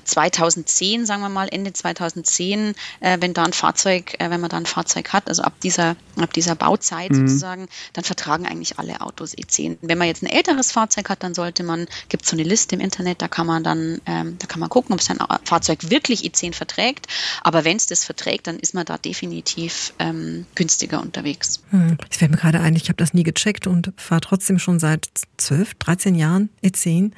2010, 0.04 1.02
äh, 1.02 1.06
sagen 1.06 1.22
wir 1.22 1.28
mal, 1.28 1.48
Ende 1.50 1.72
2010, 1.72 2.74
äh, 3.00 3.18
wenn 3.20 3.34
da 3.34 3.44
ein 3.44 3.52
Fahrzeug, 3.52 4.14
äh, 4.18 4.30
wenn 4.30 4.40
man 4.40 4.50
da 4.50 4.56
ein 4.56 4.66
Fahrzeug 4.66 5.12
hat, 5.12 5.28
also 5.28 5.42
ab 5.42 5.60
dieser, 5.60 5.96
ab 6.16 6.32
dieser 6.32 6.54
Bauzeit 6.54 7.10
mhm. 7.10 7.26
sozusagen, 7.26 7.68
dann 7.92 8.04
vertragen 8.04 8.46
eigentlich 8.46 8.78
alle 8.78 9.00
Autos 9.00 9.36
E10. 9.36 9.78
Wenn 9.82 9.98
man 9.98 10.06
jetzt 10.06 10.22
ein 10.22 10.26
älteres 10.26 10.72
Fahrzeug 10.72 11.08
hat, 11.08 11.22
dann 11.22 11.34
sollte 11.34 11.62
man, 11.62 11.86
gibt 12.08 12.24
es 12.24 12.30
so 12.30 12.36
eine 12.36 12.42
Liste 12.42 12.74
im 12.74 12.80
Internet, 12.80 13.22
da 13.22 13.28
kann 13.28 13.46
man 13.46 13.64
dann, 13.64 14.00
ähm, 14.06 14.36
da 14.38 14.46
kann 14.46 14.60
man 14.60 14.68
gucken, 14.68 14.94
ob 14.94 15.02
sein 15.02 15.18
Fahrzeug 15.44 15.90
wirklich 15.90 16.22
E10 16.22 16.54
verträgt. 16.54 17.06
Aber 17.42 17.64
wenn 17.64 17.76
es 17.76 17.86
das 17.86 18.04
verträgt, 18.04 18.46
dann 18.46 18.58
ist 18.58 18.74
man 18.74 18.84
da 18.84 18.98
definitiv 18.98 19.94
ähm, 19.98 20.46
günstiger 20.54 21.00
unterwegs. 21.00 21.60
Hm. 21.70 21.96
Ich 22.10 22.18
fällt 22.18 22.30
mir 22.30 22.36
gerade 22.36 22.60
ein, 22.60 22.76
ich 22.76 22.88
habe 22.88 22.96
das 22.96 23.14
nie 23.14 23.22
gecheckt 23.22 23.66
und 23.66 23.92
fahre 23.96 24.20
trotzdem 24.20 24.58
schon 24.58 24.78
seit 24.78 25.08
12, 25.38 25.74
13 25.74 26.14
Jahren 26.14 26.50
E10. 26.62 27.12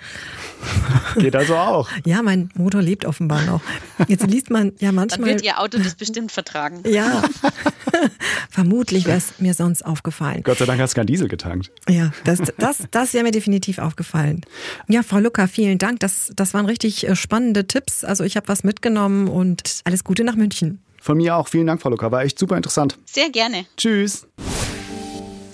Geht 1.16 1.34
also 1.34 1.56
auch. 1.56 1.88
Ja, 2.04 2.22
mein 2.22 2.50
Motor 2.60 2.82
lebt 2.82 3.04
offenbar 3.04 3.42
noch. 3.42 3.60
Jetzt 4.08 4.26
liest 4.26 4.50
man 4.50 4.72
ja 4.78 4.92
manchmal. 4.92 5.18
Dann 5.18 5.36
wird 5.36 5.44
Ihr 5.44 5.60
Auto 5.60 5.78
das 5.78 5.94
bestimmt 5.94 6.32
vertragen. 6.32 6.82
Ja, 6.86 7.22
vermutlich 8.50 9.06
wäre 9.06 9.18
es 9.18 9.38
mir 9.38 9.54
sonst 9.54 9.84
aufgefallen. 9.84 10.42
Gott 10.42 10.58
sei 10.58 10.66
Dank 10.66 10.80
hast 10.80 10.92
du 10.92 10.96
kein 10.96 11.06
Diesel 11.06 11.28
getankt. 11.28 11.70
Ja, 11.88 12.12
das, 12.24 12.40
das, 12.58 12.78
das 12.90 13.14
wäre 13.14 13.24
mir 13.24 13.32
definitiv 13.32 13.78
aufgefallen. 13.78 14.42
Ja, 14.88 15.02
Frau 15.02 15.18
Lucker, 15.18 15.48
vielen 15.48 15.78
Dank. 15.78 16.00
Das, 16.00 16.32
das 16.36 16.54
waren 16.54 16.66
richtig 16.66 17.08
äh, 17.08 17.16
spannende 17.16 17.66
Tipps. 17.66 18.04
Also 18.04 18.24
ich 18.24 18.36
habe 18.36 18.48
was 18.48 18.64
mitgenommen 18.64 19.28
und 19.28 19.80
alles 19.84 20.04
Gute 20.04 20.24
nach 20.24 20.36
München. 20.36 20.80
Von 21.00 21.16
mir 21.16 21.36
auch. 21.36 21.48
Vielen 21.48 21.66
Dank, 21.66 21.80
Frau 21.80 21.88
Lucker. 21.88 22.12
War 22.12 22.22
echt 22.22 22.38
super 22.38 22.56
interessant. 22.56 22.98
Sehr 23.06 23.30
gerne. 23.30 23.64
Tschüss. 23.76 24.26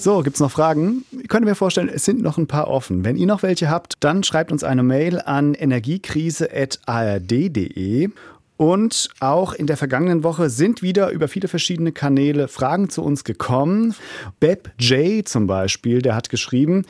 So, 0.06 0.22
gibt 0.22 0.36
es 0.36 0.40
noch 0.40 0.52
Fragen? 0.52 1.04
Ich 1.20 1.26
könnte 1.26 1.48
mir 1.48 1.56
vorstellen, 1.56 1.90
es 1.92 2.04
sind 2.04 2.22
noch 2.22 2.38
ein 2.38 2.46
paar 2.46 2.68
offen. 2.68 3.04
Wenn 3.04 3.16
ihr 3.16 3.26
noch 3.26 3.42
welche 3.42 3.68
habt, 3.68 3.94
dann 3.98 4.22
schreibt 4.22 4.52
uns 4.52 4.62
eine 4.62 4.84
Mail 4.84 5.20
an 5.20 5.54
energiekrise.ard.de. 5.54 8.10
Und 8.56 9.08
auch 9.18 9.52
in 9.52 9.66
der 9.66 9.76
vergangenen 9.76 10.22
Woche 10.22 10.48
sind 10.48 10.80
wieder 10.80 11.10
über 11.10 11.26
viele 11.26 11.48
verschiedene 11.48 11.90
Kanäle 11.90 12.46
Fragen 12.46 12.88
zu 12.88 13.02
uns 13.02 13.24
gekommen. 13.24 13.96
Beb 14.38 14.70
J 14.78 15.26
zum 15.26 15.48
Beispiel, 15.48 16.02
der 16.02 16.14
hat 16.14 16.30
geschrieben, 16.30 16.84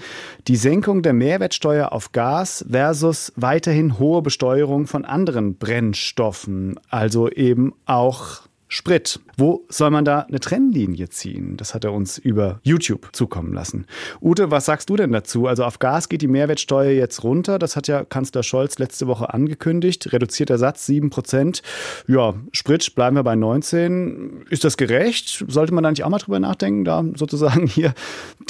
die 0.47 0.57
Senkung 0.57 1.01
der 1.01 1.15
Mehrwertsteuer 1.15 1.95
auf 1.95 2.13
Gas 2.13 2.67
versus 2.71 3.33
weiterhin 3.35 3.99
hohe 3.99 4.21
Besteuerung 4.21 4.87
von 4.87 5.07
anderen 5.07 5.57
Brennstoffen, 5.57 6.79
also 6.91 7.31
eben 7.31 7.73
auch 7.87 8.43
Sprit. 8.69 9.21
Wo 9.37 9.65
soll 9.69 9.91
man 9.91 10.05
da 10.05 10.21
eine 10.21 10.41
Trennlinie 10.41 11.09
ziehen? 11.09 11.57
Das 11.57 11.73
hat 11.73 11.85
er 11.85 11.93
uns 11.93 12.19
über 12.19 12.59
YouTube 12.63 13.11
zukommen 13.13 13.53
lassen. 13.53 13.87
Ute, 14.21 14.51
was 14.51 14.65
sagst 14.65 14.91
du 14.91 14.97
denn 14.97 15.13
dazu? 15.13 15.47
Also 15.47 15.65
auf 15.65 15.79
Gas 15.79 16.09
geht 16.09 16.23
die 16.23 16.27
Mehrwertsteuer 16.27 16.91
jetzt 16.91 17.23
runter. 17.23 17.59
Das 17.59 17.77
hat 17.77 17.87
ja 17.87 18.05
Kanzler 18.05 18.43
Scholz 18.43 18.79
letzte 18.79 19.07
Woche 19.07 19.33
angekündigt. 19.33 20.13
Reduzierter 20.13 20.59
Satz 20.59 20.87
7 20.87 21.11
Prozent. 21.11 21.63
Ja, 22.09 22.35
Sprit 22.53 22.95
bleiben 22.97 23.15
wir 23.15 23.23
bei 23.23 23.37
19. 23.37 24.47
Ist 24.51 24.65
das 24.65 24.77
gerecht? 24.77 25.45
Sollte 25.47 25.73
man 25.73 25.85
da 25.85 25.91
nicht 25.91 26.03
auch 26.03 26.11
mal 26.11 26.19
drüber 26.19 26.41
nachdenken, 26.41 26.85
da 26.85 27.05
sozusagen 27.15 27.67
hier 27.69 27.95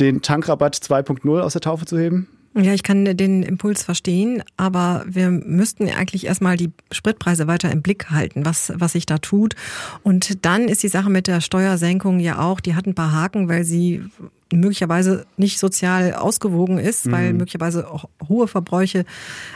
den 0.00 0.22
Tankrabatt 0.22 0.76
2.0 0.76 1.40
aus 1.40 1.52
der 1.52 1.60
Taufe 1.60 1.84
zu 1.84 1.98
heben? 1.98 2.28
Ja, 2.58 2.72
ich 2.72 2.82
kann 2.82 3.04
den 3.04 3.42
Impuls 3.42 3.82
verstehen, 3.82 4.42
aber 4.56 5.04
wir 5.06 5.30
müssten 5.30 5.90
eigentlich 5.90 6.24
erstmal 6.24 6.56
die 6.56 6.72
Spritpreise 6.90 7.46
weiter 7.46 7.70
im 7.70 7.82
Blick 7.82 8.08
halten, 8.10 8.46
was, 8.46 8.72
was 8.74 8.92
sich 8.92 9.04
da 9.04 9.18
tut. 9.18 9.54
Und 10.02 10.46
dann 10.46 10.68
ist 10.68 10.82
die 10.82 10.88
Sache 10.88 11.10
mit 11.10 11.26
der 11.26 11.42
Steuersenkung 11.42 12.18
ja 12.18 12.38
auch, 12.38 12.60
die 12.60 12.74
hat 12.74 12.86
ein 12.86 12.94
paar 12.94 13.12
Haken, 13.12 13.50
weil 13.50 13.64
sie 13.64 14.04
möglicherweise 14.52 15.26
nicht 15.36 15.58
sozial 15.58 16.14
ausgewogen 16.14 16.78
ist, 16.78 17.10
weil 17.10 17.32
mhm. 17.32 17.38
möglicherweise 17.38 17.90
auch 17.90 18.08
hohe 18.26 18.48
Verbräuche 18.48 19.04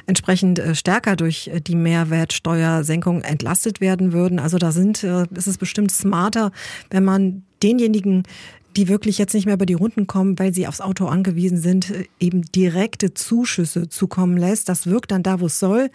entsprechend 0.07 0.59
äh, 0.59 0.75
stärker 0.75 1.17
durch 1.17 1.49
äh, 1.49 1.61
die 1.61 1.77
Mehrwertsteuersenkung 1.77 3.23
entlastet 3.23 3.81
werden 3.81 4.13
würden. 4.13 4.39
Also 4.39 4.59
da 4.59 4.73
sind, 4.73 5.05
äh, 5.05 5.27
ist 5.35 5.47
es 5.47 5.59
bestimmt 5.59 5.93
smarter, 5.93 6.51
wenn 6.91 7.05
man 7.05 7.45
denjenigen, 7.63 8.25
die 8.76 8.88
wirklich 8.88 9.18
jetzt 9.18 9.35
nicht 9.35 9.46
mehr 9.46 9.54
über 9.54 9.66
die 9.66 9.74
Runden 9.74 10.06
kommen, 10.06 10.38
weil 10.38 10.54
sie 10.54 10.66
aufs 10.66 10.80
Auto 10.80 11.06
angewiesen 11.06 11.59
sind, 11.59 11.92
eben 12.18 12.42
direkte 12.42 13.14
Zuschüsse 13.14 13.88
zukommen 13.88 14.37
lässt. 14.37 14.68
Das 14.68 14.87
wirkt 14.87 15.11
dann 15.11 15.22
da, 15.22 15.40
wo 15.40 15.46
es 15.46 15.59
soll, 15.59 15.90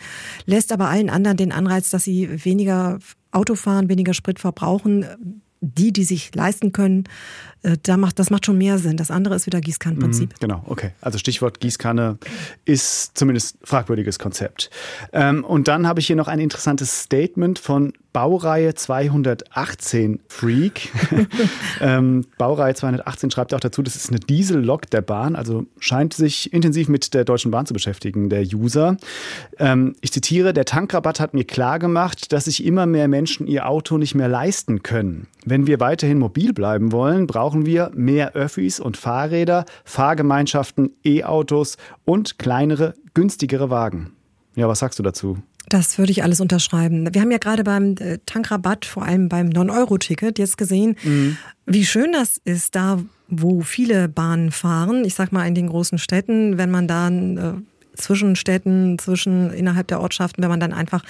lässt 0.46 0.72
aber 0.72 0.90
allen 0.90 1.10
anderen 1.10 1.38
den 1.38 1.52
Anreiz, 1.52 1.90
dass 1.90 2.04
sie 2.04 2.44
weniger 2.44 3.00
Auto 3.32 3.56
fahren, 3.56 3.90
weniger 3.90 4.14
Sprit 4.14 4.40
verbrauchen. 4.40 5.06
Die, 5.62 5.92
die 5.92 6.04
sich 6.04 6.36
leisten 6.36 6.74
können, 6.74 7.06
äh, 7.64 7.78
da 7.82 7.98
macht, 7.98 8.20
das 8.20 8.30
macht 8.30 8.46
schon 8.46 8.58
mehr 8.58 8.78
Sinn. 8.78 8.98
Das 8.98 9.10
andere 9.10 9.34
ist 9.34 9.48
wieder 9.48 9.62
Gießkannenprinzip. 9.62 10.30
Mhm, 10.30 10.36
genau, 10.40 10.64
okay. 10.68 10.92
Also 11.02 11.18
Stichwort 11.18 11.60
Gießkanne 11.60 12.20
ist 12.66 13.18
zumindest 13.18 13.58
fragwürdiges 13.64 14.20
Konzept. 14.20 14.70
Ähm, 15.12 15.44
und 15.44 15.68
dann 15.68 15.88
habe 15.88 16.02
ich 16.02 16.08
hier 16.08 16.18
noch 16.18 16.28
ein 16.28 16.40
interessantes 16.40 17.02
Statement 17.02 17.58
von 17.58 17.94
Baureihe 18.16 18.74
218 18.74 20.22
Freak. 20.30 20.90
ähm, 21.82 22.26
Baureihe 22.38 22.74
218 22.74 23.30
schreibt 23.30 23.54
auch 23.54 23.60
dazu, 23.60 23.84
das 23.84 23.98
ist 23.98 24.10
eine 24.10 24.22
Diesellok 24.22 24.90
der 24.90 25.02
Bahn, 25.02 25.36
also 25.36 25.66
scheint 25.80 26.14
sich 26.14 26.54
intensiv 26.54 26.88
mit 26.88 27.14
der 27.14 27.26
Deutschen 27.26 27.52
Bahn 27.52 27.66
zu 27.66 27.74
beschäftigen, 27.74 28.30
der 28.30 28.44
User. 28.44 28.96
Ähm, 29.60 29.98
ich 30.00 30.14
zitiere, 30.14 30.54
der 30.54 30.64
Tankrabatt 30.64 31.20
hat 31.20 31.34
mir 31.34 31.44
klargemacht, 31.44 32.32
dass 32.32 32.46
sich 32.46 32.64
immer 32.64 32.86
mehr 32.86 33.10
Menschen 33.10 33.48
ihr 33.48 33.68
Auto 33.68 33.98
nicht 33.98 34.16
mehr 34.16 34.30
leisten 34.30 34.82
können. 34.82 35.28
Wenn 35.44 35.68
wir 35.68 35.82
weiterhin 35.82 36.18
mobil 36.18 36.54
bleiben 36.54 36.94
wollen, 36.94 37.28
brauchen 37.28 37.66
wir 37.66 37.92
mehr 37.96 38.34
Öffis 38.34 38.80
und 38.80 38.96
Fahrräder, 38.96 39.66
Fahrgemeinschaften, 39.84 40.92
E-Autos 41.04 41.76
und 42.06 42.40
kleinere, 42.40 42.94
günstigere 43.14 43.70
Wagen. 43.70 44.14
Ja, 44.56 44.70
was 44.70 44.80
sagst 44.80 45.00
du 45.00 45.04
dazu? 45.04 45.40
Das 45.70 45.98
würde 45.98 46.12
ich 46.12 46.24
alles 46.24 46.42
unterschreiben. 46.42 47.14
Wir 47.14 47.22
haben 47.22 47.32
ja 47.32 47.38
gerade 47.38 47.64
beim 47.64 47.96
äh, 48.00 48.20
Tankrabatt, 48.26 48.86
vor 48.86 49.04
allem 49.04 49.30
beim 49.30 49.50
9-Euro-Ticket, 49.50 50.38
jetzt 50.38 50.58
gesehen, 50.58 50.96
mhm. 51.04 51.38
wie 51.66 51.86
schön 51.86 52.12
das 52.12 52.40
ist, 52.44 52.76
da 52.76 53.00
wo 53.28 53.62
viele 53.62 54.08
Bahnen 54.08 54.52
fahren. 54.52 55.04
Ich 55.04 55.16
sag 55.16 55.32
mal 55.32 55.48
in 55.48 55.56
den 55.56 55.68
großen 55.68 55.98
Städten, 55.98 56.58
wenn 56.58 56.70
man 56.70 56.88
dann 56.88 57.38
äh, 57.38 57.54
zwischen 57.98 58.36
Städten, 58.36 59.00
zwischen 59.00 59.52
innerhalb 59.52 59.88
der 59.88 60.02
Ortschaften, 60.02 60.44
wenn 60.44 60.50
man 60.50 60.60
dann 60.60 60.74
einfach 60.74 61.04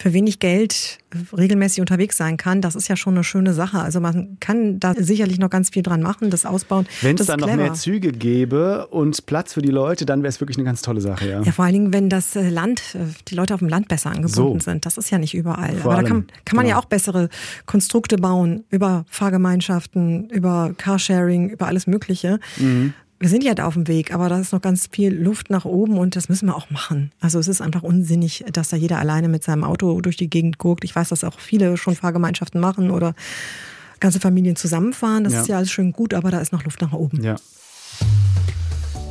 für 0.00 0.14
wenig 0.14 0.38
Geld 0.38 0.98
regelmäßig 1.36 1.80
unterwegs 1.80 2.16
sein 2.16 2.38
kann, 2.38 2.62
das 2.62 2.74
ist 2.74 2.88
ja 2.88 2.96
schon 2.96 3.14
eine 3.14 3.24
schöne 3.24 3.52
Sache. 3.52 3.80
Also 3.80 4.00
man 4.00 4.38
kann 4.40 4.80
da 4.80 4.94
sicherlich 4.94 5.38
noch 5.38 5.50
ganz 5.50 5.68
viel 5.68 5.82
dran 5.82 6.00
machen, 6.00 6.30
das 6.30 6.46
ausbauen. 6.46 6.86
Wenn 7.02 7.16
es 7.16 7.26
dann 7.26 7.40
noch 7.40 7.54
mehr 7.54 7.74
Züge 7.74 8.10
gäbe 8.10 8.86
und 8.86 9.26
Platz 9.26 9.52
für 9.52 9.60
die 9.60 9.70
Leute, 9.70 10.06
dann 10.06 10.22
wäre 10.22 10.30
es 10.30 10.40
wirklich 10.40 10.56
eine 10.56 10.64
ganz 10.64 10.80
tolle 10.80 11.02
Sache. 11.02 11.28
Ja. 11.28 11.42
ja, 11.42 11.52
vor 11.52 11.66
allen 11.66 11.74
Dingen, 11.74 11.92
wenn 11.92 12.08
das 12.08 12.34
äh, 12.34 12.48
Land, 12.48 12.94
äh, 12.94 13.12
die 13.28 13.34
Leute 13.34 13.52
auf 13.52 13.60
dem 13.60 13.68
Land 13.68 13.88
besser 13.88 14.10
angebunden 14.10 14.60
so. 14.60 14.64
sind. 14.70 14.86
Das 14.86 14.96
ist 14.96 15.10
ja 15.10 15.18
nicht 15.18 15.34
überall. 15.34 15.76
Vor 15.76 15.92
Aber 15.92 16.02
da 16.02 16.08
kann, 16.08 16.26
kann 16.46 16.56
man 16.56 16.64
genau. 16.64 16.78
ja 16.78 16.82
auch 16.82 16.86
bessere 16.86 17.28
Konstrukte 17.66 18.16
bauen 18.16 18.64
über 18.70 19.04
Fahrgemeinschaften, 19.10 20.30
über 20.30 20.72
Carsharing, 20.78 21.50
über 21.50 21.66
alles 21.66 21.86
Mögliche. 21.86 22.40
Mhm 22.56 22.94
wir 23.20 23.28
sind 23.28 23.44
ja 23.44 23.54
da 23.54 23.66
auf 23.66 23.74
dem 23.74 23.86
Weg, 23.86 24.14
aber 24.14 24.30
da 24.30 24.40
ist 24.40 24.54
noch 24.54 24.62
ganz 24.62 24.88
viel 24.90 25.14
Luft 25.14 25.50
nach 25.50 25.66
oben 25.66 25.98
und 25.98 26.16
das 26.16 26.30
müssen 26.30 26.46
wir 26.46 26.56
auch 26.56 26.70
machen. 26.70 27.12
Also 27.20 27.38
es 27.38 27.48
ist 27.48 27.60
einfach 27.60 27.82
unsinnig, 27.82 28.46
dass 28.50 28.70
da 28.70 28.78
jeder 28.78 28.98
alleine 28.98 29.28
mit 29.28 29.44
seinem 29.44 29.62
Auto 29.62 30.00
durch 30.00 30.16
die 30.16 30.30
Gegend 30.30 30.56
guckt. 30.56 30.84
Ich 30.84 30.96
weiß, 30.96 31.10
dass 31.10 31.22
auch 31.22 31.38
viele 31.38 31.76
schon 31.76 31.94
Fahrgemeinschaften 31.94 32.58
machen 32.58 32.90
oder 32.90 33.14
ganze 34.00 34.20
Familien 34.20 34.56
zusammenfahren. 34.56 35.24
Das 35.24 35.34
ja. 35.34 35.40
ist 35.42 35.48
ja 35.48 35.56
alles 35.58 35.70
schön 35.70 35.92
gut, 35.92 36.14
aber 36.14 36.30
da 36.30 36.40
ist 36.40 36.52
noch 36.52 36.64
Luft 36.64 36.80
nach 36.80 36.94
oben. 36.94 37.22
Ja. 37.22 37.36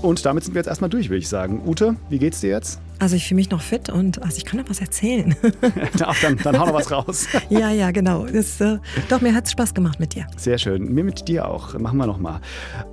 Und 0.02 0.26
damit 0.26 0.46
sind 0.46 0.54
wir 0.54 0.60
jetzt 0.60 0.68
erstmal 0.68 0.90
durch, 0.90 1.10
würde 1.10 1.20
ich 1.20 1.28
sagen. 1.28 1.62
Ute, 1.66 1.98
wie 2.10 2.20
geht's 2.20 2.40
dir 2.40 2.52
jetzt? 2.52 2.80
Also 3.00 3.16
ich 3.16 3.28
fühle 3.28 3.38
mich 3.38 3.50
noch 3.50 3.62
fit 3.62 3.90
und 3.90 4.22
also 4.22 4.38
ich 4.38 4.46
kann 4.46 4.60
noch 4.60 4.70
was 4.70 4.82
erzählen. 4.82 5.36
Ach, 6.02 6.16
dann, 6.22 6.38
dann 6.38 6.60
hau 6.60 6.68
noch 6.68 6.74
was 6.74 6.92
raus. 6.92 7.28
ja, 7.50 7.72
ja, 7.72 7.90
genau. 7.92 8.26
Das, 8.26 8.60
äh, 8.62 8.78
doch, 9.10 9.20
mir 9.22 9.36
hat 9.36 9.46
es 9.46 9.52
Spaß 9.52 9.74
gemacht 9.74 10.00
mit 10.00 10.16
dir. 10.16 10.26
Sehr 10.38 10.58
schön. 10.58 10.94
Mir 10.94 11.04
mit 11.04 11.28
dir 11.28 11.46
auch. 11.48 11.78
Machen 11.78 11.98
wir 11.98 12.08
nochmal. 12.08 12.40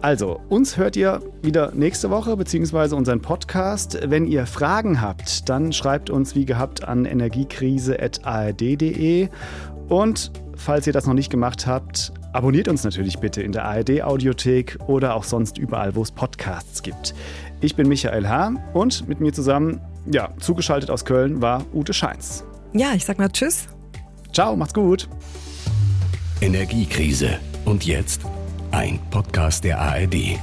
Also, 0.03 0.41
uns 0.49 0.77
hört 0.77 0.97
ihr 0.97 1.21
wieder 1.43 1.71
nächste 1.75 2.11
Woche, 2.11 2.37
beziehungsweise 2.37 2.97
unseren 2.97 3.21
Podcast. 3.21 4.01
Wenn 4.05 4.27
ihr 4.27 4.47
Fragen 4.47 5.01
habt, 5.01 5.49
dann 5.49 5.73
schreibt 5.73 6.11
uns 6.11 6.35
wie 6.35 6.45
gehabt 6.45 6.83
an 6.85 7.05
energiekrise.ard.de. 7.05 9.29
Und 9.89 10.33
falls 10.57 10.87
ihr 10.87 10.93
das 10.93 11.07
noch 11.07 11.15
nicht 11.15 11.31
gemacht 11.31 11.67
habt, 11.67 12.13
Abonniert 12.37 12.69
uns 12.69 12.85
natürlich 12.85 13.19
bitte 13.19 13.41
in 13.41 13.53
der 13.53 13.65
ARD-Audiothek 13.65 14.77
oder 14.89 15.15
auch 15.15 15.25
sonst 15.25 15.57
überall, 15.57 15.95
wo 15.95 16.03
es 16.03 16.11
Podcasts 16.11 16.83
gibt. 16.83 17.15
Ich 17.63 17.77
bin 17.77 17.89
Michael 17.89 18.29
H. 18.29 18.57
und 18.75 19.09
mit 19.09 19.21
mir 19.21 19.33
zusammen, 19.33 19.81
ja, 20.05 20.29
zugeschaltet 20.39 20.91
aus 20.91 21.07
Köln 21.07 21.41
war 21.41 21.65
Ute 21.73 21.95
Scheins. 21.95 22.45
Ja, 22.75 22.93
ich 22.95 23.07
sag 23.07 23.19
mal 23.19 23.31
Tschüss. 23.31 23.69
Ciao, 24.35 24.55
macht's 24.55 24.75
gut. 24.75 25.09
Energiekrise. 26.43 27.39
Und 27.65 27.87
jetzt 27.87 28.21
ein 28.71 28.99
Podcast 29.11 29.65
der 29.65 29.81
ARD. 29.81 30.39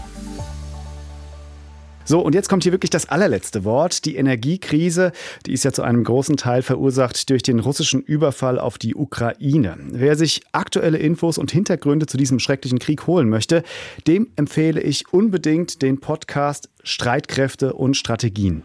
So, 2.05 2.19
und 2.19 2.35
jetzt 2.35 2.49
kommt 2.49 2.63
hier 2.63 2.73
wirklich 2.73 2.89
das 2.89 3.07
allerletzte 3.07 3.63
Wort. 3.63 4.03
Die 4.03 4.17
Energiekrise, 4.17 5.13
die 5.45 5.53
ist 5.53 5.63
ja 5.63 5.71
zu 5.71 5.83
einem 5.83 6.03
großen 6.03 6.35
Teil 6.35 6.61
verursacht 6.61 7.29
durch 7.29 7.43
den 7.43 7.59
russischen 7.59 8.01
Überfall 8.01 8.59
auf 8.59 8.77
die 8.77 8.93
Ukraine. 8.93 9.77
Wer 9.89 10.17
sich 10.17 10.41
aktuelle 10.51 10.97
Infos 10.97 11.37
und 11.37 11.51
Hintergründe 11.51 12.05
zu 12.05 12.17
diesem 12.17 12.39
schrecklichen 12.39 12.79
Krieg 12.79 13.07
holen 13.07 13.29
möchte, 13.29 13.63
dem 14.05 14.27
empfehle 14.35 14.81
ich 14.81 15.13
unbedingt 15.13 15.81
den 15.81 16.01
Podcast 16.01 16.69
Streitkräfte 16.83 17.73
und 17.73 17.95
Strategien. 17.95 18.63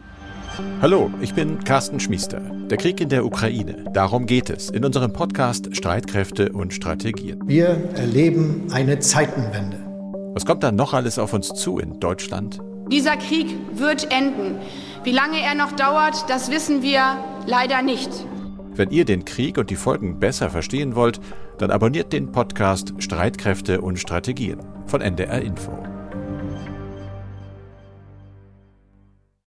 Hallo, 0.82 1.10
ich 1.20 1.34
bin 1.34 1.62
Carsten 1.62 2.00
Schmiester. 2.00 2.40
Der 2.68 2.78
Krieg 2.78 3.00
in 3.00 3.08
der 3.08 3.24
Ukraine, 3.24 3.84
darum 3.92 4.26
geht 4.26 4.50
es 4.50 4.70
in 4.70 4.84
unserem 4.84 5.12
Podcast 5.12 5.76
Streitkräfte 5.76 6.50
und 6.50 6.74
Strategien. 6.74 7.40
Wir 7.46 7.68
erleben 7.94 8.66
eine 8.72 8.98
Zeitenwende. 8.98 9.78
Was 10.34 10.44
kommt 10.44 10.64
da 10.64 10.72
noch 10.72 10.94
alles 10.94 11.20
auf 11.20 11.32
uns 11.32 11.48
zu 11.48 11.78
in 11.78 12.00
Deutschland, 12.00 12.60
dieser 12.90 13.16
Krieg 13.16 13.54
wird 13.72 14.12
enden. 14.12 14.58
Wie 15.04 15.12
lange 15.12 15.40
er 15.40 15.54
noch 15.54 15.72
dauert, 15.72 16.28
das 16.28 16.50
wissen 16.50 16.82
wir 16.82 17.22
leider 17.46 17.82
nicht. 17.82 18.10
Wenn 18.74 18.90
ihr 18.90 19.04
den 19.04 19.24
Krieg 19.24 19.58
und 19.58 19.70
die 19.70 19.76
Folgen 19.76 20.20
besser 20.20 20.50
verstehen 20.50 20.94
wollt, 20.94 21.20
dann 21.58 21.70
abonniert 21.70 22.12
den 22.12 22.30
Podcast 22.30 22.94
Streitkräfte 22.98 23.80
und 23.80 23.98
Strategien 23.98 24.60
von 24.86 25.00
NDR 25.00 25.42
Info. 25.42 25.87